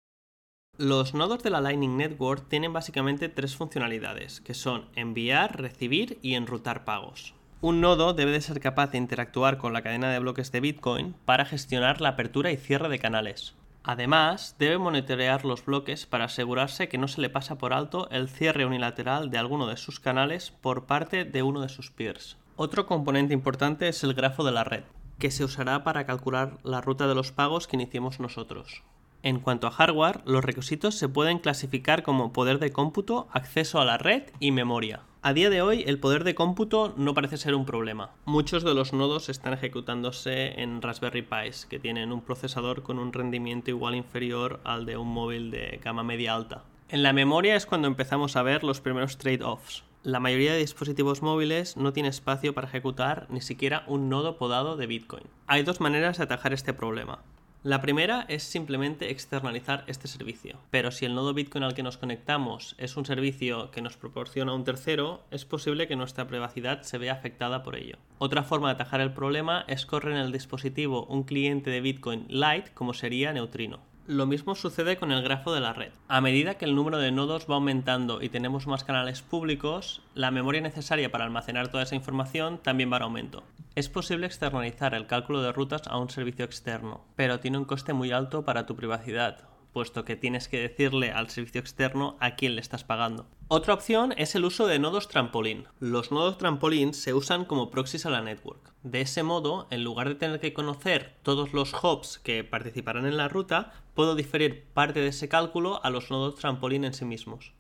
[0.79, 6.37] Los nodos de la Lightning Network tienen básicamente tres funcionalidades, que son enviar, recibir y
[6.37, 7.35] enrutar pagos.
[7.61, 11.15] Un nodo debe de ser capaz de interactuar con la cadena de bloques de Bitcoin
[11.27, 13.55] para gestionar la apertura y cierre de canales.
[13.89, 18.29] Además, debe monitorear los bloques para asegurarse que no se le pasa por alto el
[18.29, 22.37] cierre unilateral de alguno de sus canales por parte de uno de sus peers.
[22.57, 24.83] Otro componente importante es el grafo de la red,
[25.21, 28.83] que se usará para calcular la ruta de los pagos que iniciemos nosotros.
[29.23, 33.85] En cuanto a hardware, los requisitos se pueden clasificar como poder de cómputo, acceso a
[33.85, 35.03] la red y memoria.
[35.27, 38.11] A día de hoy, el poder de cómputo no parece ser un problema.
[38.27, 43.13] Muchos de los nodos están ejecutándose en Raspberry Pis, que tienen un procesador con un
[43.13, 46.63] rendimiento igual inferior al de un móvil de gama media alta.
[46.91, 49.83] En la memoria es cuando empezamos a ver los primeros trade-offs.
[50.05, 54.77] La mayoría de dispositivos móviles no tiene espacio para ejecutar ni siquiera un nodo podado
[54.77, 55.25] de Bitcoin.
[55.49, 57.25] Hay dos maneras de atajar este problema.
[57.67, 61.99] La primera es simplemente externalizar este servicio, pero si el nodo Bitcoin al que nos
[61.99, 66.97] conectamos es un servicio que nos proporciona un tercero, es posible que nuestra privacidad se
[66.97, 67.97] vea afectada por ello.
[68.19, 72.27] Otra forma de atajar el problema es correr en el dispositivo un cliente de Bitcoin
[72.29, 73.81] Lite como sería Neutrino.
[74.09, 75.91] Lo mismo sucede con el grafo de la red.
[76.07, 80.31] A medida que el número de nodos va aumentando y tenemos más canales públicos, la
[80.31, 83.43] memoria necesaria para almacenar toda esa información también va en aumento.
[83.75, 87.95] Es posible externalizar el cálculo de rutas a un servicio externo, pero tiene un coste
[87.95, 92.55] muy alto para tu privacidad, puesto que tienes que decirle al servicio externo a quién
[92.55, 93.27] le estás pagando.
[93.49, 95.67] Otra opción es el uso de nodos trampolín.
[95.81, 98.73] Los nodos trampolín se usan como proxies a la network.
[98.85, 103.19] De ese modo, en lugar de tener que conocer todos los hubs que participarán en
[103.19, 107.53] la ruta, puedo diferir parte de ese cálculo a los nodos trampolín en sí mismos.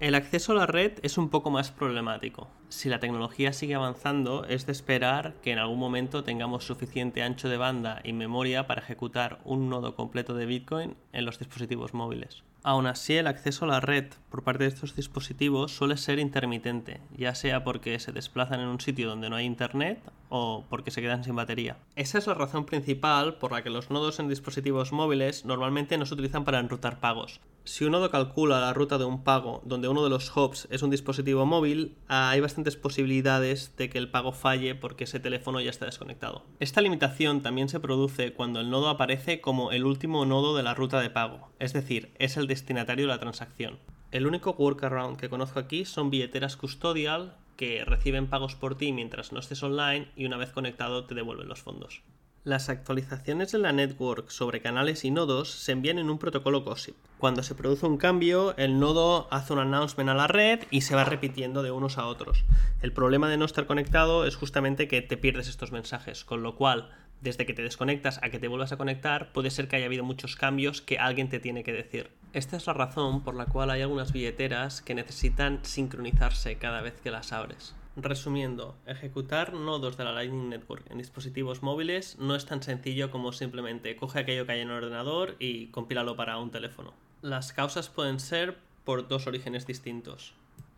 [0.00, 2.48] El acceso a la red es un poco más problemático.
[2.68, 7.48] Si la tecnología sigue avanzando, es de esperar que en algún momento tengamos suficiente ancho
[7.48, 12.42] de banda y memoria para ejecutar un nodo completo de Bitcoin en los dispositivos móviles.
[12.64, 17.00] Aún así, el acceso a la red por parte de estos dispositivos suele ser intermitente,
[17.16, 21.02] ya sea porque se desplazan en un sitio donde no hay internet o porque se
[21.02, 21.76] quedan sin batería.
[21.94, 26.06] Esa es la razón principal por la que los nodos en dispositivos móviles normalmente no
[26.06, 27.40] se utilizan para enrutar pagos.
[27.66, 30.82] Si un nodo calcula la ruta de un pago donde uno de los hubs es
[30.82, 35.70] un dispositivo móvil, hay bastantes posibilidades de que el pago falle porque ese teléfono ya
[35.70, 36.44] está desconectado.
[36.60, 40.74] Esta limitación también se produce cuando el nodo aparece como el último nodo de la
[40.74, 43.78] ruta de pago, es decir, es el destinatario de la transacción.
[44.10, 49.32] El único workaround que conozco aquí son billeteras custodial que reciben pagos por ti mientras
[49.32, 52.02] no estés online y una vez conectado te devuelven los fondos.
[52.44, 56.94] Las actualizaciones de la network sobre canales y nodos se envían en un protocolo GOSIP.
[57.16, 60.94] Cuando se produce un cambio, el nodo hace un announcement a la red y se
[60.94, 62.44] va repitiendo de unos a otros.
[62.82, 66.54] El problema de no estar conectado es justamente que te pierdes estos mensajes, con lo
[66.54, 66.90] cual,
[67.22, 70.04] desde que te desconectas a que te vuelvas a conectar, puede ser que haya habido
[70.04, 72.10] muchos cambios que alguien te tiene que decir.
[72.34, 77.00] Esta es la razón por la cual hay algunas billeteras que necesitan sincronizarse cada vez
[77.00, 77.74] que las abres.
[77.96, 83.30] Resumiendo, ejecutar nodos de la Lightning Network en dispositivos móviles no es tan sencillo como
[83.30, 86.92] simplemente coge aquello que hay en el ordenador y compílalo para un teléfono.
[87.22, 90.34] Las causas pueden ser por dos orígenes distintos.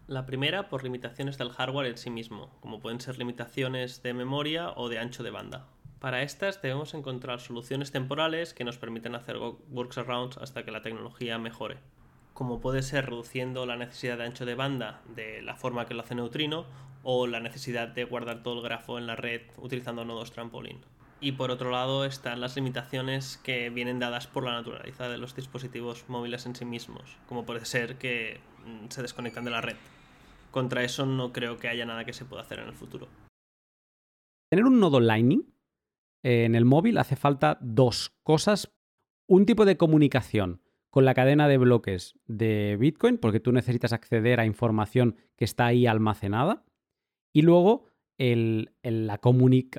[0.09, 4.73] La primera por limitaciones del hardware en sí mismo, como pueden ser limitaciones de memoria
[4.77, 5.65] o de ancho de banda.
[6.01, 9.39] Para estas debemos encontrar soluciones temporales que nos permiten hacer
[9.71, 11.79] workarounds hasta que la tecnología mejore
[12.37, 16.03] como puede ser reduciendo la necesidad de ancho de banda de la forma que lo
[16.03, 16.67] hace Neutrino
[17.09, 20.81] o la necesidad de guardar todo el grafo en la red utilizando nodos trampolín.
[21.21, 25.37] Y por otro lado están las limitaciones que vienen dadas por la naturaleza de los
[25.37, 29.77] dispositivos móviles en sí mismos, como puede ser que mm, se desconectan de la red.
[30.51, 33.07] Contra eso no creo que haya nada que se pueda hacer en el futuro.
[34.51, 35.47] Tener un nodo Lightning
[36.25, 38.75] eh, en el móvil hace falta dos cosas.
[39.29, 40.61] Un tipo de comunicación
[40.91, 45.67] con la cadena de bloques de Bitcoin, porque tú necesitas acceder a información que está
[45.67, 46.65] ahí almacenada.
[47.37, 47.85] Y luego
[48.17, 49.21] el, la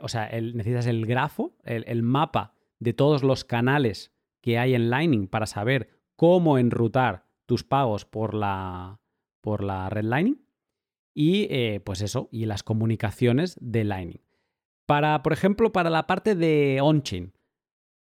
[0.06, 5.48] sea, necesitas el grafo, el, mapa de todos los canales que hay en Lightning para
[5.48, 9.02] saber cómo enrutar tus pagos por la,
[9.42, 10.40] por la red Lightning.
[11.16, 14.22] Y eh, pues eso, y las comunicaciones de Lightning.
[14.86, 17.34] Para, por ejemplo, para la parte de on-chain,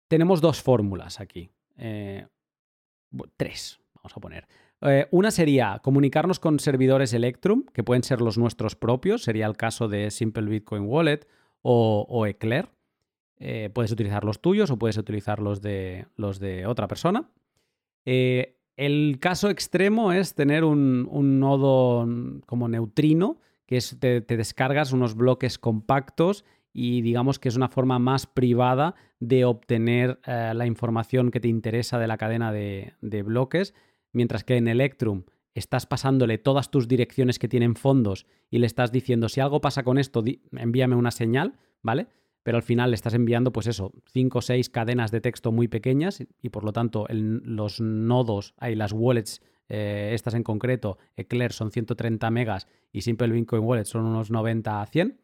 [0.07, 1.51] tenemos dos fórmulas aquí.
[1.77, 2.25] Eh,
[3.37, 4.47] tres, vamos a poner.
[4.83, 9.57] Eh, una sería comunicarnos con servidores Electrum, que pueden ser los nuestros propios, sería el
[9.57, 11.27] caso de Simple Bitcoin Wallet
[11.63, 12.69] o, Eclair.
[13.39, 17.31] Eh, puedes utilizar los tuyos o puedes utilizar los de, los de otra persona.
[18.07, 21.07] Eh, el caso extremo es tener un,
[21.39, 22.07] nodo
[22.47, 27.99] como neutrino, que es te, descargas unos bloques compactos y digamos que es una forma
[27.99, 33.75] más privada de obtener la información que te interesa de la cadena de, bloques,
[34.13, 35.25] mientras que en Electrum
[35.55, 39.83] estás pasándole todas tus direcciones que tienen fondos y le estás diciendo si algo pasa
[39.83, 40.23] con esto,
[40.53, 42.09] envíame una señal, ¿vale?
[42.43, 45.69] pero al final le estás enviando, pues eso, 5 o 6 cadenas de texto muy
[45.69, 51.53] pequeñas y por lo tanto los nodos, hay las wallets, eh, estas en concreto, Eclair
[51.53, 55.21] son 130 megas y Simple Bitcoin Wallet son unos 90 a 100.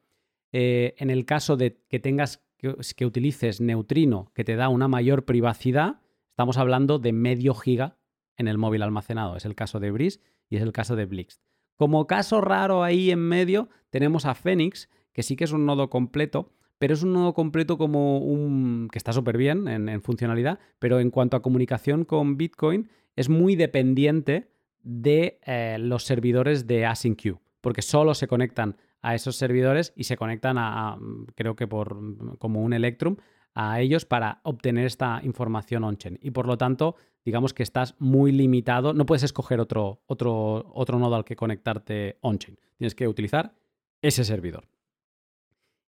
[0.52, 5.24] Eh, en el caso de que tengas que, utilices Neutrino, que te da una mayor
[5.24, 6.00] privacidad,
[6.30, 7.98] estamos hablando de medio giga
[8.36, 9.36] en el móvil almacenado.
[9.36, 11.40] Es el caso de Breeze y es el caso de Blix.
[11.76, 15.90] Como caso raro ahí en medio, tenemos a Phoenix, que sí que es un nodo
[15.90, 18.88] completo, pero es un nodo completo como un.
[18.90, 23.56] que está súper bien en, funcionalidad, pero en cuanto a comunicación con Bitcoin, es muy
[23.56, 24.50] dependiente
[24.82, 30.16] de eh, los servidores de AsyncQ, porque solo se conectan a esos servidores y se
[30.16, 30.98] conectan a,
[31.34, 31.98] creo que por
[32.38, 33.16] como un Electrum,
[33.56, 36.18] a ellos para obtener esta información on-chain.
[36.22, 40.98] Y por lo tanto, digamos que estás muy limitado, no puedes escoger otro, otro, otro
[40.98, 42.58] nodo al que conectarte on-chain.
[42.76, 43.54] Tienes que utilizar
[44.00, 44.68] ese servidor.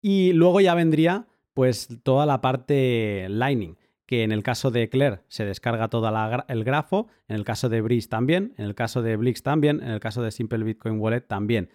[0.02, 5.22] Y luego ya vendría pues toda la parte Lightning, que en el caso de Eclair
[5.30, 6.10] se descarga todo
[6.48, 9.90] el grafo, en el caso de Breeze también, en el caso de Blix también, en
[9.90, 11.70] el caso de Simple Bitcoin Wallet también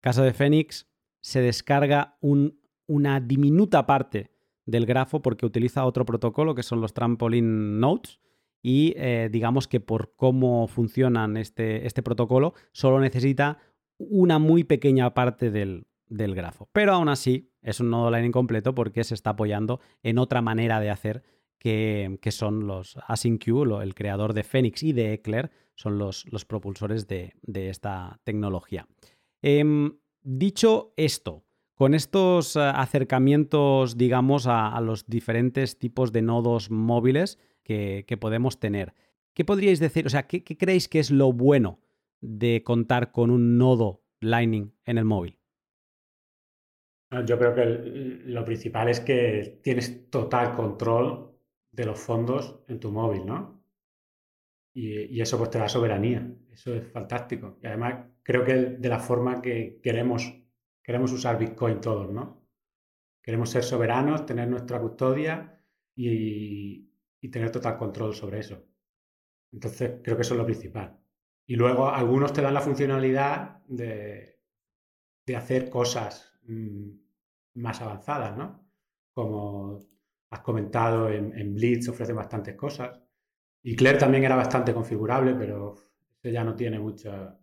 [0.00, 0.86] caso de Phoenix,
[1.20, 4.30] se descarga una diminuta parte
[4.68, 8.20] del grafo porque utiliza otro protocolo que son los trampoline nodes
[8.62, 13.58] y eh, digamos que por cómo funcionan este, este, protocolo solo necesita
[13.96, 16.68] una muy pequeña parte del, grafo.
[16.72, 20.80] Pero aún así es un nodo Lightning completo porque se está apoyando en otra manera
[20.80, 21.22] de hacer
[21.58, 27.06] que, son los AsyncQ, el creador de Phoenix y de Eclair, son los, los propulsores
[27.08, 28.86] de, de esta tecnología.
[29.42, 31.44] Em, dicho esto,
[31.78, 38.94] con estos eh, acercamientos, digamos, a, los diferentes tipos de nodos móviles que, podemos tener,
[39.32, 40.04] ¿qué podríais decir?
[40.06, 41.78] O sea, ¿qué, creéis que es lo bueno
[42.20, 45.38] de contar con un nodo Lightning en el móvil?
[47.10, 47.64] Ah, yo creo que
[48.24, 51.30] lo principal es que tienes total control
[51.70, 53.62] de los fondos en tu móvil, ¿no?
[54.74, 56.28] Y, eso pues te da soberanía.
[56.52, 57.58] Eso es fantástico.
[57.62, 60.37] Y además creo que de la forma que queremos,
[60.88, 62.48] queremos usar Bitcoin todos, ¿no?
[63.22, 65.62] Queremos ser soberanos, tener nuestra custodia
[65.94, 66.88] y,
[67.30, 68.64] tener total control sobre eso.
[69.52, 70.98] Entonces, creo que eso es lo principal.
[71.44, 74.40] Y luego algunos te dan la funcionalidad de,
[75.36, 76.88] hacer cosas mm,
[77.56, 78.66] más avanzadas, ¿no?
[79.12, 79.78] Como
[80.30, 82.98] has comentado, en, Blitz ofrece bastantes cosas.
[83.62, 85.74] Y Claire también era bastante configurable, pero
[86.22, 87.38] ya no tiene mucha,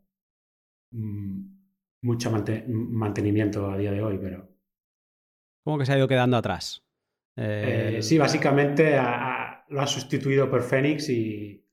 [0.96, 1.55] Mm,
[2.06, 4.48] mucho mantenimiento a día de hoy, pero...
[5.64, 6.86] ¿Cómo que se ha ido quedando atrás?
[7.36, 11.66] Eh, sí, básicamente lo ha sustituido por Phoenix y,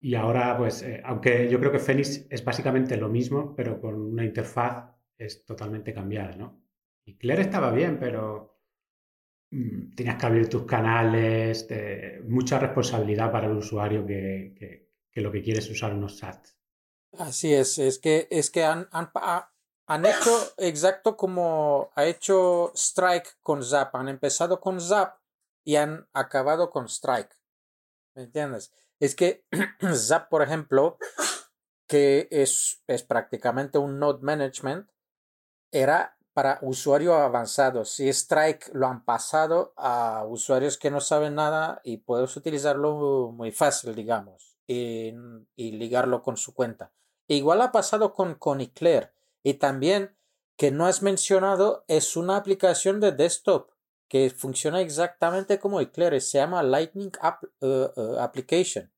[0.00, 3.94] y ahora, pues, eh, aunque yo creo que Phoenix es básicamente lo mismo, pero con
[3.94, 6.62] una interfaz es totalmente cambiada, ¿no?
[7.04, 8.62] Y Claire estaba bien, pero
[9.50, 11.68] mm, tenías que abrir tus canales,
[12.26, 16.61] mucha responsabilidad para el usuario que, que, que, lo que quiere es usar unos SATs.
[17.18, 19.10] Así es, es que, es que han, han,
[19.86, 23.94] han hecho exacto como ha hecho Strike con Zap.
[23.96, 25.18] Han empezado con Zap
[25.64, 27.36] y han acabado con Strike.
[28.14, 28.72] ¿Me entiendes?
[28.98, 29.44] Es que
[29.94, 30.96] Zap, por ejemplo,
[31.86, 34.88] que es, es prácticamente un node management,
[35.70, 38.00] era para usuarios avanzados.
[38.00, 43.52] Y Strike lo han pasado a usuarios que no saben nada y puedes utilizarlo muy
[43.52, 45.12] fácil, digamos, y,
[45.56, 46.92] y ligarlo con su cuenta.
[47.28, 49.12] Igual ha pasado con, con Eclair.
[49.42, 50.16] Y también
[50.56, 53.70] que no has mencionado es una aplicación de desktop
[54.08, 56.20] que funciona exactamente como Eclair.
[56.20, 58.92] Se llama Lightning App, eh, eh, Application.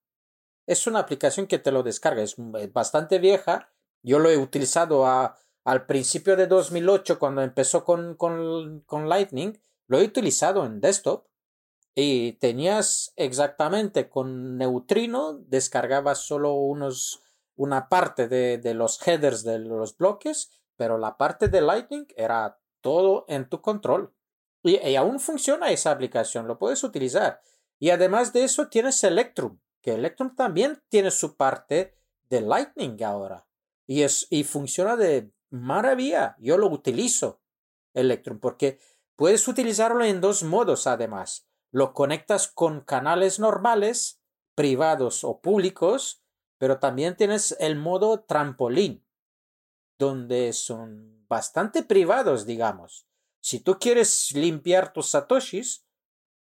[0.67, 2.23] Es una aplicación que te lo descarga.
[2.23, 2.35] Es
[2.73, 3.71] bastante vieja.
[4.03, 9.59] Yo lo he utilizado a, al principio de 2008 cuando empezó con, con, con Lightning.
[9.87, 11.27] Lo he utilizado en desktop.
[11.95, 17.23] Y tenías exactamente con Neutrino, descargabas solo unos
[17.57, 23.25] una parte de, los headers de los bloques, pero la parte de Lightning era todo
[23.29, 24.13] en tu control.
[24.63, 27.41] Y, aún funciona esa aplicación, lo puedes utilizar.
[27.79, 31.95] Y además de eso tienes Electrum, que Electrum también tiene su parte
[32.31, 33.47] de Lightning ahora.
[33.87, 36.37] Y, es, y funciona de maravilla.
[36.39, 37.43] Yo lo utilizo,
[37.93, 38.79] Electrum, porque
[39.17, 41.47] puedes utilizarlo en dos modos además.
[41.71, 44.21] Lo conectas con canales normales,
[44.55, 46.24] privados o públicos,
[46.59, 49.05] pero también tienes el modo trampolín,
[49.99, 53.07] donde son bastante privados, digamos.
[53.41, 55.87] Si tú quieres limpiar tus satoshis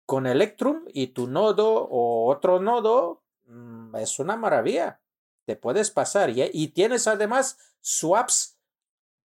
[0.06, 5.00] con Electrum y tu nodo o otro nodo, mm, es una maravilla.
[5.44, 8.58] Te puedes pasar y, tienes además swaps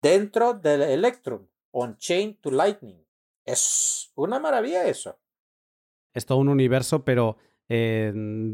[0.01, 3.03] dentro del Electrum, on-chain to Lightning.
[3.43, 5.17] Es una maravilla eso.
[6.13, 7.37] Es todo un universo, pero
[7.67, 8.13] eh,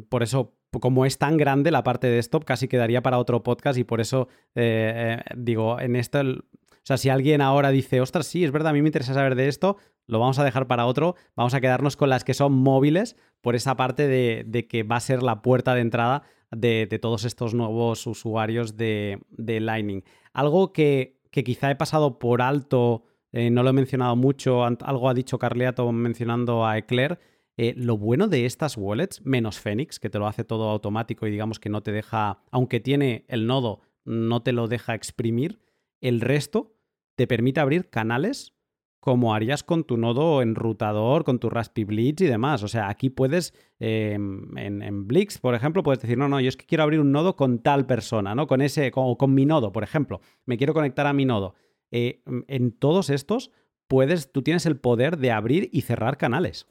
[0.10, 3.77] por eso, como es tan grande la parte de stop, casi quedaría para otro podcast
[3.77, 8.26] y por eso eh, eh, digo, en esto, o sea, si alguien ahora dice, ostras,
[8.26, 9.77] sí, es verdad, a mí me interesa saber de esto,
[10.07, 13.56] lo vamos a dejar para otro, vamos a quedarnos con las que son móviles por
[13.56, 18.07] esa parte de, que va a ser la puerta de entrada de, todos estos nuevos
[18.07, 20.03] usuarios de, Lightning.
[20.34, 25.14] Algo que, quizá he pasado por alto, eh, no lo he mencionado mucho, algo ha
[25.14, 27.19] dicho Carleato mencionando a Eclair.
[27.57, 31.31] Eh, lo bueno de estas wallets, menos Phoenix, que te lo hace todo automático y
[31.31, 35.59] digamos que no te deja, aunque tiene el nodo, no te lo deja exprimir,
[35.99, 36.75] el resto
[37.15, 38.53] te permite abrir canales
[39.01, 42.61] como harías con tu nodo enrutador, con tu Raspberry Blitz y demás.
[42.61, 46.55] O sea, aquí puedes, em, en, Blix, por ejemplo, puedes decir, no, no, yo es
[46.55, 48.45] que quiero abrir un nodo con tal persona, ¿no?
[48.45, 50.21] Con ese, o con, mi nodo, por ejemplo.
[50.45, 51.55] Me quiero conectar a mi nodo.
[51.89, 53.51] Eh, en todos estos,
[53.87, 56.67] puedes, tú tienes el poder de abrir y cerrar canales.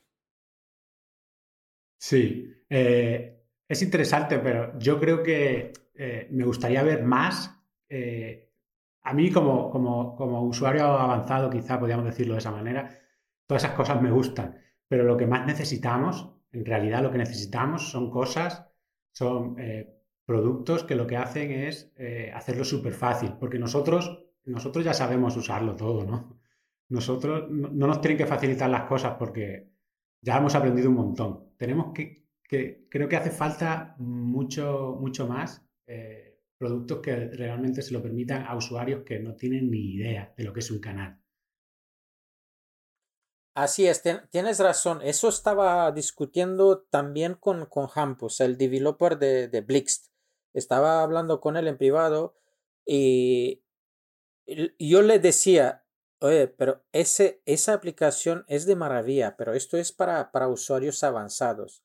[2.00, 7.56] Sí, eh, es interesante, pero yo creo que eh, me gustaría ver más
[9.02, 12.98] a mí como, como, usuario avanzado, quizá podríamos decirlo de esa manera,
[13.46, 14.58] todas esas cosas me gustan,
[14.88, 18.66] pero lo que más necesitamos, en realidad lo que necesitamos son cosas,
[19.12, 24.84] son eh, productos que lo que hacen es eh, hacerlo súper fácil, porque nosotros, nosotros
[24.84, 26.38] ya sabemos usarlo todo, ¿no?
[26.88, 29.70] Nosotros no, nos tienen que facilitar las cosas porque
[30.20, 31.49] ya hemos aprendido un montón.
[31.60, 32.24] Tenemos que,
[32.88, 35.62] creo que hace falta mucho, mucho más.
[35.86, 40.44] Eh, productos que realmente se lo permitan a usuarios que no tienen ni idea de
[40.44, 41.20] lo que es un canal.
[43.54, 45.00] Así es, tienes razón.
[45.02, 50.06] Eso estaba discutiendo también con, con Hampus, el developer de, de Blixt.
[50.54, 52.36] Estaba hablando con él en privado
[52.86, 53.62] y
[54.78, 55.84] yo le decía,
[56.20, 61.82] oye, pero esa aplicación es de maravilla, pero esto es para, para usuarios avanzados.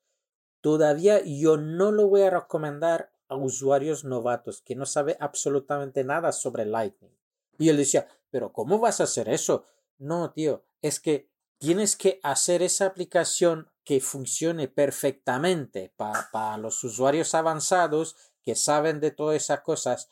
[0.62, 6.32] Todavía yo no lo voy a recomendar a usuarios novatos que no sabe absolutamente nada
[6.32, 7.16] sobre Lightning.
[7.58, 9.66] Y él decía, pero ¿cómo vas a hacer eso?
[9.98, 17.34] No, tío, es que tienes que hacer esa aplicación que funcione perfectamente para los usuarios
[17.34, 20.10] avanzados que saben de todas esas cosas.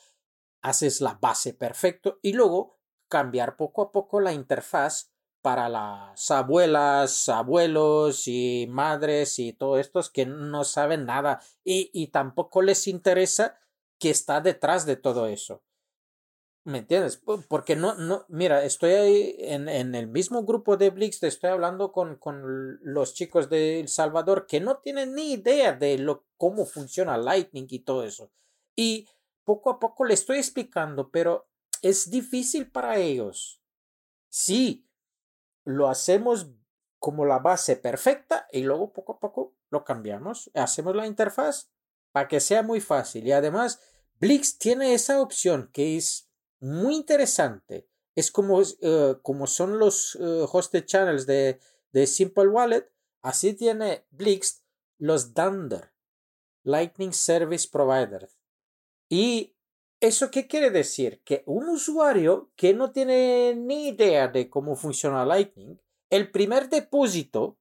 [0.62, 2.78] Haces la base perfecto y luego
[3.14, 5.11] cambiar poco a poco la interfaz
[5.44, 12.07] para las abuelas, abuelos y madres y todos estos que no saben nada y, y
[12.07, 13.60] tampoco les interesa
[13.99, 15.61] que está detrás de todo eso.
[16.65, 17.22] ¿Me entiendes?
[17.48, 21.91] Porque no, no, mira, estoy ahí en, en el mismo grupo de Blix, estoy hablando
[21.91, 26.65] con, con los chicos de El Salvador que no tienen ni idea de lo, cómo
[26.65, 28.31] funciona Lightning y todo eso.
[28.76, 29.07] Y
[29.44, 31.48] poco a poco le estoy explicando, pero
[31.84, 33.61] es difícil para ellos.
[34.30, 34.89] Sí,
[35.65, 36.49] lo hacemos
[36.97, 40.49] como la base perfecta y luego poco a poco lo cambiamos.
[40.55, 41.69] Hacemos la interfaz
[42.11, 43.27] para que sea muy fácil.
[43.27, 43.81] Y además,
[44.19, 46.30] Blix tiene esa opción que es
[46.61, 47.89] muy interesante.
[48.15, 51.60] Es como, eh, como son los uh, hosted channels de,
[51.91, 52.89] de Simple Wallet.
[53.22, 54.64] Así tiene Blix
[54.97, 55.91] los Dunder,
[56.64, 58.30] Lightning Service Provider.
[59.10, 59.53] Y
[60.04, 61.22] ¿Eso qué quiere decir?
[61.24, 67.58] Que un usuario que no tiene ni idea de cómo funciona Lightning, el primer depósito,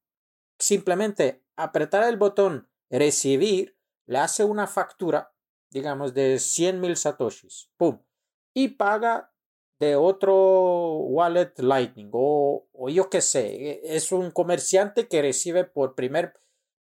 [0.59, 5.32] simplemente apretar el botón recibir, le hace una factura,
[5.70, 7.70] digamos, de 100.000 satoshis.
[7.77, 8.01] ¡Pum!
[8.52, 9.32] Y paga
[9.78, 15.94] de otro wallet Lightning o, o yo qué sé, es un comerciante que recibe por
[15.94, 16.35] primer,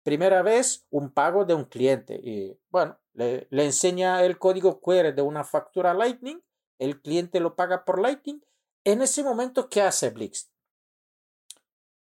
[0.10, 2.15] primera vez un pago de un cliente.
[2.15, 6.41] Y bueno, le, enseña el código QR de una factura Lightning,
[6.80, 8.44] el cliente lo paga por Lightning.
[8.84, 10.49] En ese momento, ¿qué hace Blix?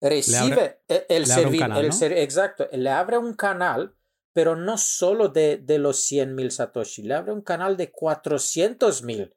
[0.00, 2.08] Recibe e, el, servicio.
[2.16, 3.94] Exacto, le abre un canal,
[4.32, 9.34] pero no solo de, de los 100.000 Satoshi, le abre un canal de 400.000.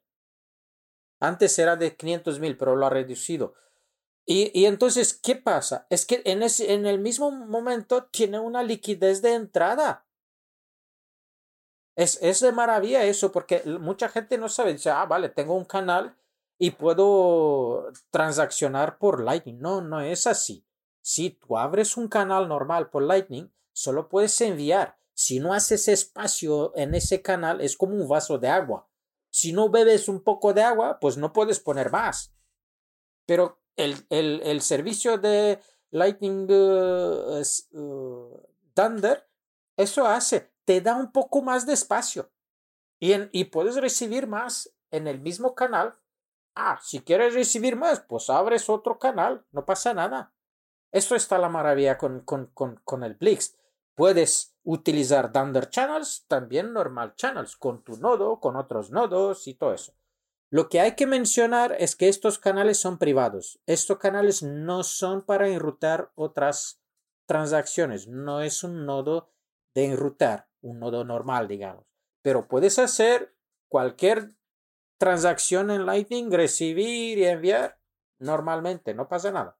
[1.20, 3.52] Antes era de 500.000, pero lo ha reducido.
[4.26, 5.86] Y, y, entonces, ¿qué pasa?
[5.88, 10.04] Es que en, ese, en el mismo momento tiene una liquidez de entrada.
[11.94, 15.64] Es, es de maravilla eso, porque mucha gente no sabe, dice, ah, vale, tengo un
[15.64, 16.16] canal
[16.58, 19.60] y puedo transaccionar por Lightning.
[19.60, 20.66] No, no es así.
[21.02, 24.98] Si tú abres un canal normal por Lightning, solo puedes enviar.
[25.14, 28.88] Si no haces espacio en ese canal, es como un vaso de agua.
[29.30, 32.34] Si no bebes un poco de agua, pues no puedes poner más.
[33.24, 37.42] Pero el, el, el servicio de Lightning uh,
[37.72, 38.42] uh,
[38.74, 39.28] Thunder,
[39.76, 42.30] eso hace te da un poco más de espacio
[42.98, 45.96] y, y puedes recibir más en el mismo canal
[46.58, 50.32] Ah, si quieres recibir más, pues abres otro canal, no pasa nada.
[50.90, 53.58] Eso está la maravilla con, con, con, con el Blix.
[53.94, 59.74] Puedes utilizar Dunder Channels, también normal channels, con tu nodo, con otros nodos y todo
[59.74, 59.92] eso.
[60.50, 63.60] Lo que hay que mencionar es que estos canales son privados.
[63.66, 66.80] Estos canales no son para enrutar otras
[67.26, 68.06] transacciones.
[68.06, 69.32] No es un nodo
[69.74, 71.84] de enrutar, un nodo normal, digamos.
[72.22, 73.34] Pero puedes hacer
[73.68, 74.34] cualquier
[74.98, 77.78] transacción en Lightning, recibir y enviar
[78.18, 79.58] normalmente, no pasa nada.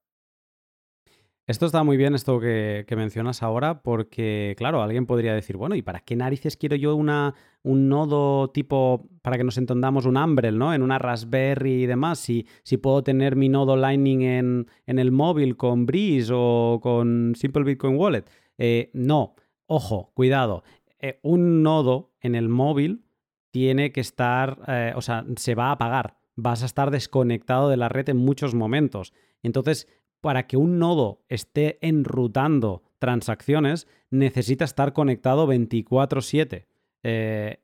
[1.47, 5.81] Esto está muy bien, esto que, mencionas ahora, porque, claro, alguien podría decir, bueno, ¿y
[5.81, 10.57] para qué narices quiero yo una, un nodo tipo, para que nos entendamos, un Umbrel,
[10.57, 10.73] ¿no?
[10.73, 15.13] En una Raspberry y demás, si, si puedo tener mi nodo Lightning en, en el
[15.13, 18.25] móvil con Breeze o con Simple Bitcoin Wallet.
[18.57, 19.35] Eh, no,
[19.67, 20.63] ojo, cuidado.
[20.99, 23.05] Eh, un nodo en el móvil
[23.51, 26.17] tiene que estar, eh, o sea, se va a apagar.
[26.35, 29.13] Vas a estar desconectado de la red en muchos momentos.
[29.43, 29.87] Entonces,
[30.27, 36.65] para que un nodo esté enrutando transacciones, necesita estar conectado 24/7
[37.03, 37.61] eh,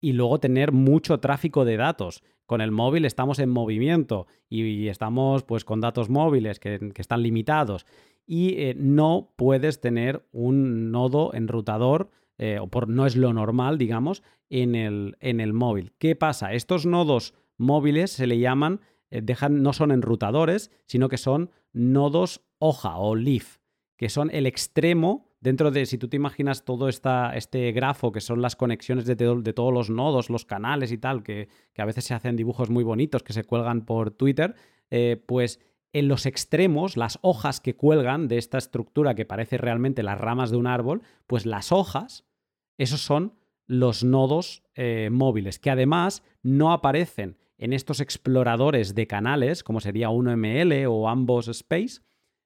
[0.00, 2.22] y luego tener mucho tráfico de datos.
[2.46, 7.84] Con el móvil estamos en movimiento y, estamos pues con datos móviles que, están limitados
[8.26, 12.08] y eh, no puedes tener un nodo enrutador
[12.38, 15.92] eh, o por, no es lo normal, digamos, en el, en el móvil.
[15.98, 16.54] ¿Qué pasa?
[16.54, 18.80] Estos nodos móviles se le llaman,
[19.20, 23.58] dejan, no son enrutadores, sino que son nodos hoja o leaf,
[23.96, 28.20] que son el extremo dentro de, si tú te imaginas todo esta, este grafo, que
[28.20, 32.04] son las conexiones de, de, todos los nodos, los canales y tal, que, a veces
[32.04, 34.54] se hacen dibujos muy bonitos que se cuelgan por Twitter,
[34.90, 35.60] eh, pues
[35.92, 40.52] en los extremos, las hojas que cuelgan de esta estructura que parece realmente las ramas
[40.52, 42.24] de un árbol, pues las hojas,
[42.78, 43.34] esos son
[43.66, 50.08] los nodos eh, móviles, que además no aparecen en estos exploradores de canales, como sería
[50.08, 52.00] 1ML o ambos Space,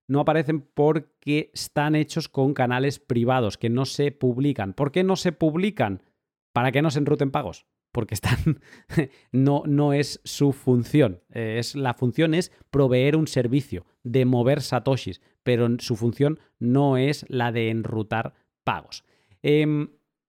[0.07, 4.75] no aparecen porque están hechos con canales privados que no se publican.
[4.75, 6.03] ¿Por qué no se publican?
[6.53, 7.65] Para que no se enruten pagos.
[7.93, 8.61] Porque están.
[9.33, 11.23] no, no es su función.
[11.33, 16.99] Eh, es, la función es proveer un servicio de mover satoshis, pero su función no
[16.99, 18.35] es la de enrutar
[18.65, 19.03] pagos.
[19.43, 19.89] Em,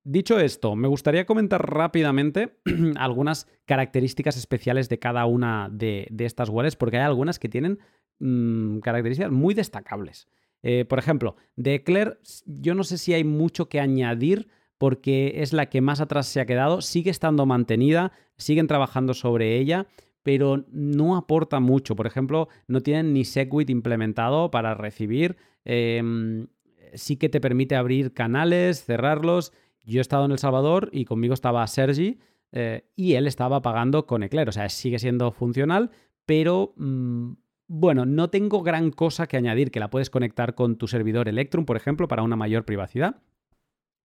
[0.10, 2.56] Dicho esto, me gustaría comentar rápidamente
[2.96, 7.80] algunas características especiales de cada una de, estas wallets, porque hay algunas que tienen
[8.20, 10.30] mm, características muy destacables.
[10.64, 14.48] Eh, por ejemplo, de Eclair, yo no sé si hay mucho que añadir
[14.78, 19.58] porque es la que más atrás se ha quedado, sigue estando mantenida, siguen trabajando sobre
[19.58, 19.88] ella,
[20.24, 21.98] pero no aporta mucho.
[21.98, 25.36] Por ejemplo, no tienen ni Segwit implementado para recibir.
[25.66, 26.48] Em,
[26.94, 29.52] sí que te permite abrir canales, cerrarlos
[29.88, 32.20] yo he estado en El Salvador y conmigo estaba Sergi
[32.52, 34.50] eh, y él estaba pagando con Eclair.
[34.50, 35.92] O sea, sigue siendo funcional,
[36.26, 37.32] pero mm,
[37.68, 41.66] bueno, no tengo gran cosa que añadir, que la puedes conectar con tu servidor Electrum,
[41.66, 43.22] por ejemplo, para una mayor privacidad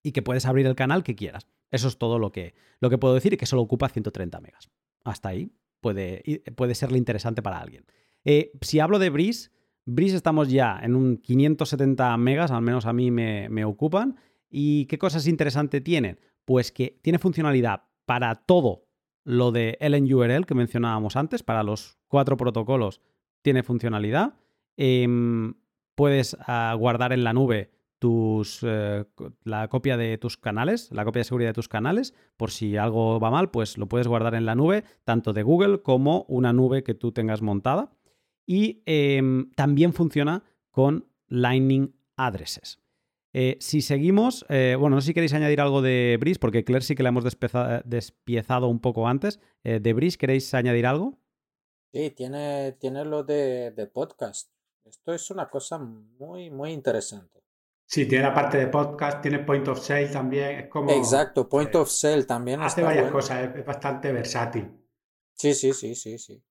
[0.05, 1.49] y que puedes abrir el canal que quieras.
[1.71, 4.71] Eso es todo lo que, lo que puedo decir y que solo ocupa 130 megas.
[5.05, 7.87] Hasta ahí puede, puede serle interesante para alguien.
[8.25, 9.51] Eh, si hablo de Breeze,
[9.85, 14.17] Breeze estamos ya en un 570 megas, al menos a mí me, me ocupan.
[14.55, 16.20] ¿Y qué cosas interesantes tienen?
[16.45, 18.87] Pues que tiene funcionalidad para todo
[19.24, 23.01] lo de LNURL que mencionábamos antes, para los cuatro protocolos
[23.41, 24.35] tiene funcionalidad.
[24.77, 25.55] Em,
[25.95, 29.05] puedes ah, guardar en la nube tus, eh,
[29.45, 33.20] la copia de tus canales, la copia de seguridad de tus canales, por si algo
[33.20, 36.83] va mal, pues lo puedes guardar en la nube, tanto de Google como una nube
[36.83, 37.93] que tú tengas montada.
[38.45, 42.82] Y em, también funciona con Lightning Addresses.
[43.35, 46.85] Eh, si seguimos, eh, bueno, no sé si queréis añadir algo de Breeze, porque Claire
[46.85, 49.41] sí que la hemos despiezado un poco antes.
[49.65, 51.19] Eh, ¿De Breeze queréis añadir algo?
[51.93, 54.51] Sí, tiene, tiene lo de, podcast.
[54.85, 57.43] Esto es una cosa muy, muy interesante.
[57.87, 60.61] Sí, tiene la parte de podcast, tiene Point of Sale también.
[60.61, 62.61] Es como, Exacto, Point of Sale también.
[62.61, 64.71] Hace varias cosas, es, bastante versátil.
[65.35, 66.43] Sí, sí, sí, sí, sí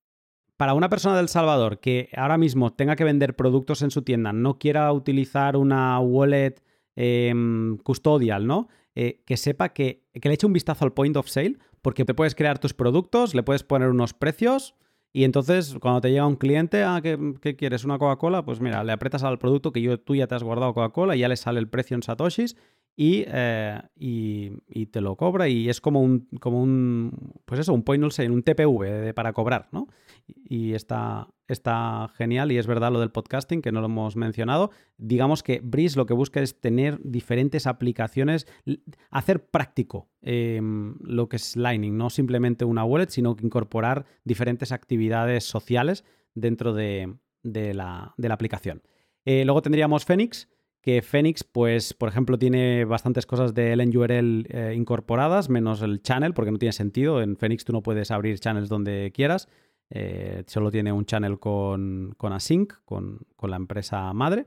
[0.58, 4.32] para una persona del Salvador que ahora mismo tenga que vender productos en su tienda,
[4.32, 6.62] no quiera utilizar una wallet
[6.95, 8.68] Em, custodial, ¿no?
[8.95, 12.13] Eh, que sepa que, que le eche un vistazo al point of sale, porque te
[12.13, 14.76] puedes crear tus productos, le puedes poner unos precios
[15.13, 17.84] y entonces cuando te llega un cliente, ah, ¿qué, quieres?
[17.84, 18.43] ¿Una Coca-Cola?
[18.43, 21.19] Pues mira, le apretas al producto que yo, tú ya te has guardado Coca-Cola y
[21.19, 22.55] ya le sale el precio en satoshis
[22.95, 27.73] y, eh, y, y, te lo cobra y es como un, como un pues eso,
[27.73, 29.88] un point en un TPV para cobrar, ¿no?
[30.27, 34.72] Y está, está genial y es verdad lo del podcasting que no lo hemos mencionado.
[34.97, 38.45] Digamos que Breeze lo que busca es tener diferentes aplicaciones,
[39.09, 44.72] hacer práctico em, lo que es Lightning, no simplemente una wallet, sino que incorporar diferentes
[44.72, 46.03] actividades sociales
[46.35, 48.81] dentro de, la, aplicación.
[49.26, 50.49] Eh, luego tendríamos Phoenix,
[50.82, 56.34] que Phoenix, pues, por ejemplo, tiene bastantes cosas de LNURL eh, incorporadas, menos el channel,
[56.34, 57.22] porque no tiene sentido.
[57.22, 59.48] En Phoenix tú no puedes abrir channels donde quieras.
[59.90, 64.45] Eh, solo tiene un channel con, Async, con, la empresa madre,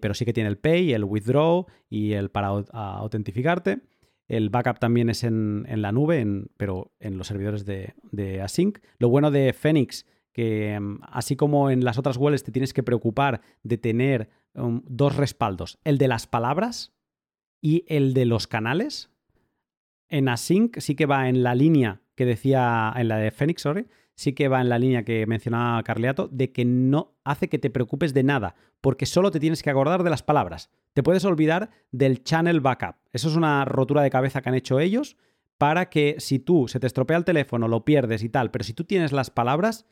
[0.00, 3.80] pero sí que tiene el Pay, el Withdraw y el para autentificarte.
[4.28, 6.24] El backup también es en, la nube,
[6.56, 8.78] pero en los servidores de, de, Async.
[8.98, 10.04] Lo bueno de Phoenix,
[10.80, 15.16] mm, así como en las otras wallets te tienes que preocupar de tener um, dos
[15.16, 16.92] respaldos, el de las palabras
[17.60, 19.10] y el de los canales,
[20.08, 23.86] en Async sí que va en la línea que decía, en la de Phoenix, sorry,
[24.16, 27.70] sí que va en la línea que mencionaba Carleato, de que no hace que te
[27.70, 30.70] preocupes de nada, porque solo te tienes que acordar de las palabras.
[30.94, 32.96] Te puedes olvidar del channel backup.
[33.12, 35.16] Eso es una rotura de cabeza que han hecho ellos
[35.58, 38.72] para que si tú se te estropea el teléfono, lo pierdes y tal, pero si
[38.72, 39.86] tú tienes las palabras,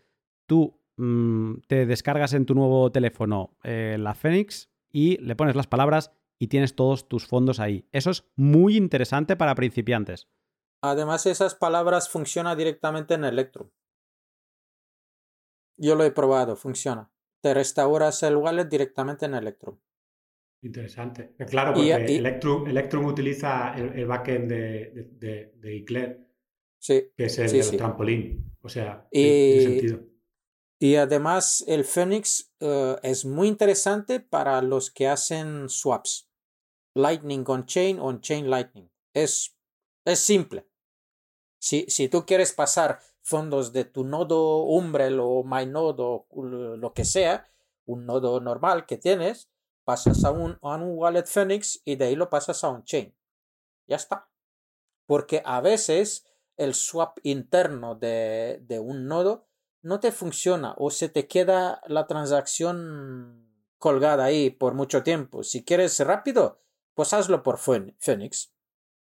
[0.46, 5.66] tú mm, te descargas en tu nuevo teléfono eh, la Phoenix y le pones las
[5.66, 7.88] palabras y tienes todos tus fondos ahí.
[7.92, 10.28] Eso es muy interesante para principiantes.
[10.82, 13.70] Además, esas palabras funcionan directamente en Electrum.
[15.78, 17.10] Yo lo he probado, funciona.
[17.42, 19.78] Te restauras el wallet directamente en Electrum.
[20.62, 21.34] Interesante.
[21.38, 26.26] Eh, claro, porque Electrum, utiliza el, backend de, de, de,
[26.78, 28.56] sí, que es el, trampolín.
[28.62, 30.15] O sea, y, tiene sentido.
[30.78, 36.28] Y además el Phoenix eh, es muy interesante para los que hacen swaps.
[36.94, 38.90] Lightning on-chain, on-chain Lightning.
[39.14, 39.56] Es,
[40.04, 40.68] es simple.
[41.58, 47.04] Si, si tú quieres pasar fondos de tu nodo Umbrel o MyNode o lo que
[47.04, 47.50] sea,
[47.86, 49.50] un nodo normal que tienes,
[49.84, 53.16] pasas a un, a un wallet Phoenix y de ahí lo pasas a un chain.
[53.86, 54.28] Ya está.
[55.06, 56.26] Porque a veces
[56.56, 59.48] el swap interno de, de un nodo
[59.86, 63.48] no te funciona o se te queda la transacción
[63.78, 65.42] colgada ahí por mucho tiempo.
[65.42, 66.62] Si quieres rápido,
[66.94, 68.52] pues hazlo por Phoenix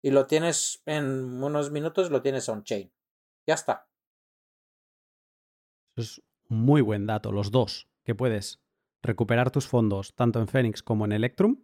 [0.02, 2.92] y lo tienes en unos minutos, lo tienes on chain.
[3.46, 3.88] Ya está
[5.98, 8.60] es muy buen dato, los dos, que puedes
[9.02, 11.58] recuperar tus fondos tanto en Phoenix como en Electrum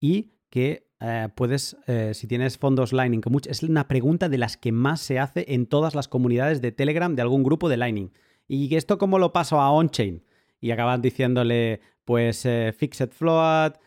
[0.00, 4.56] y que eh, puedes, eh, si tienes fondos Lightning, que es una pregunta de las
[4.56, 8.12] que más se hace en todas las comunidades de Telegram de algún grupo de Lightning.
[8.48, 10.24] ¿Y esto cómo lo paso a on-chain?
[10.60, 13.78] Y acaban diciéndole, pues, eh, Fixed Float,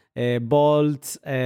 [0.41, 1.05] Bolt,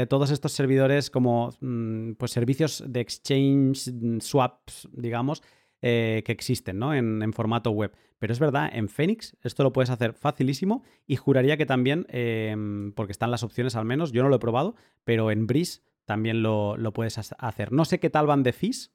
[0.09, 5.41] todos estos servidores como mm, pues, servicios de exchange, mm, swaps, digamos,
[5.81, 6.95] que existen ¿no?
[6.95, 7.91] en, formato web.
[8.17, 12.91] Pero es verdad, en Phoenix esto lo puedes hacer facilísimo y juraría que también, em,
[12.93, 16.41] porque están las opciones al menos, yo no lo he probado, pero en Breeze también
[16.41, 17.71] lo, puedes hacer.
[17.71, 18.91] No sé qué tal van de fees,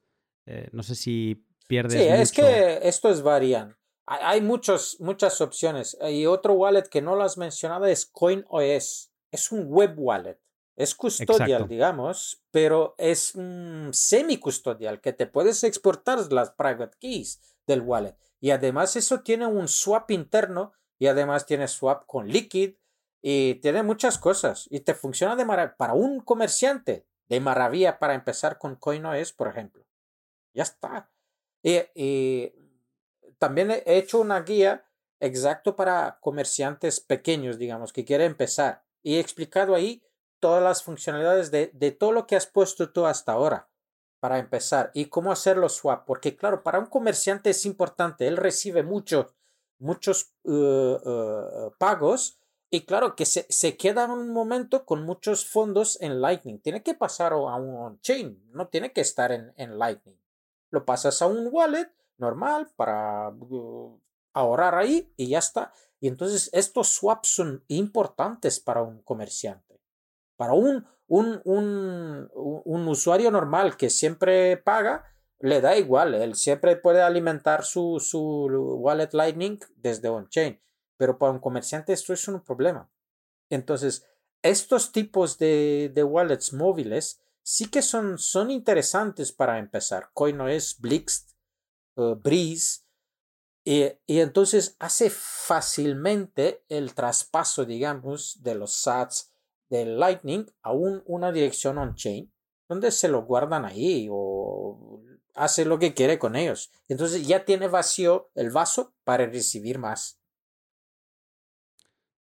[0.46, 2.00] eh, no sé si pierdes.
[2.00, 3.76] Sí, es que esto es varian.
[4.12, 5.96] Hay muchos, muchas opciones.
[6.10, 9.12] Y otro wallet que no lo has mencionado es CoinOS.
[9.30, 10.40] Es un web wallet.
[10.74, 13.34] Es custodial, digamos, pero es
[13.92, 18.16] semi-custodial, que te puedes exportar las private keys del wallet.
[18.40, 22.74] Y además eso tiene un swap interno y además tiene swap con Liquid
[23.22, 28.14] y tiene muchas cosas y te funciona de maravilla para un comerciante de maravilla para
[28.14, 29.84] empezar con CoinOS, por ejemplo.
[30.52, 31.10] Ya está.
[31.62, 32.52] Y,
[33.40, 34.84] también he hecho una guía
[35.18, 38.84] exacto para comerciantes pequeños, digamos, que quieren empezar.
[39.02, 40.04] Y he explicado ahí
[40.38, 43.68] todas las funcionalidades de, de todo lo que has puesto tú hasta ahora
[44.20, 48.36] para empezar y cómo hacer los swap, porque claro, para un comerciante es importante, él
[48.36, 49.34] recibe muchos
[49.80, 52.38] muchos uh, uh, pagos
[52.70, 56.60] y claro que se, se, queda un momento con muchos fondos en Lightning.
[56.60, 60.16] Tiene que pasar a un on-chain, no tiene que estar en, en, Lightning.
[60.70, 61.90] Lo pasas a un wallet
[62.20, 64.00] normal para uh,
[64.32, 65.72] ahorrar ahí y ya está.
[66.00, 69.80] Y entonces estos swaps son importantes para un comerciante.
[70.36, 75.04] Para un, un, un, un, usuario normal que siempre paga,
[75.40, 78.46] le da igual, él siempre puede alimentar su, su
[78.80, 80.60] wallet Lightning desde on-chain,
[80.96, 82.90] pero para un comerciante esto es un problema.
[83.50, 84.06] Entonces,
[84.42, 90.10] estos tipos de, de wallets móviles sí que son, son interesantes para empezar.
[90.14, 91.29] CoinOS, Blixt,
[92.00, 92.80] uh, Breeze,
[93.62, 99.30] y, y, entonces hace fácilmente el traspaso, digamos, de los sats
[99.70, 102.32] Lightning a una dirección on-chain
[102.68, 105.02] donde se lo guardan ahí o
[105.34, 106.70] hace lo que quiere con ellos.
[106.88, 110.20] Entonces ya tiene vacío el vaso para recibir más.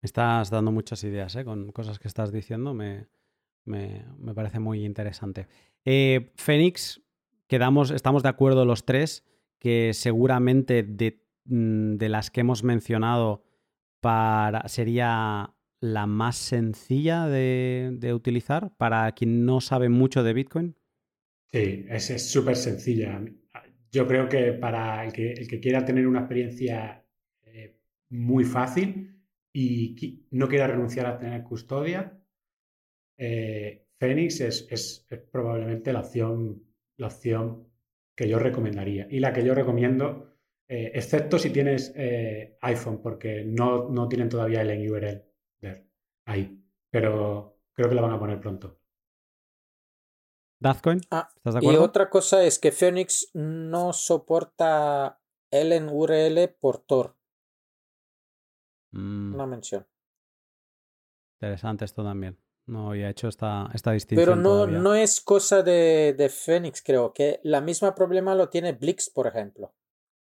[0.00, 1.44] Estás dando muchas ideas ¿eh?
[1.44, 3.08] con cosas que estás diciendo, me,
[4.34, 5.48] parece muy interesante.
[5.84, 7.02] Eh, Fénix,
[7.46, 9.24] quedamos, estamos de acuerdo los tres
[9.58, 13.44] que seguramente de, mm, de las que hemos mencionado
[14.00, 20.76] para, sería la más sencilla de, utilizar para quien no sabe mucho de Bitcoin?
[21.52, 23.22] Sí, es súper sencilla.
[23.90, 27.04] Yo creo que para el que, quiera tener una experiencia
[27.42, 27.78] eh,
[28.10, 29.22] muy fácil
[29.52, 32.20] y no quiera renunciar a tener custodia,
[33.16, 36.62] eh, Phoenix es, probablemente la opción,
[36.96, 37.67] la opción
[38.18, 40.34] que yo recomendaría y la que yo recomiendo,
[40.66, 41.94] eh, excepto si tienes
[42.62, 45.22] iPhone, porque no, no tienen todavía el URL
[46.24, 46.60] ahí.
[46.90, 48.80] Pero creo que la van a poner pronto.
[50.58, 51.80] Dazcoin, ah, ¿estás de acuerdo?
[51.80, 55.20] Y otra cosa es que Phoenix no soporta
[55.52, 57.16] en URL por Tor.
[58.90, 59.34] Mm.
[59.34, 59.86] Una mención.
[61.36, 62.36] Interesante esto también.
[62.68, 64.24] No había hecho esta, esta distinción.
[64.24, 68.72] Pero no, no es cosa de, de Phoenix, creo que la misma problema lo tiene
[68.72, 69.74] Blix, por ejemplo.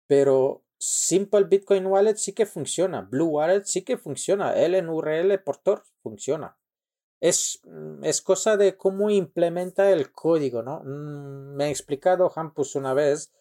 [0.07, 3.03] Pero Simple Bitcoin Wallet sí que funciona.
[3.03, 4.53] Blue Wallet sí que funciona.
[4.57, 6.59] LNURL por Tor funciona.
[7.21, 10.81] Es, mm, es cosa de cómo implementa el código, ¿no?
[10.81, 13.33] Mm, me ha explicado Hampus una vez,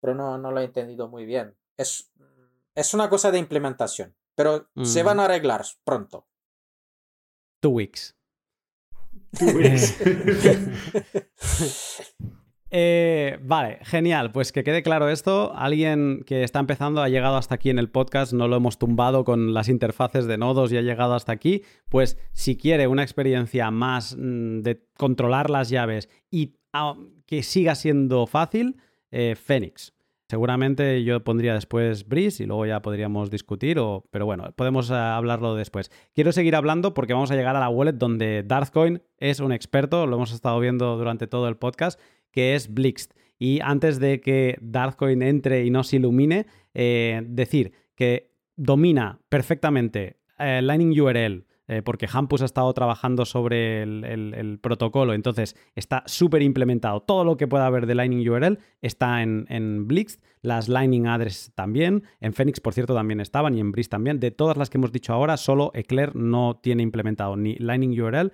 [0.00, 1.54] pero no, no lo he entendido muy bien.
[1.76, 2.10] Es,
[2.74, 6.26] es una cosa de implementación, pero se van a arreglar pronto.
[7.60, 8.16] Two weeks.
[9.40, 9.98] Weeks.
[12.70, 14.32] Eh, vale, genial.
[14.32, 15.52] Pues que quede claro esto.
[15.54, 19.24] Alguien que está empezando ha llegado hasta aquí en el podcast, no lo hemos tumbado
[19.24, 21.62] con las interfaces de nodos y ha llegado hasta aquí.
[21.88, 26.96] Pues si quiere una experiencia más mm, de controlar las llaves y ah,
[27.26, 28.76] que siga siendo fácil,
[29.10, 29.95] eh, Phoenix.
[30.28, 34.04] Seguramente yo pondría después Breeze y luego ya podríamos discutir, o...
[34.10, 35.90] pero bueno, podemos eh, hablarlo después.
[36.14, 40.06] Quiero seguir hablando porque vamos a llegar a la wallet donde Darthcoin es un experto,
[40.06, 42.00] lo hemos estado viendo durante todo el podcast
[42.36, 43.14] que es Blixt.
[43.38, 50.60] Y antes de que Darkcoin entre y nos ilumine, eh, decir que domina perfectamente eh,
[50.62, 57.00] Lightning URL, eh, porque Hampus ha estado trabajando sobre el, protocolo, entonces está súper implementado.
[57.00, 61.52] Todo lo que pueda haber de Lightning URL está en, en Blix, las Lightning Address
[61.54, 64.20] también, en Phoenix, por cierto, también estaban y en Blix también.
[64.20, 68.32] De todas las que hemos dicho ahora, solo Eclair no tiene implementado ni Lightning URL,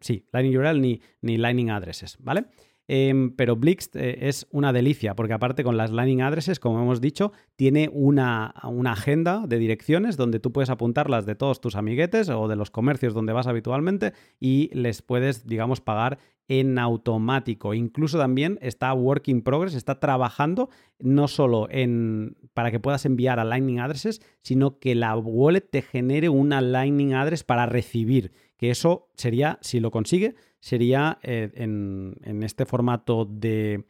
[0.00, 2.46] sí, Lightning URL ni, ni Lightning Addresses, ¿vale?
[2.94, 7.00] Em, pero Blixt eh, es una delicia, porque aparte con las Lightning Addresses, como hemos
[7.00, 12.28] dicho, tiene una, una, agenda de direcciones donde tú puedes apuntarlas de todos tus amiguetes
[12.28, 17.72] o de los comercios donde vas habitualmente y les puedes, digamos, pagar en automático.
[17.72, 23.40] Incluso también está work in progress, está trabajando no solo en para que puedas enviar
[23.40, 28.68] a Lightning Addresses, sino que la wallet te genere una Lightning Address para recibir, que
[28.68, 33.84] eso sería, si lo consigue, sería eh, en, este formato de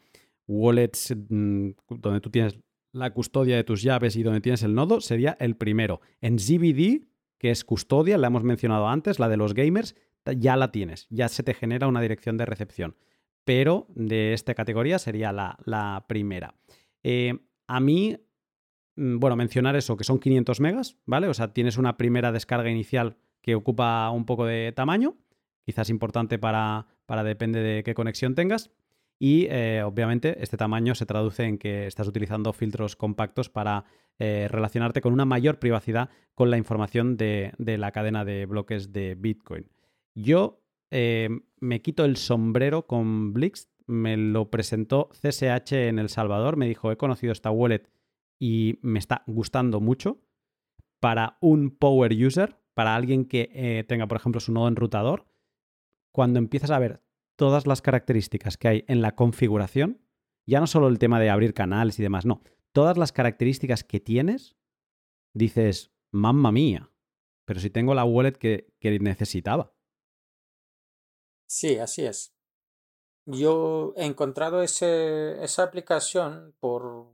[0.48, 2.58] wallets mm, donde tú tienes
[2.92, 6.00] la custodia de tus llaves y donde tienes el nodo, sería el primero.
[6.22, 7.04] En ZBD,
[7.38, 9.94] que es custodia, la hemos mencionado antes, la de los gamers,
[10.36, 12.96] ya la tienes, ya se te genera una dirección de recepción.
[13.44, 16.54] Pero de esta categoría sería la, primera.
[17.02, 18.16] Eh, a mí,
[18.96, 21.28] mm, bueno, mencionar eso, que son 500 megas, ¿vale?
[21.28, 25.16] O sea, tienes una primera descarga inicial que ocupa un poco de tamaño
[25.64, 28.70] quizás importante para, para depende de qué conexión tengas.
[29.24, 33.84] Y eh, obviamente este tamaño se traduce en que estás utilizando filtros compactos para
[34.18, 39.14] eh, relacionarte con una mayor privacidad con la información de, la cadena de bloques de
[39.14, 39.70] Bitcoin.
[40.16, 40.60] Yo
[40.90, 41.28] eh,
[41.60, 46.90] me quito el sombrero con Blix, me lo presentó CSH en El Salvador, me dijo,
[46.90, 47.88] he conocido esta wallet
[48.40, 50.18] y me está gustando mucho.
[50.98, 55.26] Para un power user, para alguien que tenga, por ejemplo, su nodo enrutador,
[56.12, 57.02] cuando empiezas a ver
[57.36, 60.00] todas las características que hay en la configuración,
[60.46, 64.00] ya no solo el tema de abrir canales y demás, no, todas las características que
[64.00, 64.56] tienes,
[65.32, 66.90] dices, mamma mía,
[67.44, 69.74] pero si tengo la wallet que, necesitaba.
[71.46, 72.34] Sí, así es.
[73.24, 77.12] Yo he encontrado ese, esa aplicación por,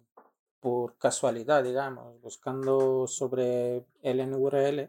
[0.61, 4.89] por casualidad, digamos, buscando sobre el NURL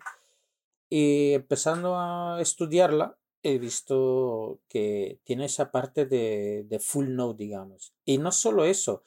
[0.90, 7.94] y empezando a estudiarla, he visto que tiene esa parte de, de, full node, digamos.
[8.06, 9.04] Y no solo eso,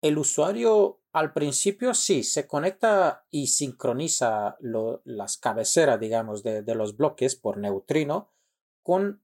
[0.00, 4.56] el usuario al principio sí se conecta y sincroniza
[5.04, 8.32] las cabeceras, digamos, de, de, los bloques por neutrino,
[8.82, 9.22] con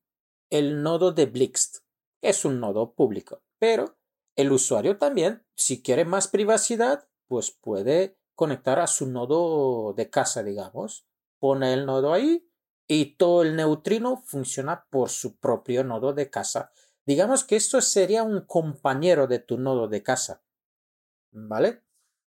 [0.51, 1.79] el nodo de Blixt.
[2.21, 3.97] Es un nodo público, pero
[4.37, 10.43] el usuario también, si quiere más privacidad, pues puede conectar a su nodo de casa,
[10.43, 11.07] digamos.
[11.41, 12.48] Pone el nodo ahí
[12.89, 16.73] y todo el neutrino funciona por su propio nodo de casa.
[17.05, 20.43] Digamos que esto sería un compañero de tu nodo de casa.
[21.31, 21.83] ¿Vale?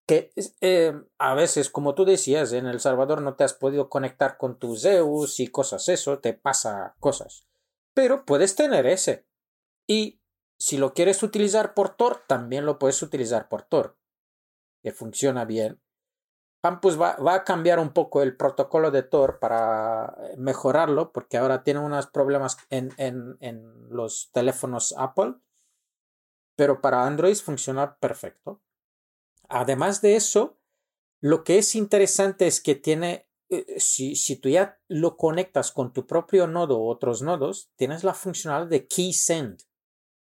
[0.06, 4.38] Que eh, a veces, como tú decías, en El Salvador no te has podido conectar
[4.38, 7.46] con tu Zeus y cosas, eso te pasa cosas.
[7.92, 9.26] Pero puedes tener ese.
[9.86, 10.20] Y
[10.58, 13.98] si lo quieres utilizar por Tor, también lo puedes utilizar por Tor.
[14.82, 15.80] Que funciona bien.
[16.66, 21.78] Campus va, a cambiar un poco el protocolo de Tor para mejorarlo, porque ahora tiene
[21.78, 22.90] unos problemas en,
[23.88, 25.34] los teléfonos Apple,
[26.56, 28.60] pero para Android funciona perfecto.
[29.48, 30.58] Además de eso,
[31.20, 35.92] lo que es interesante es que tiene, eh, si, si tú ya lo conectas con
[35.92, 39.62] tu propio nodo u otros nodos, tienes la funcionalidad de key send.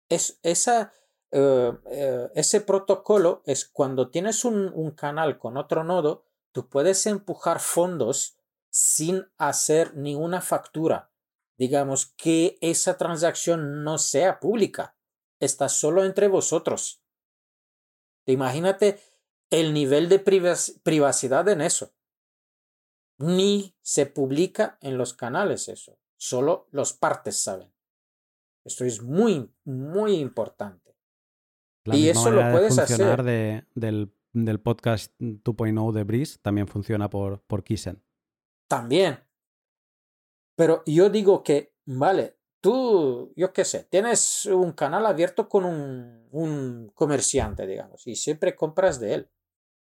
[0.09, 0.93] Es, esa,
[1.31, 8.39] ese protocolo es cuando tienes un canal con otro nodo, tú puedes empujar fondos
[8.71, 11.11] sin hacer ninguna factura.
[11.59, 14.97] Digamos que esa transacción no sea pública,
[15.41, 17.03] está solo entre vosotros.
[18.27, 19.01] Imagínate
[19.51, 21.93] el nivel de privacidad en eso.
[23.19, 27.73] Ni se publica en los canales eso, solo los partes saben.
[28.65, 30.97] Esto es muy, muy importante.
[31.85, 33.23] La y eso lo puedes de hacer.
[33.23, 38.03] De, del del podcast 2.0 de Breeze también funciona por, por Kisen.
[38.69, 39.21] También.
[40.57, 46.29] Pero yo digo que, vale, tú, yo qué sé, tienes un canal abierto con un,
[46.31, 49.31] un comerciante, digamos, y siempre compras de él.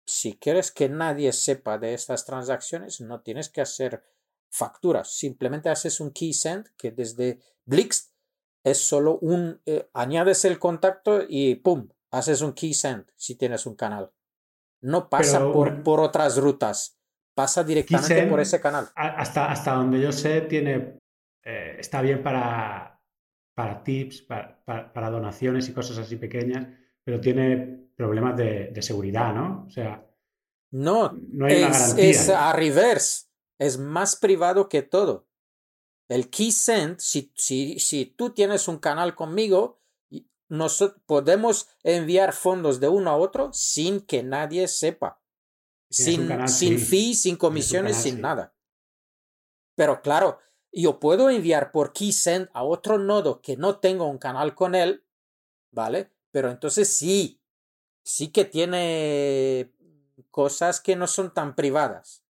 [0.06, 4.04] Si quieres que nadie sepa de estas transacciones, no tienes que hacer
[4.50, 5.10] facturas.
[5.10, 8.12] Simplemente haces un key send que desde Blix
[8.64, 13.66] es solo un, eh, añades el contacto y pum, haces un key send si tienes
[13.66, 14.12] un canal.
[14.82, 16.98] No pasa por, por otras rutas,
[17.34, 18.88] pasa directamente por ese canal.
[18.94, 20.98] Hasta, hasta donde yo sé, tiene,
[21.44, 23.00] eh, está bien para,
[23.54, 26.66] para tips, para, para, donaciones y cosas así pequeñas,
[27.04, 29.64] pero tiene problemas de, de seguridad, ¿no?
[29.66, 30.06] O sea,
[30.70, 32.10] no, no hay es, una garantía.
[32.10, 33.26] Es a reverse,
[33.58, 35.28] es más privado que todo.
[36.08, 39.80] El key send, si, si, si tú tienes un canal conmigo,
[40.48, 45.20] nosotros podemos enviar fondos de uno a otro sin que nadie sepa.
[45.88, 48.54] Sin, sin fee, sin comisiones, sin nada.
[49.76, 50.38] Pero claro,
[50.72, 55.04] yo puedo enviar por KeySend a otro nodo que no tengo un canal con él,
[55.70, 56.10] ¿vale?
[56.32, 57.40] Pero entonces sí,
[58.02, 59.72] sí que tiene
[60.30, 62.24] cosas que no son tan privadas.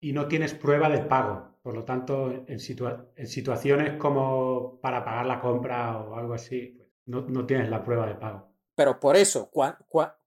[0.00, 1.58] Y no tienes prueba de pago.
[1.62, 7.22] Por lo tanto, en, en situaciones como para pagar la compra o algo así, no,
[7.22, 8.48] no tienes la prueba de pago.
[8.74, 9.50] Pero por eso,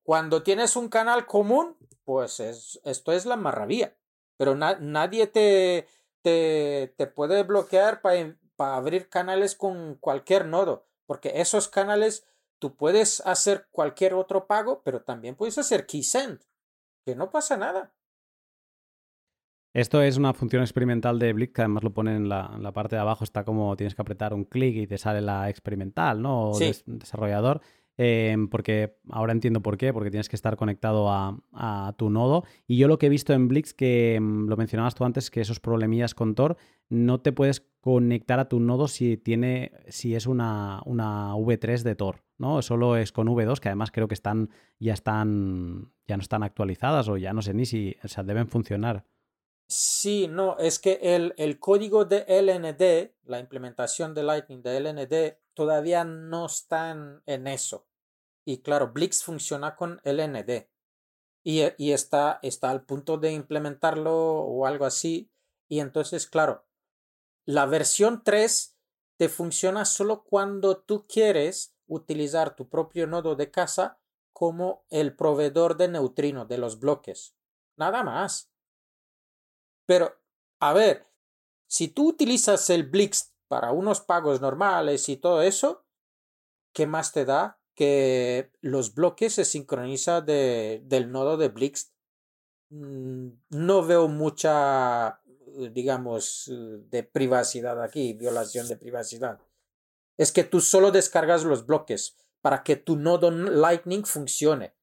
[0.03, 3.95] cuando tienes un canal común, pues es, esto es la maravilla.
[4.37, 5.87] Pero nadie te,
[6.21, 12.25] te, te, puede bloquear para abrir canales con cualquier nodo, porque esos canales
[12.59, 16.41] tú puedes hacer cualquier otro pago, pero también puedes hacer keysend,
[17.03, 17.93] que no pasa nada.
[19.77, 22.73] Esto es una función experimental de Blick, que además lo pone en la, en la,
[22.73, 26.19] parte de abajo, está como tienes que apretar un clic y te sale la experimental,
[26.19, 26.49] ¿no?
[26.49, 26.65] O sí.
[26.65, 27.61] des desarrollador.
[27.95, 32.43] Eh, porque ahora entiendo por qué, porque tienes que estar conectado a, a, tu nodo.
[32.65, 35.41] Y yo lo que he visto en Blix, que mm, lo mencionabas tú antes, que
[35.41, 36.57] esos problemillas con Tor,
[36.89, 41.93] no te puedes conectar a tu nodo si tiene, si es una, una V3 de
[41.93, 42.63] Tor, ¿no?
[42.63, 44.49] Solo es con V2, que además creo que están,
[44.79, 48.47] ya están, ya no están actualizadas o ya no sé ni si, o sea, deben
[48.47, 49.05] funcionar.
[49.67, 55.37] Sí, no, es que el, el, código de LND, la implementación de Lightning de LND,
[55.53, 57.85] todavía no está en, eso.
[58.45, 60.69] Y claro, Blix funciona con LND.
[61.43, 65.29] Y, y está, está al punto de implementarlo o algo así.
[65.67, 66.65] Y entonces, claro,
[67.45, 68.77] la versión 3
[69.17, 73.99] te funciona solo cuando tú quieres utilizar tu propio nodo de casa
[74.31, 77.35] como el proveedor de neutrino de los bloques.
[77.75, 78.51] Nada más.
[79.87, 80.13] Pero,
[80.59, 81.07] a ver,
[81.65, 85.85] si tú utilizas el Blix para unos pagos normales y todo eso,
[86.73, 91.93] ¿qué más te da que los bloques se sincronizan de, del nodo de Blix?
[92.69, 95.21] Mm, no veo mucha,
[95.71, 99.39] digamos, de privacidad aquí, violación de privacidad.
[100.17, 104.76] Es que tú solo descargas los bloques para que tu nodo Lightning funcione.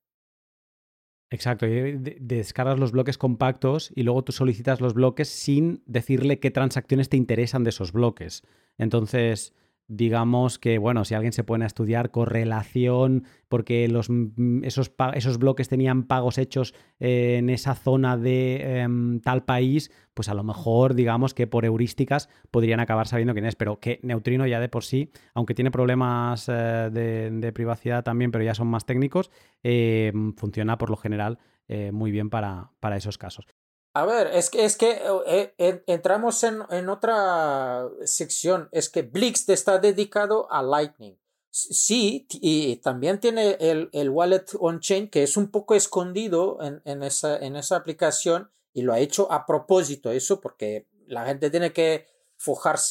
[1.35, 6.53] Exacto, y descargas los bloques compactos y luego tú solicitas los bloques sin decirle qué
[6.53, 8.45] transacciones te interesan de esos bloques.
[8.79, 9.53] Entonces,
[9.89, 15.39] digamos que, bueno, si alguien se pone a estudiar correlación, porque los, mm, esos, esos
[15.39, 20.43] bloques tenían pagos hechos eh, en esa zona de em, tal país, pues a lo
[20.43, 24.69] mejor, digamos que por heurísticas podrían acabar sabiendo quién es, pero que Neutrino ya de
[24.69, 29.31] por sí, aunque tiene problemas eh, de, privacidad también, pero ya son más técnicos,
[29.63, 31.39] em, funciona por lo general
[31.69, 33.47] eh, muy bien para, para esos casos.
[33.97, 38.69] A ver, es que, es que eh, eh, entramos en, en, otra sección.
[38.73, 41.17] Es que Blix está dedicado a Lightning.
[41.51, 47.05] Sí, y también tiene el, el wallet on-chain que es un poco escondido en, en,
[47.05, 51.73] esa, en esa aplicación y lo ha hecho a propósito eso porque la gente tiene
[51.73, 52.09] que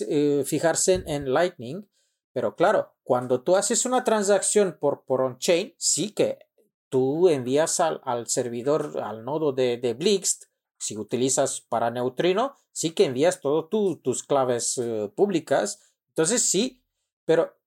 [0.08, 1.86] eh, fijarse en, Lightning.
[2.32, 6.40] Pero claro, cuando tú haces una transacción por, por on-chain, sí que
[6.88, 10.48] tú envías al, al servidor, al nodo de, de Blix,
[10.84, 15.94] si utilizas para neutrino, sí que envías todas tus claves eh, públicas.
[16.10, 16.84] Entonces sí,
[17.26, 17.58] pero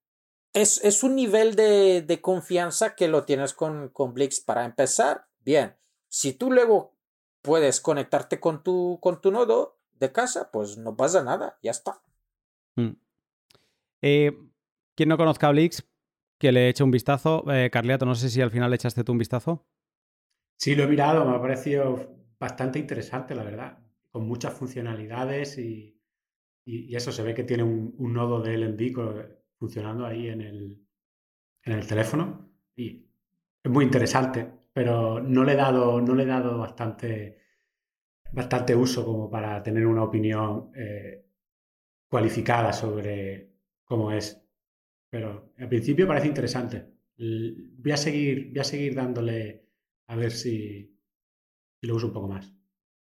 [0.52, 5.26] es, es un nivel de, de, confianza que lo tienes con, con Blix para empezar.
[5.40, 5.76] Bien,
[6.09, 6.97] si tú luego
[7.43, 12.02] puedes conectarte con tu, con tu nodo de casa, pues no pasa nada, ya está.
[12.76, 12.97] Mm.
[14.02, 14.38] Eh,
[14.94, 15.88] quien no conozca a Blix,
[16.38, 17.44] que le eche un vistazo.
[17.51, 19.66] Eh, Carliato, no sé si al final le echaste tú un vistazo.
[20.59, 23.78] Sí, lo he mirado, me ha parecido bastante interesante, la verdad,
[24.10, 26.00] con muchas funcionalidades y,
[26.64, 28.92] y, eso se ve que tiene un, nodo de LND
[29.58, 30.86] funcionando ahí en el,
[31.64, 33.06] en el teléfono y
[33.62, 37.40] es muy interesante, pero no le he dado, no le he dado bastante,
[38.32, 41.26] bastante uso como para tener una opinión eh,
[42.08, 43.50] cualificada sobre
[43.84, 44.42] cómo es.
[45.10, 46.86] Pero al principio parece interesante.
[47.18, 49.66] Voy a seguir, voy a seguir dándole
[50.08, 50.95] a ver si,
[51.86, 52.52] lo uso un poco más.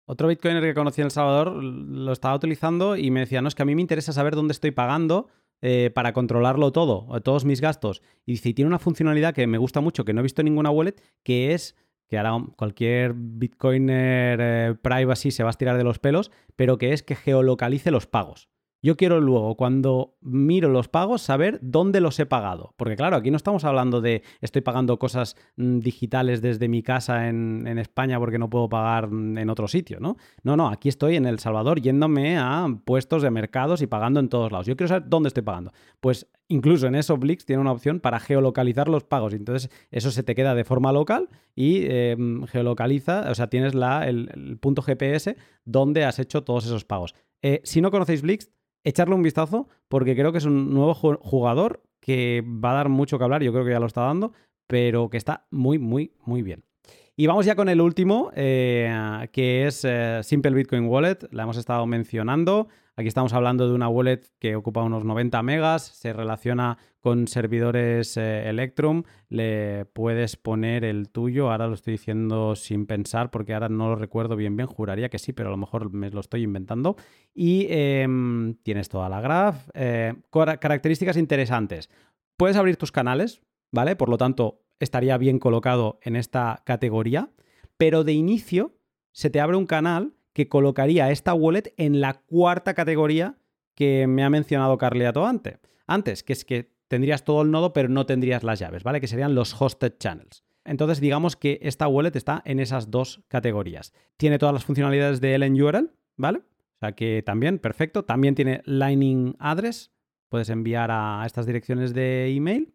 [0.07, 3.55] Otro bitcoiner que conocí en El Salvador lo estaba utilizando y me decía, no, es
[3.55, 5.29] que a mí me interesa saber dónde estoy pagando
[5.63, 8.03] eh, para controlarlo todo, todos mis gastos.
[8.27, 10.47] Y dice, y tiene una funcionalidad que me gusta mucho, que no he visto en
[10.47, 11.75] ninguna wallet, que es
[12.07, 16.93] que ahora cualquier bitcoiner eh, privacy se va a estirar de los pelos, pero que
[16.93, 18.51] es que geolocalice los pagos.
[18.85, 22.75] Yo quiero luego, cuando miro los pagos, saber dónde los he pagado.
[22.77, 27.31] Porque claro, aquí no estamos hablando de estoy pagando cosas mm, digitales desde mi casa
[27.31, 30.19] en, España porque no puedo pagar mm, en otro sitio, ¿no?
[30.43, 34.29] No, no, aquí estoy en El Salvador yéndome a puestos de mercados y pagando en
[34.29, 34.67] todos lados.
[34.67, 35.73] Yo quiero saber dónde estoy pagando.
[36.03, 39.33] Pues incluso en eso Blix tiene una opción para geolocalizar los pagos.
[39.33, 44.07] Entonces eso se te queda de forma local y em, geolocaliza, o sea, tienes la,
[44.07, 47.15] el, punto GPS donde has hecho todos esos pagos.
[47.41, 48.51] Eh, si no conocéis Blix,
[48.85, 53.19] echarle un vistazo porque creo que es un nuevo jugador que va a dar mucho
[53.19, 54.33] que hablar, yo creo que ya lo está dando,
[54.67, 56.65] pero que está muy, muy, muy bien.
[57.17, 61.19] Y vamos ya con el último, eh, que es eh, Simple Bitcoin Wallet.
[61.31, 62.67] La hemos estado mencionando.
[62.97, 68.17] Aquí estamos hablando de una wallet que ocupa unos 90 megas, se relaciona con servidores
[68.17, 73.69] eh, Electrum, le puedes poner el tuyo, ahora lo estoy diciendo sin pensar porque ahora
[73.69, 76.43] no lo recuerdo bien bien, juraría que sí, pero a lo mejor me lo estoy
[76.43, 76.97] inventando.
[77.33, 79.69] Y em, tienes toda la graph,
[80.31, 81.91] características interesantes.
[82.37, 83.43] Puedes abrir tus canales,
[83.73, 83.97] ¿vale?
[83.97, 87.31] Por lo tanto, estaría bien colocado en esta categoría,
[87.77, 88.77] pero de inicio
[89.13, 93.39] se te abre un canal que colocaría esta wallet en la cuarta categoría
[93.75, 95.59] que me ha mencionado Carliato antes.
[95.87, 99.01] Antes, que es que tendrías todo el nodo, pero no tendrías las llaves, ¿vale?
[99.01, 100.45] Que serían los hosted channels.
[100.65, 103.93] Entonces, digamos que esta wallet está en esas dos categorías.
[104.17, 106.39] Tiene todas las funcionalidades de LNURL, ¿vale?
[106.39, 108.05] O sea que también, perfecto.
[108.05, 109.93] También tiene Lightning Address.
[110.29, 112.75] Puedes enviar a estas direcciones de email.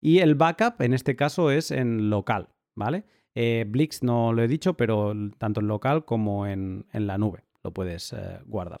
[0.00, 3.04] Y el backup, en este caso, es en local, ¿vale?
[3.34, 7.72] Eh, Blix no lo he dicho, pero tanto en local como en, la nube lo
[7.72, 8.80] puedes eh, guardar.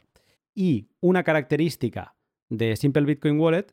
[0.54, 2.16] Y una característica
[2.48, 3.66] de Simple Bitcoin Wallet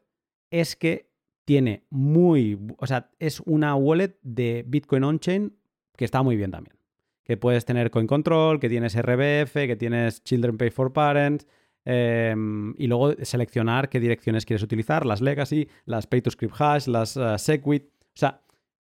[0.51, 1.09] es que
[1.45, 5.55] tiene muy, o sea, es una wallet de Bitcoin on-chain
[5.95, 6.75] que está muy bien también.
[7.23, 11.47] Que puedes tener coin control, que tienes RBF, que tienes Children Pay for Parents,
[11.85, 16.87] em, y luego seleccionar qué direcciones quieres utilizar, las legacy, las pay to script hash,
[16.87, 17.85] las uh, segwit.
[17.85, 18.41] O sea,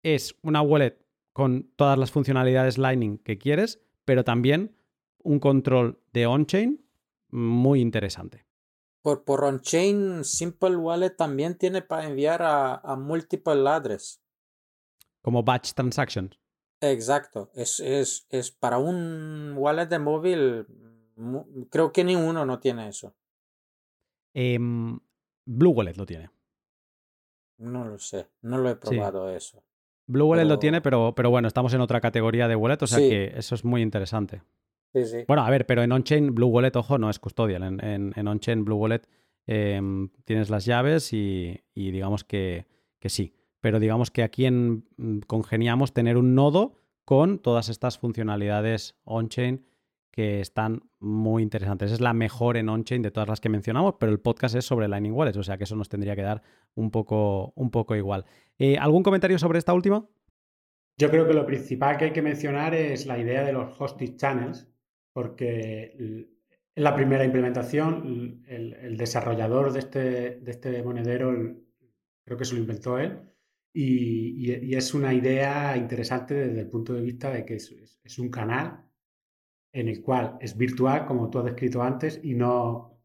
[0.04, 0.98] es una wallet
[1.34, 4.76] con todas las funcionalidades Lightning que quieres, pero también
[5.20, 6.84] un control de on-chain
[7.30, 8.46] muy interesante.
[9.02, 14.22] Por, por on-chain, Simple Wallet también tiene para enviar a, a multiple address.
[15.22, 16.40] Como batch transactions.
[16.82, 17.52] Exacto.
[17.54, 20.66] Es, es, es para un wallet de móvil,
[21.70, 23.14] creo que ninguno no tiene eso.
[24.34, 25.00] Em,
[25.46, 26.30] Blue Wallet lo tiene.
[27.58, 29.64] No lo sé, no lo he probado eso.
[30.06, 33.00] Blue Wallet lo tiene, pero, pero bueno, estamos en otra categoría de wallet, o sea
[33.00, 33.10] Sí.
[33.10, 34.42] que eso es muy interesante.
[34.94, 35.18] Sí, sí.
[35.28, 37.64] Bueno, a ver, pero en on-chain Blue Wallet, ojo, no es custodial.
[37.64, 39.02] En, en, en on-chain Blue Wallet
[39.48, 42.68] em, tienes las llaves y, y digamos que,
[43.00, 43.34] que sí.
[43.60, 49.66] Pero digamos que aquí en, mm, congeniamos tener un nodo con todas estas funcionalidades on-chain
[50.18, 51.92] que están muy interesantes.
[51.92, 54.88] Es la mejor en on-chain de todas las que mencionamos, pero el podcast es sobre
[54.88, 56.42] Lightning Wallets, o sea que eso nos tendría que dar
[56.74, 58.26] un poco, un poco igual.
[58.58, 60.10] Eh, ¿Algún comentario sobre esta última?
[60.98, 64.16] Yo creo que lo principal que hay que mencionar es la idea de los hosted
[64.16, 64.68] channels,
[65.14, 70.00] porque en la primera implementación el, desarrollador de este,
[70.40, 71.32] de este monedero
[72.26, 73.20] creo que se lo inventó él
[73.72, 78.87] y, es una idea interesante desde el punto de vista de que es un canal
[79.74, 83.00] en el cual es virtual, como tú has descrito antes, y no,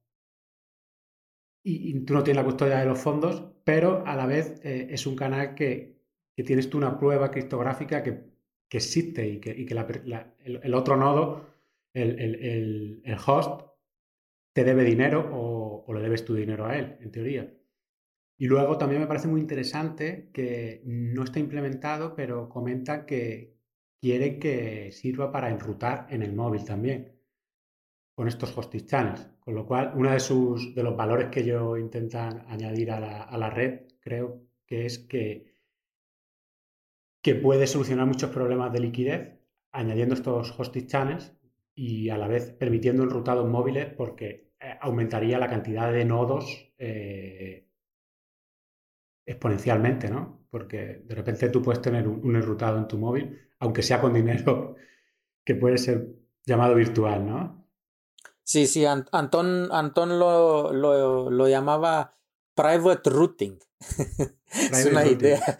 [1.62, 5.06] y, tú no tienes la custodia de los fondos, pero a la vez eh, es
[5.06, 6.01] un canal que,
[6.36, 8.24] que tienes tú una prueba criptográfica que,
[8.68, 11.47] que existe y que, y que el, el otro nodo,
[11.94, 13.62] el, el- el- host,
[14.55, 17.52] te debe dinero o, o le debes tu dinero a él, en teoría.
[18.39, 23.56] Y luego también me parece muy interesante que no está implementado, pero comenta que
[24.02, 27.12] quiere que sirva para enrutar en el móvil también
[28.16, 29.30] con estos hosting channels.
[29.38, 33.00] Con lo cual, uno de, los valores que ellos intentan añadir a
[33.38, 35.52] la, red, creo que es que,
[37.40, 39.38] puede solucionar muchos problemas de liquidez
[39.70, 41.32] añadiendo estos hosting channels
[41.74, 47.68] y a la vez permitiendo enrutados móviles porque eh, aumentaría la cantidad de nodos eh,
[49.24, 50.44] exponencialmente, ¿no?
[50.50, 54.74] Porque de repente tú puedes tener un enrutado en tu móvil, aunque sea con dinero
[55.44, 56.09] que puede ser
[56.44, 57.66] llamado virtual, ¿no?
[58.44, 62.18] Sí, sí, An- Antón, Antón lo, lo, lo llamaba
[62.55, 63.59] private routing.
[64.51, 65.18] es una routing.
[65.18, 65.59] idea.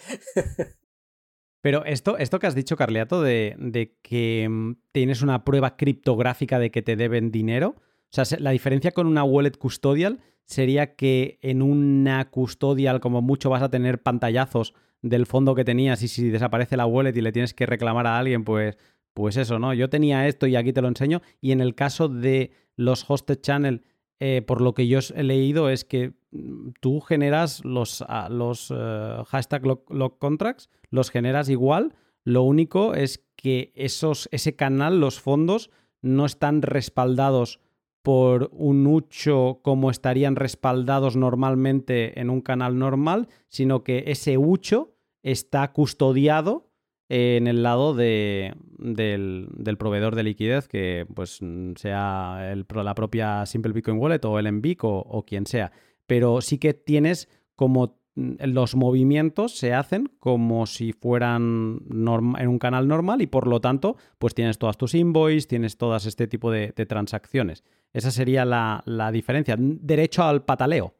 [1.61, 6.59] Pero esto, esto que has dicho, Carliato, de, de que mm, tienes una prueba criptográfica
[6.59, 7.77] de que te deben dinero.
[7.79, 7.83] O
[8.15, 13.49] sea, se- la diferencia con una wallet custodial sería que en una custodial, como mucho,
[13.49, 17.33] vas a tener pantallazos del fondo que tenías y si desaparece la wallet y le
[17.33, 18.79] tienes que reclamar a alguien, pues,
[19.12, 19.74] pues eso, ¿no?
[19.74, 21.20] Yo tenía esto y aquí te lo enseño.
[21.41, 23.83] Y en el caso de los hosted channel,
[24.20, 28.73] eh, por lo que yo he leído, es que mm, tú generas los, ah, los
[28.74, 31.95] eh, hashtag lock contracts, los generas igual.
[32.24, 35.70] Lo único es que esos, ese canal, los fondos,
[36.01, 37.59] no están respaldados
[38.03, 44.95] por un ucho como estarían respaldados normalmente en un canal normal, sino que ese ucho
[45.23, 46.73] está custodiado
[47.09, 51.41] en el lado de, del, del proveedor de liquidez, que pues
[51.77, 55.73] sea el, la propia Simple Bitcoin Wallet o el Envic o, quien sea.
[56.07, 62.87] Pero sí que tienes como los movimientos se hacen como si fueran en un canal
[62.87, 66.73] normal y por lo tanto pues tienes todas tus invoices, tienes todas este tipo de,
[66.73, 67.65] transacciones.
[67.93, 69.57] Esa sería la, diferencia.
[69.59, 70.95] Derecho al pataleo.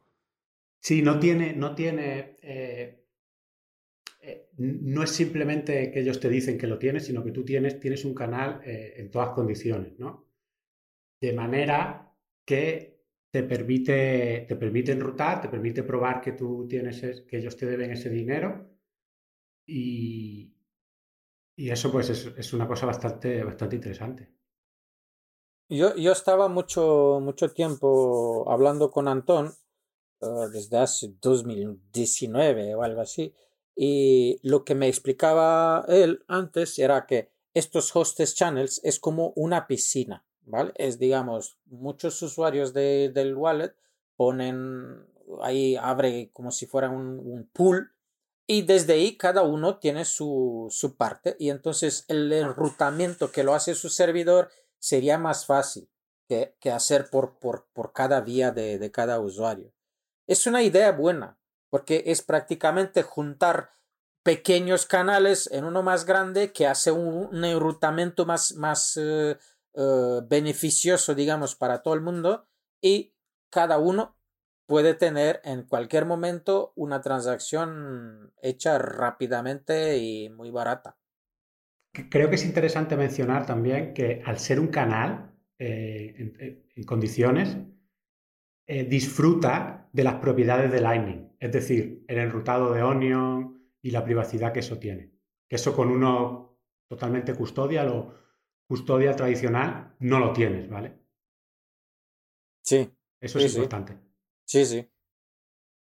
[0.79, 3.05] Sí, no tiene, no tiene, eh,
[4.21, 7.79] eh, no es simplemente que ellos te dicen que lo tienes, sino que tú tienes,
[7.79, 10.27] tienes un canal eh, en todas condiciones, ¿no?
[11.21, 12.11] De manera
[12.43, 12.92] que
[13.33, 13.97] te permite,
[14.47, 14.55] te
[14.93, 18.49] enrutar, te permite probar que tú tienes, es- que ellos te deben ese dinero
[19.65, 20.53] y,
[21.55, 24.31] y eso pues es, es una cosa bastante, bastante interesante.
[25.69, 29.55] Yo, yo estaba mucho, mucho tiempo hablando con Antón,
[30.21, 33.33] eh, desde hace 2019 o algo así,
[33.75, 39.67] y lo que me explicaba él antes era que estos hostes channels es como una
[39.67, 40.71] piscina, ¿vale?
[40.75, 43.75] Es, digamos, muchos usuarios de, del wallet
[44.15, 45.05] ponen,
[45.41, 47.91] ahí abre como si fuera un, un pool,
[48.45, 53.53] y desde ahí cada uno tiene su, su parte, y entonces el enrutamiento que lo
[53.53, 54.49] hace su servidor
[54.79, 55.89] sería más fácil
[56.27, 59.71] que, que hacer por, por, por cada vía de, de cada usuario.
[60.27, 61.37] Es una idea buena,
[61.69, 63.71] porque es prácticamente juntar
[64.23, 69.37] pequeños canales en uno más grande que hace un, enrutamiento más, más eh,
[69.75, 72.47] eh, beneficioso, digamos, para todo el mundo
[72.81, 73.15] y
[73.49, 74.17] cada uno
[74.65, 80.97] puede tener en cualquier momento una transacción hecha rápidamente y muy barata.
[82.09, 87.57] Creo que es interesante mencionar también que al ser un canal eh, en, en- condiciones,
[88.67, 94.03] eh, disfruta de las propiedades de Lightning, es decir, el enrutado de Onion y la
[94.03, 95.11] privacidad que eso tiene.
[95.47, 98.13] Que eso con uno totalmente custodial o
[98.67, 100.99] custodia tradicional no lo tienes, ¿vale?
[102.63, 103.57] Sí, Eso Sí, es sí.
[103.57, 103.97] importante.
[104.45, 104.89] sí, sí.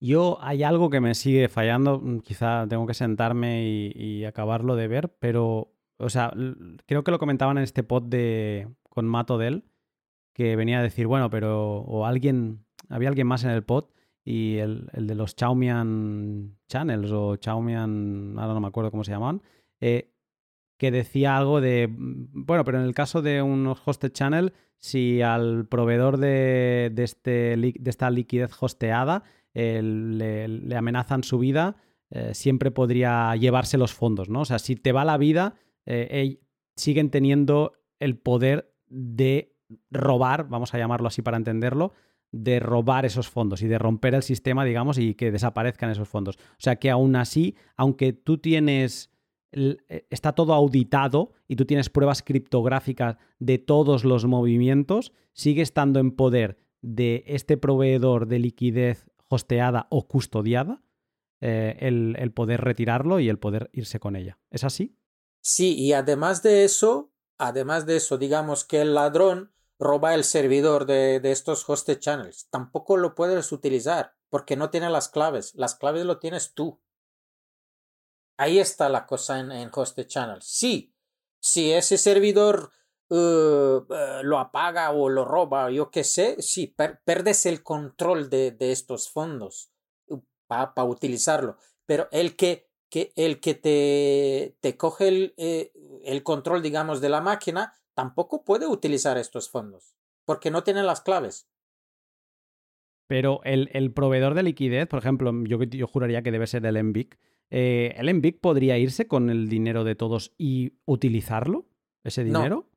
[0.04, 3.64] Yo hay algo que me sigue fallando, mm, quizá tengo que sentarme
[3.96, 6.34] y, acabarlo de ver, pero, o sea,
[6.88, 9.64] creo que lo comentaban en este pod de con Mato Del,
[10.34, 13.86] que venía a decir, bueno, pero, o alguien, había alguien más en el pod
[14.26, 19.44] y el, de los Chaumian Channels o Chaumian, ahora no me acuerdo cómo se llamaban,
[19.80, 20.11] eh,
[20.82, 25.68] que decía algo de, bueno, pero en el caso de unos hosted channel, si al
[25.68, 29.22] proveedor de, este, de esta liquidez hosteada
[29.54, 31.76] le, amenazan su vida,
[32.10, 34.42] eh, siempre podría llevarse los fondos, ¿no?
[34.42, 35.54] O sea, si te va la vida,
[35.86, 36.40] eh,
[36.76, 39.56] siguen teniendo el poder de
[39.92, 41.94] robar, vamos a llamarlo así para entenderlo,
[42.32, 46.38] de robar esos fondos y de romper el sistema, digamos, y que desaparezcan esos fondos.
[46.38, 49.12] O sea que aún así, aunque tú tienes,
[49.52, 56.12] está todo auditado y tú tienes pruebas criptográficas de todos los movimientos, sigue estando en
[56.12, 60.84] poder de este proveedor de liquidez hosteada o custodiada,
[61.40, 64.40] eh, el, poder retirarlo y el poder irse con ella.
[64.52, 64.98] ¿Es así?
[65.42, 70.86] Sí, y además de eso, además de eso, digamos que el ladrón roba el servidor
[70.86, 72.48] de, estos hosted channels.
[72.52, 75.56] Tampoco lo puedes utilizar porque no tiene las claves.
[75.56, 76.80] Las claves lo tienes tú.
[78.42, 80.46] Ahí está la cosa en, en hosted channels.
[80.46, 80.96] Sí,
[81.40, 82.72] si ese servidor
[83.14, 86.74] Uh, uh, lo apaga o lo roba, yo qué sé, sí,
[87.04, 89.70] perdes el control de, estos fondos
[90.08, 91.58] uh, para utilizarlo.
[91.86, 95.74] Pero el que, que, el que te, te coge el, eh,
[96.06, 99.94] el, control, digamos, de la máquina, tampoco puede utilizar estos fondos,
[100.24, 101.50] porque no tiene las claves.
[103.08, 107.20] Pero el, proveedor de liquidez, por ejemplo, yo, yo juraría que debe ser el MBIC.
[107.52, 111.68] Eh, ¿El MBIC podría irse con el dinero de todos y utilizarlo?
[112.04, 112.68] ¿Ese dinero?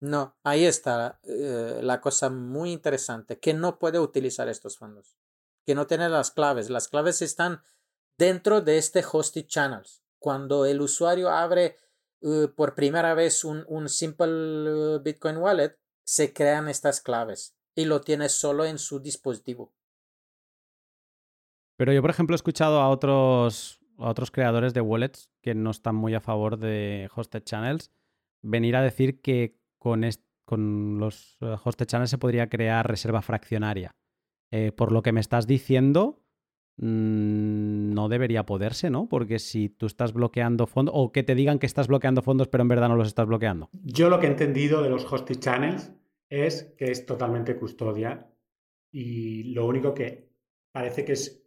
[0.00, 5.18] No, ahí está eh, la cosa muy interesante, que no puede utilizar estos fondos,
[5.66, 6.70] que no tiene las claves.
[6.70, 7.60] Las claves están
[8.16, 10.02] dentro de este hosted channels.
[10.18, 11.76] Cuando el usuario abre
[12.22, 17.84] eh, por primera vez un, un simple eh, Bitcoin wallet, se crean estas claves y
[17.84, 19.72] lo tiene solo en su dispositivo.
[21.76, 25.70] Pero yo, por ejemplo, he escuchado a otros, a otros creadores de wallets que no
[25.70, 27.90] están muy a favor de hosted channels
[28.42, 30.04] venir a decir que con,
[30.44, 33.94] con los eh, hosted channels se podría crear reserva fraccionaria.
[34.50, 36.22] Eh, por lo que me estás diciendo,
[36.76, 39.08] mm, no debería poderse, ¿no?
[39.08, 42.62] Porque si tú estás bloqueando fondos, o que te digan que estás bloqueando fondos, pero
[42.62, 43.70] en verdad no los estás bloqueando.
[43.72, 45.92] Yo lo que he entendido de los hosted channels
[46.28, 48.28] es que es totalmente custodia
[48.92, 50.30] y lo único que
[50.72, 51.44] parece que es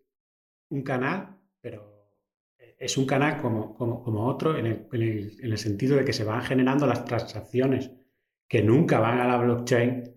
[0.70, 1.93] un canal, pero
[2.84, 6.42] es un canal como, como, otro en el, en el, sentido de que se van
[6.42, 7.92] generando las transacciones
[8.48, 10.14] que nunca van a la blockchain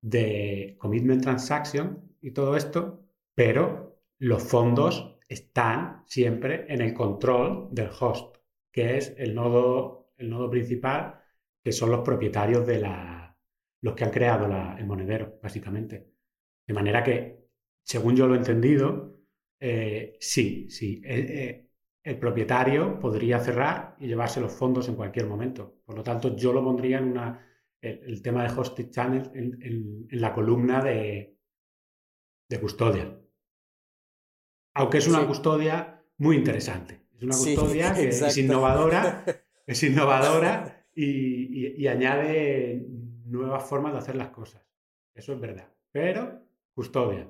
[0.00, 3.04] de commitment transaction y todo esto,
[3.34, 8.36] pero los fondos están siempre en el control del host,
[8.70, 11.20] que es el nodo, el nodo principal,
[11.62, 13.36] que son los propietarios de la,
[13.80, 14.46] los que han creado
[14.78, 16.12] el monedero, básicamente.
[16.66, 17.48] De manera que,
[17.82, 19.20] según yo lo he entendido,
[19.58, 21.65] eh, sí, sí, eh, eh,
[22.06, 25.80] el propietario podría cerrar y llevarse los fondos en cualquier momento.
[25.84, 27.44] Por lo tanto, yo lo pondría en una
[27.80, 31.36] el, tema de hosted channel en, la columna de,
[32.48, 33.20] de, custodia.
[34.74, 37.08] Aunque es una custodia muy interesante.
[37.16, 39.24] Es una custodia que es innovadora,
[39.66, 42.86] es innovadora y, añade
[43.24, 44.62] nuevas formas de hacer las cosas.
[45.12, 45.72] Eso es verdad.
[45.90, 46.40] Pero
[46.72, 47.28] custodia.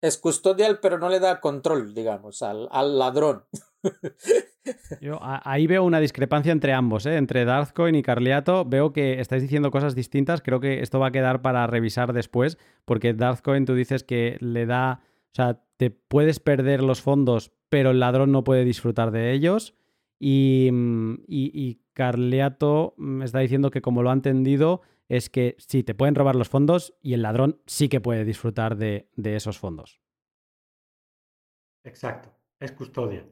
[0.00, 3.46] Es custodial, pero no le da control, digamos, al, al ladrón.
[5.00, 7.16] Yo ahí veo una discrepancia entre ambos, ¿eh?
[7.16, 8.64] entre Darthcoin y Carliato.
[8.64, 10.42] Veo que estáis diciendo cosas distintas.
[10.42, 14.66] Creo que esto va a quedar para revisar después, porque Darthcoin tú dices que le
[14.66, 19.32] da, o sea, te puedes perder los fondos, pero el ladrón no puede disfrutar de
[19.32, 19.74] ellos.
[20.18, 25.82] Y, mm, y, Carliato me está diciendo que como lo ha entendido, es que sí,
[25.82, 29.58] te pueden robar los fondos y el ladrón sí que puede disfrutar de, de esos
[29.58, 30.00] fondos.
[31.84, 33.26] Exacto, es custodia.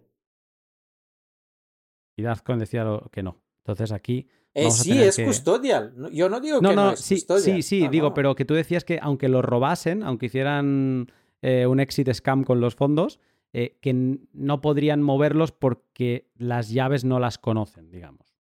[2.19, 3.41] Y Dazcon decía que no.
[3.59, 4.27] Entonces aquí.
[4.53, 5.95] Eh, sí, es custodial.
[6.11, 7.45] Yo no digo que no, es sí, custodial.
[7.45, 11.13] Sí, sí, digo, pero que tú decías que aunque lo robasen, aunque hicieran
[11.43, 13.21] eh, un exit scam con los fondos,
[13.53, 18.37] eh, que no podrían moverlos porque las llaves no las conocen, digamos.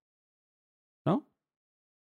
[1.06, 1.28] ¿No?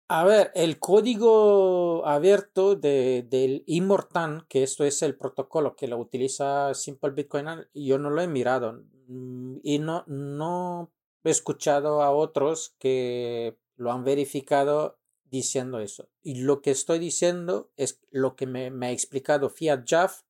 [0.09, 5.97] A ver, el código abierto de, del Immortan, que esto es el protocolo que lo
[5.99, 10.91] utiliza Simple Bitcoin, yo no lo he mirado mm, y no, no
[11.29, 16.09] he escuchado a otros que lo han verificado diciendo eso.
[16.21, 20.21] Y lo que estoy diciendo es lo que me, ha explicado Fiat Jaff,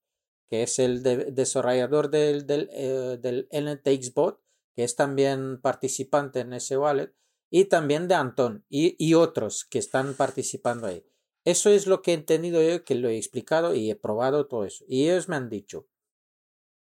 [0.48, 1.02] que es el
[1.34, 4.42] desarrollador del, del, eh, del NTXBot,
[4.76, 7.14] que es también participante en ese wallet,
[7.50, 11.06] y también de Anton y, y, otros que están participando ahí.
[11.44, 14.64] Eso es lo que he entendido yo, que lo he explicado y he probado todo
[14.64, 14.86] eso.
[14.88, 15.88] Y ellos me han dicho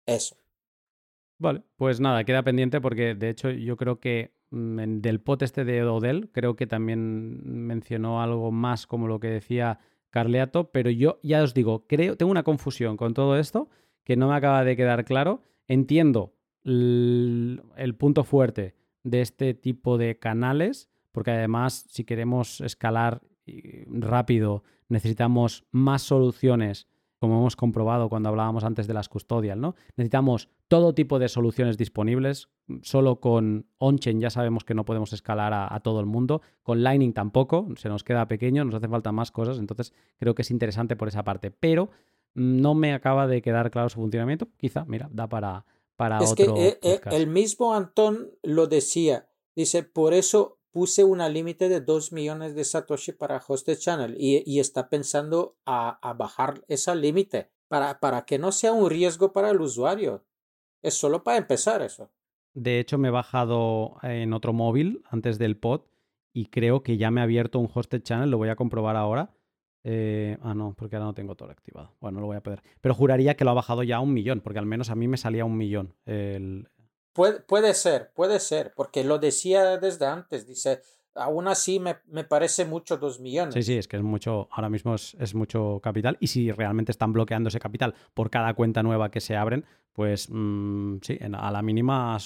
[0.06, 0.41] eso.
[1.42, 5.66] Vale, pues nada, queda pendiente porque de hecho yo creo que mm, del pot este
[5.66, 9.80] de Odell, creo que también mencionó algo más como lo que decía
[10.12, 13.70] Carleato, pero yo ya os digo, creo, tengo una confusión con todo esto
[14.04, 15.42] que no me acaba de quedar claro.
[15.68, 23.24] Entiendo el, punto fuerte de este tipo de canales, porque además si queremos escalar
[23.88, 26.88] rápido necesitamos más soluciones,
[27.18, 29.74] como hemos comprobado cuando hablábamos antes de las custodial, ¿no?
[29.96, 32.48] Necesitamos todo tipo de soluciones disponibles.
[32.82, 36.42] Solo con OnChain ya sabemos que no podemos escalar a, todo el mundo.
[36.64, 39.60] Con Lightning tampoco, se nos queda pequeño, nos hace falta más cosas.
[39.60, 41.52] Entonces creo que es interesante por esa parte.
[41.52, 41.90] Pero
[42.34, 44.48] no me acaba de quedar claro su funcionamiento.
[44.56, 45.66] Quizá, mira, da para,
[46.22, 49.28] es que eh, eh, el mismo Antón lo decía.
[49.54, 54.58] Dice, por eso puse una límite de 2 millones de Satoshi para Hosted Channel y,
[54.62, 59.60] está pensando a, bajar esa límite para, para que no sea un riesgo para el
[59.60, 60.24] usuario.
[60.82, 62.10] Es solo para empezar eso.
[62.54, 65.82] De hecho, me he bajado en otro móvil antes del pod
[66.34, 69.34] y creo que ya me ha abierto un Hosted Channel, lo voy a comprobar ahora
[69.84, 71.96] eh, ah, no, porque ahora no tengo todo activado.
[72.00, 72.62] Bueno, lo voy a poder.
[72.82, 75.08] Pero juraría que lo ha bajado ya a un millón, porque al menos a mí
[75.08, 75.96] me salía un millón.
[76.06, 76.70] El...
[77.14, 80.48] Puede, puede ser, puede ser, porque lo decía desde antes.
[80.48, 80.82] Dice,
[81.16, 83.54] aún así me, me, parece mucho dos millones.
[83.54, 86.18] Sí, sí, es que es mucho, ahora mismo es, es, mucho capital.
[86.20, 90.30] Y si realmente están bloqueando ese capital por cada cuenta nueva que se abren, pues
[90.30, 92.18] mm, sí, a la mínima,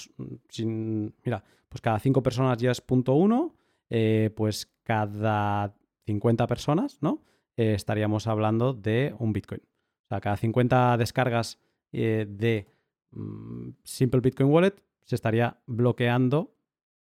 [0.50, 3.56] sin, mira, pues cada cinco personas ya es punto uno,
[3.90, 5.76] eh, pues cada
[6.06, 7.24] 50 personas, ¿no?
[7.58, 9.62] Eh, estaríamos hablando de un Bitcoin.
[9.62, 11.60] O sea, cada 50 descargas
[11.92, 12.68] eh, de
[13.12, 16.56] mm, Simple Bitcoin Wallet se estaría bloqueando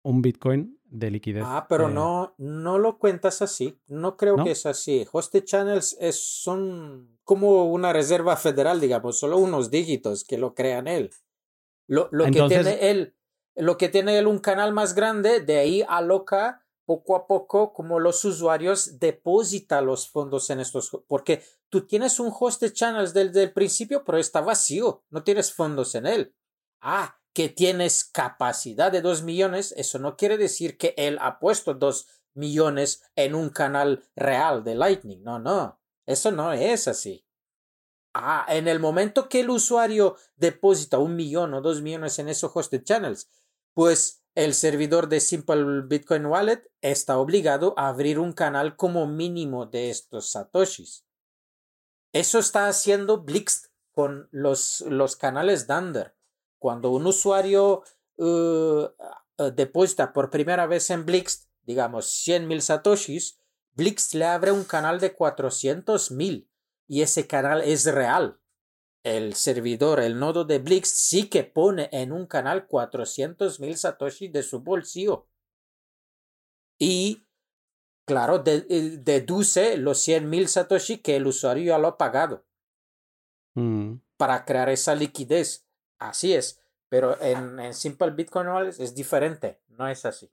[0.03, 1.45] un Bitcoin de liquidez.
[1.47, 3.81] Ah, pero no, no lo cuentas así.
[3.87, 5.07] No creo que es así.
[5.11, 10.89] Hosted Channels es, son como una reserva federal, digamos, solo unos dígitos que lo crean
[10.89, 11.11] él.
[11.87, 13.15] Lo, lo que tiene él,
[13.55, 18.01] lo que tiene él un canal más grande, de ahí aloca poco a poco como
[18.01, 23.45] los usuarios depositan los fondos en estos, porque tú tienes un host de channels desde
[23.45, 26.35] el principio, pero está vacío, no tienes fondos en él.
[26.81, 31.75] Ah, que tienes capacidad de 2 millones, eso no quiere decir que él ha puesto
[31.75, 37.25] 2 millones en un canal real de Lightning, no, no, eso no es así.
[38.13, 42.51] Ah, en el momento que el usuario deposita un millón o dos millones en esos
[42.53, 43.31] hosted channels,
[43.73, 49.67] pues el servidor de Simple Bitcoin Wallet está obligado a abrir un canal como mínimo
[49.67, 51.05] de estos satoshis.
[52.13, 56.17] Eso está haciendo Blixt con los, los canales Dunder.
[56.61, 57.83] Cuando un usuario
[58.19, 58.87] uh,
[59.53, 63.41] deposita por primera vez en Blixt, digamos 100.000 satoshis,
[63.73, 66.49] Blixt le abre un canal de 400.000
[66.87, 68.41] y ese canal es real
[69.03, 74.43] el servidor, el nodo de Blix, sí que pone en un canal 400.000 Satoshi de
[74.43, 75.29] su bolsillo.
[76.79, 77.27] Y,
[78.07, 82.45] claro, eh, deduce los 100.000 Satoshi que el usuario ya lo ha pagado.
[83.55, 83.97] Mm.
[84.17, 85.67] Para crear esa liquidez.
[86.01, 86.61] Así es.
[86.89, 89.61] Pero en, Simple Bitcoin es diferente.
[89.69, 90.29] No es así.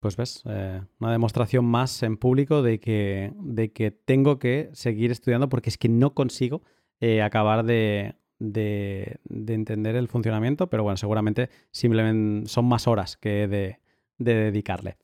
[0.00, 5.10] Pues ves, eh, una demostración más en público de que, de que tengo que seguir
[5.10, 6.62] estudiando porque es que no consigo
[7.00, 13.80] eh, acabar de, entender el funcionamiento, pero bueno, seguramente simplemente son más horas que de,
[14.18, 14.98] de dedicarle.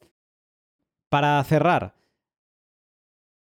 [1.09, 1.97] Para cerrar,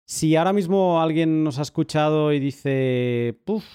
[0.06, 3.66] si ahora mismo alguien nos ha escuchado y dice, Puf,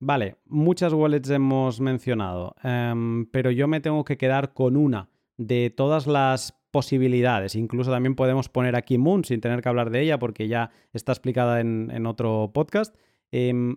[0.00, 5.70] vale, muchas wallets hemos mencionado, em, pero yo me tengo que quedar con una de
[5.70, 7.54] todas las posibilidades.
[7.54, 11.12] Incluso también podemos poner aquí Moon sin tener que hablar de ella porque ya está
[11.12, 12.94] explicada en, otro podcast.
[13.30, 13.76] Em,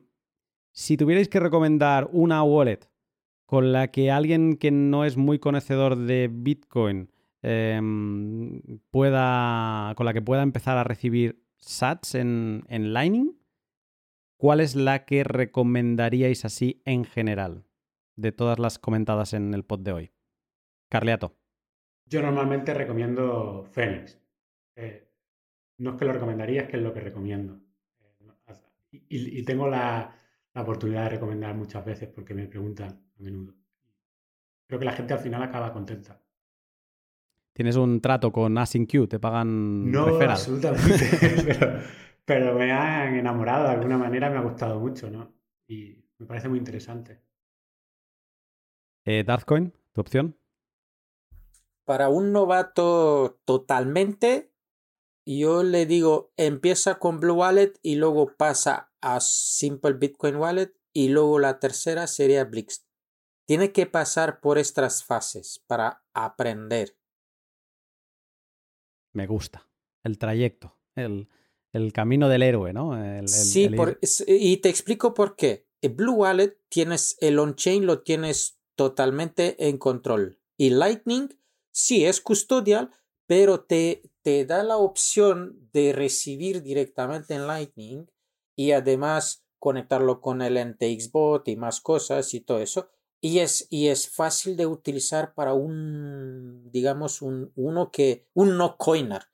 [0.71, 2.89] si tuvierais que recomendar una wallet
[3.45, 7.11] con la que alguien que no es muy conocedor de Bitcoin
[7.41, 8.61] em,
[8.91, 9.93] pueda.
[9.95, 13.40] con la que pueda empezar a recibir sats en, en Lightning,
[14.41, 17.67] ¿cuál es la que recomendaríais así en general?
[18.15, 20.11] De todas las comentadas en el pod de hoy.
[20.89, 21.37] Carleato.
[22.07, 24.19] Yo normalmente recomiendo Phoenix.
[24.75, 25.07] Eh,
[25.77, 27.61] no es que lo recomendaría, es que es lo que recomiendo.
[28.47, 30.15] Eh, y, tengo la,
[30.55, 33.53] la oportunidad de recomendar muchas veces porque me preguntan a menudo.
[34.65, 36.19] Creo que la gente al final acaba contenta.
[37.53, 39.07] ¿Tienes un trato con AsyncQ?
[39.07, 41.43] ¿Te pagan No, absolutamente.
[41.45, 41.79] pero,
[42.27, 45.33] me han enamorado de alguna manera, me ha gustado mucho, ¿no?
[45.67, 47.19] Y Me parece muy interesante.
[49.05, 49.25] Eh,
[49.91, 50.37] ¿tu opción?
[51.83, 54.53] Para un novato totalmente,
[55.25, 61.09] yo le digo, empieza con Blue Wallet y luego pasa a Simple Bitcoin Wallet y
[61.09, 62.85] luego la tercera sería Blix.
[63.47, 66.95] Tiene que pasar por estas fases para aprender.
[69.13, 69.67] Me gusta.
[70.03, 71.27] El trayecto, el,
[71.73, 72.91] el camino del héroe, ¿no?
[73.27, 73.69] sí,
[74.27, 75.67] y te explico por qué.
[75.81, 80.39] El Blue Wallet tienes el on-chain, lo tienes totalmente en control.
[80.57, 81.29] Y Lightning
[81.71, 82.91] sí es custodial,
[83.25, 88.05] pero te, te da la opción de recibir directamente en Lightning
[88.55, 92.89] y además conectarlo con el NTXBot y más cosas y todo eso.
[93.21, 98.77] Y es, y es fácil de utilizar para un, digamos, un, uno que, un no
[98.77, 99.27] coiner,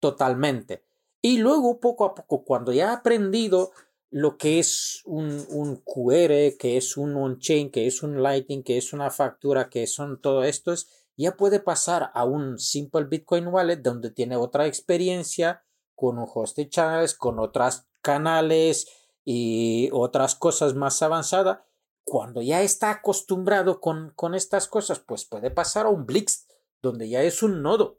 [0.00, 0.85] totalmente.
[1.26, 3.72] Y luego, poco a poco, cuando ya ha aprendido
[4.10, 8.78] lo que es un, un QR, que es un on-chain, que es un Lightning, que
[8.78, 10.86] es una factura, que son todo estos,
[11.16, 15.64] ya puede pasar a un simple Bitcoin Wallet donde tiene otra experiencia
[15.96, 18.86] con un host de channels, con otros canales
[19.24, 21.58] y otras cosas más avanzadas.
[22.04, 26.46] Cuando ya está acostumbrado con, con estas cosas, pues puede pasar a un Blix,
[26.82, 27.98] donde ya es un nodo.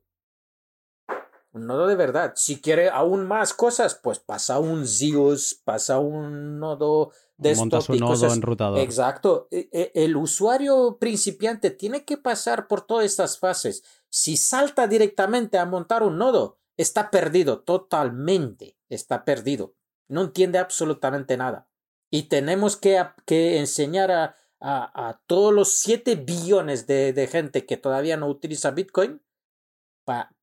[1.51, 2.33] Un nodo de verdad.
[2.35, 7.87] Si quiere aún más cosas, pues pasa a un Zeus, pasa a un nodo Montas
[7.89, 8.79] un nodo enrutador.
[8.79, 9.47] Exacto.
[9.51, 13.83] E, e, el usuario principiante tiene que pasar por todas estas fases.
[14.09, 18.77] Si salta directamente a montar un nodo, está perdido totalmente.
[18.89, 19.75] Está perdido.
[20.07, 21.67] No entiende absolutamente nada.
[22.09, 27.77] Y tenemos que, que enseñar a, a, todos los 7 billones de, de, gente que
[27.77, 29.21] todavía no utiliza Bitcoin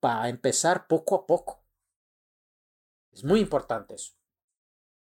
[0.01, 1.65] para empezar poco a poco.
[3.13, 4.13] Es muy importante eso.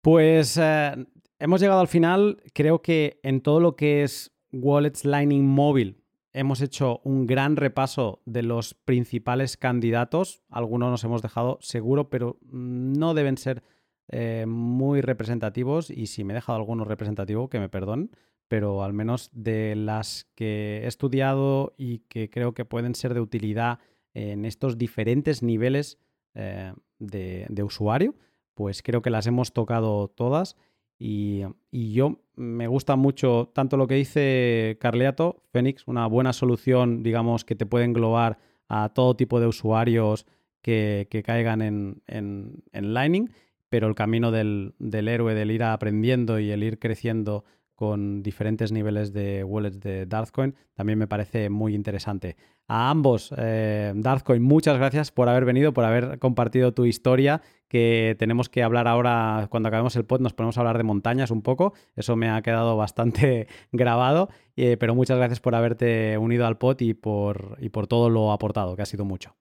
[0.02, 1.06] Pues eh,
[1.44, 2.42] Hemos llegado al final.
[2.54, 6.02] Creo que en todo lo que es Wallets Lightning móvil
[6.32, 10.42] hemos hecho un gran repaso de los principales candidatos.
[10.50, 13.62] Algunos nos hemos dejado seguro, pero no deben ser
[14.08, 15.90] eh, muy representativos.
[15.90, 18.12] Y si me he dejado alguno representativo, que me perdonen.
[18.48, 23.20] Pero al menos de las que he estudiado y que creo que pueden ser de
[23.20, 23.80] utilidad
[24.14, 25.98] en estos diferentes niveles
[26.36, 28.16] eh, de usuario,
[28.54, 30.56] pues creo que las hemos tocado todas.
[31.00, 37.44] Y, yo me gusta mucho tanto lo que dice Carleato, Phoenix, una buena solución, digamos,
[37.44, 38.38] que te puede englobar
[38.70, 40.26] a todo tipo de usuarios
[40.62, 43.30] que, caigan en, en, Lightning,
[43.70, 47.44] pero el camino del, del héroe, del ir aprendiendo y el ir creciendo
[47.76, 52.38] con diferentes niveles de wallets de Darthcoin, también me parece muy interesante.
[52.68, 58.16] A ambos, eh, Darthcoin, muchas gracias por haber venido, por haber compartido tu historia, que
[58.20, 61.42] tenemos que hablar ahora, cuando acabemos el pod, nos ponemos a hablar de montañas un
[61.42, 66.58] poco, eso me ha quedado bastante grabado, eh, pero muchas gracias por haberte unido al
[66.58, 69.36] pod y por, y por todo lo aportado, que ha sido mucho.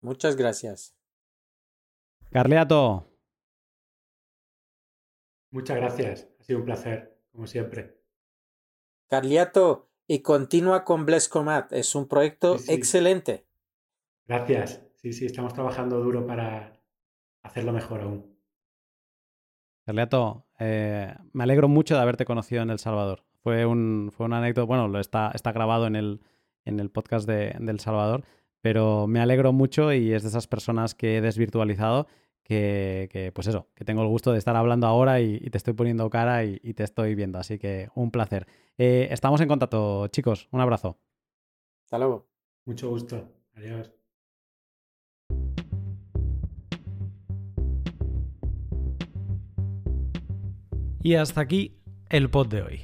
[0.00, 0.94] Muchas gracias.
[2.30, 3.06] Carleato.
[5.50, 8.00] Muchas gracias sido un placer, como siempre.
[9.06, 11.72] Carliato, y continúa con Blescomat.
[11.74, 13.44] Es un proyecto excelente.
[14.26, 14.82] Gracias.
[14.96, 16.72] Sí, sí, estamos trabajando duro para
[17.42, 18.38] hacerlo mejor aún.
[19.84, 23.24] Carliato, eh, me alegro mucho de haberte conocido en El Salvador.
[23.42, 26.20] Fue un, fue una anécdota, bueno, lo está, está grabado en el,
[26.64, 28.24] en el podcast de, de El Salvador,
[28.62, 32.06] pero me alegro mucho y es de esas personas que he desvirtualizado
[32.48, 36.08] que, pues eso, que tengo el gusto de estar hablando ahora y, te estoy poniendo
[36.08, 37.38] cara y, te estoy viendo.
[37.38, 38.46] Así que un placer.
[38.78, 40.48] Eh, estamos en contacto, chicos.
[40.50, 40.98] Un abrazo.
[41.84, 42.26] Hasta luego.
[42.64, 43.28] Mucho gusto.
[43.54, 43.92] Adiós.
[51.02, 51.78] Y hasta aquí
[52.08, 52.80] el pod de hoy.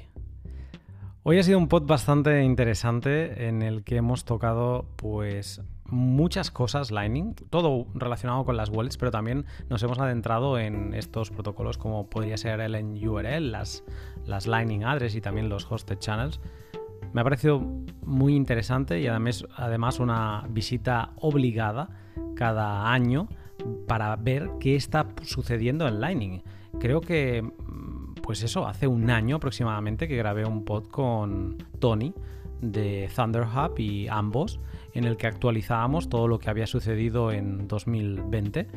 [1.23, 5.63] Hoy ha sido un pod bastante interesante en el que hemos tocado pues
[5.95, 11.31] muchas cosas Lightning, todo relacionado con las wallets, pero también nos hemos adentrado en estos
[11.31, 13.85] protocolos como podría ser el URL, las,
[14.27, 16.41] las Lightning Address y también los Hosted Channels.
[17.13, 17.61] Me ha parecido
[18.05, 21.89] muy interesante y además, además una visita obligada
[22.35, 23.29] cada año
[23.87, 26.43] para ver qué está sucediendo en Lightning.
[26.81, 27.49] Creo que,
[28.21, 32.13] pues eso, hace un año aproximadamente que grabé un pod con Tony
[32.61, 34.59] de Thunder Hub y ambos
[34.95, 38.69] en el que actualizábamos todo lo que había sucedido en 2020.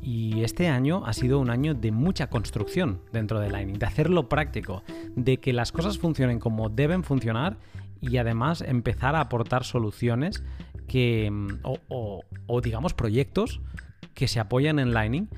[0.00, 4.28] Y este año ha sido un año de mucha construcción dentro de Lightning, de hacerlo
[4.28, 4.84] práctico,
[5.16, 7.58] de que las cosas funcionen como deben funcionar
[8.00, 10.44] y además empezar a aportar soluciones
[10.86, 11.30] que,
[11.62, 13.60] o, digamos proyectos
[14.14, 15.28] que se apoyan en Lightning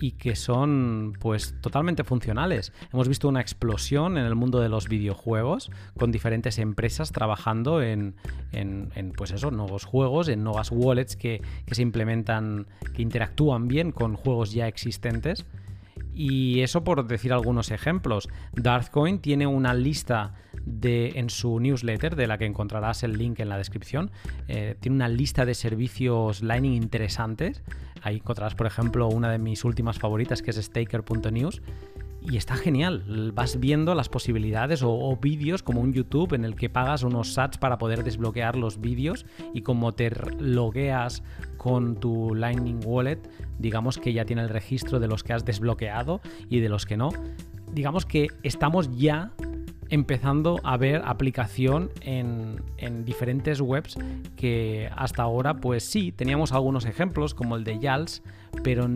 [0.00, 2.72] y que son pues totalmente funcionales.
[2.92, 8.14] Hemos visto una explosión en el mundo de los videojuegos con diferentes empresas trabajando en,
[9.16, 14.14] pues eso, nuevos juegos, en nuevas wallets que, que se implementan, que interactúan bien con
[14.14, 15.44] juegos ya existentes.
[16.14, 18.28] Y eso por decir algunos ejemplos.
[18.54, 23.48] Darthcoin tiene una lista de, en su newsletter, de la que encontrarás el link en
[23.48, 24.10] la descripción.
[24.48, 27.62] Eh, tiene una lista de servicios Lightning interesantes.
[28.02, 31.62] Ahí encontrarás, por ejemplo, una de mis últimas favoritas que es staker.news
[32.20, 33.32] y está genial.
[33.34, 37.58] Vas viendo las posibilidades o, vídeos como un YouTube en el que pagas unos sats
[37.58, 41.22] para poder desbloquear los vídeos y como te logueas
[41.56, 43.20] con tu Lightning Wallet,
[43.58, 46.96] digamos que ya tiene el registro de los que has desbloqueado y de los que
[46.96, 47.10] no.
[47.72, 49.32] Digamos que estamos ya
[49.90, 53.96] empezando a ver aplicación en, en, diferentes webs
[54.36, 58.22] que hasta ahora pues sí, teníamos algunos ejemplos como el de Yals,
[58.62, 58.88] pero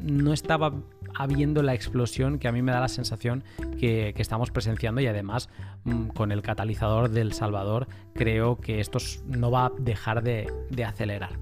[0.00, 0.74] no estaba
[1.14, 3.44] habiendo la explosión que a mí me da la sensación
[3.78, 5.48] que, estamos presenciando y además
[5.84, 11.38] mm, con el catalizador del Salvador creo que esto no va a dejar de acelerar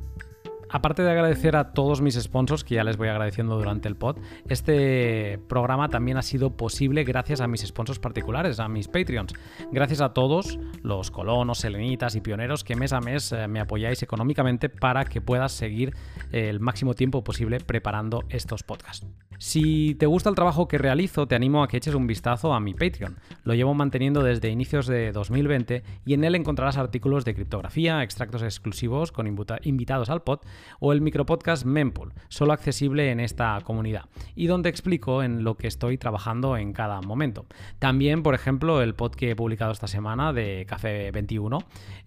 [0.75, 4.17] aparte de agradecer a todos mis sponsors, que ya les voy agradeciendo durante el pod,
[4.49, 9.35] este programa también ha sido posible gracias a mis sponsors particulares, a mis Patreons.
[9.71, 14.03] Gracias a todos los colonos, selenitas y pioneros que mes a mes eh, me apoyáis
[14.03, 15.95] económicamente para que puedas seguir
[16.33, 19.07] eh, el máximo tiempo posible preparando estos podcasts.
[19.39, 22.61] Si te gusta el trabajo que realizo, te animo a que eches un vistazo a
[22.61, 23.17] mi Patreon.
[23.45, 28.43] Lo llevo manteniendo desde inicios de 2020 y en él encontrarás artículos de criptografía, extractos
[28.43, 29.27] exclusivos con
[29.63, 30.41] invitados al pod
[30.81, 35.67] o el micropodcast Mempool, solo accesible en esta comunidad, y donde explico en lo que
[35.67, 37.47] estoy trabajando en cada momento.
[37.79, 41.59] También, por ejemplo, el pod que he publicado esta semana de Café 21,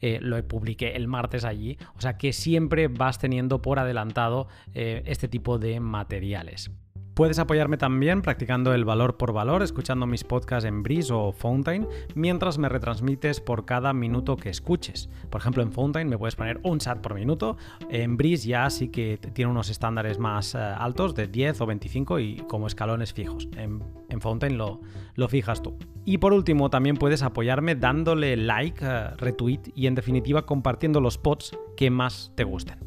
[0.01, 5.03] eh, lo publiqué el martes allí, o sea que siempre vas teniendo por adelantado eh,
[5.05, 6.71] este tipo de materiales.
[7.17, 11.87] Puedes apoyarme también practicando el valor por valor, escuchando mis podcasts en Breeze o Fountain,
[12.13, 15.09] mientras me retransmites por cada minuto que escuches.
[15.31, 17.57] Por ejemplo, en Fountain me puedes poner un chat por minuto,
[17.89, 22.19] en Breeze ya sí que tiene unos estándares más eh, altos de 10 o 25
[22.19, 23.49] y como escalones fijos.
[23.57, 23.81] En,
[24.21, 24.81] Fountain lo,
[25.15, 25.75] lo, fijas tú.
[26.05, 31.17] Y por último, también puedes apoyarme dándole like, eh, retweet y en definitiva compartiendo los
[31.17, 32.77] pods que más te gusten.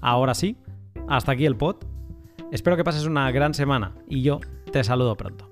[0.00, 0.58] Ahora sí,
[1.06, 1.76] hasta aquí el pod
[2.52, 4.40] Espero que pases una gran semana y yo
[4.72, 5.48] te saludo pronto.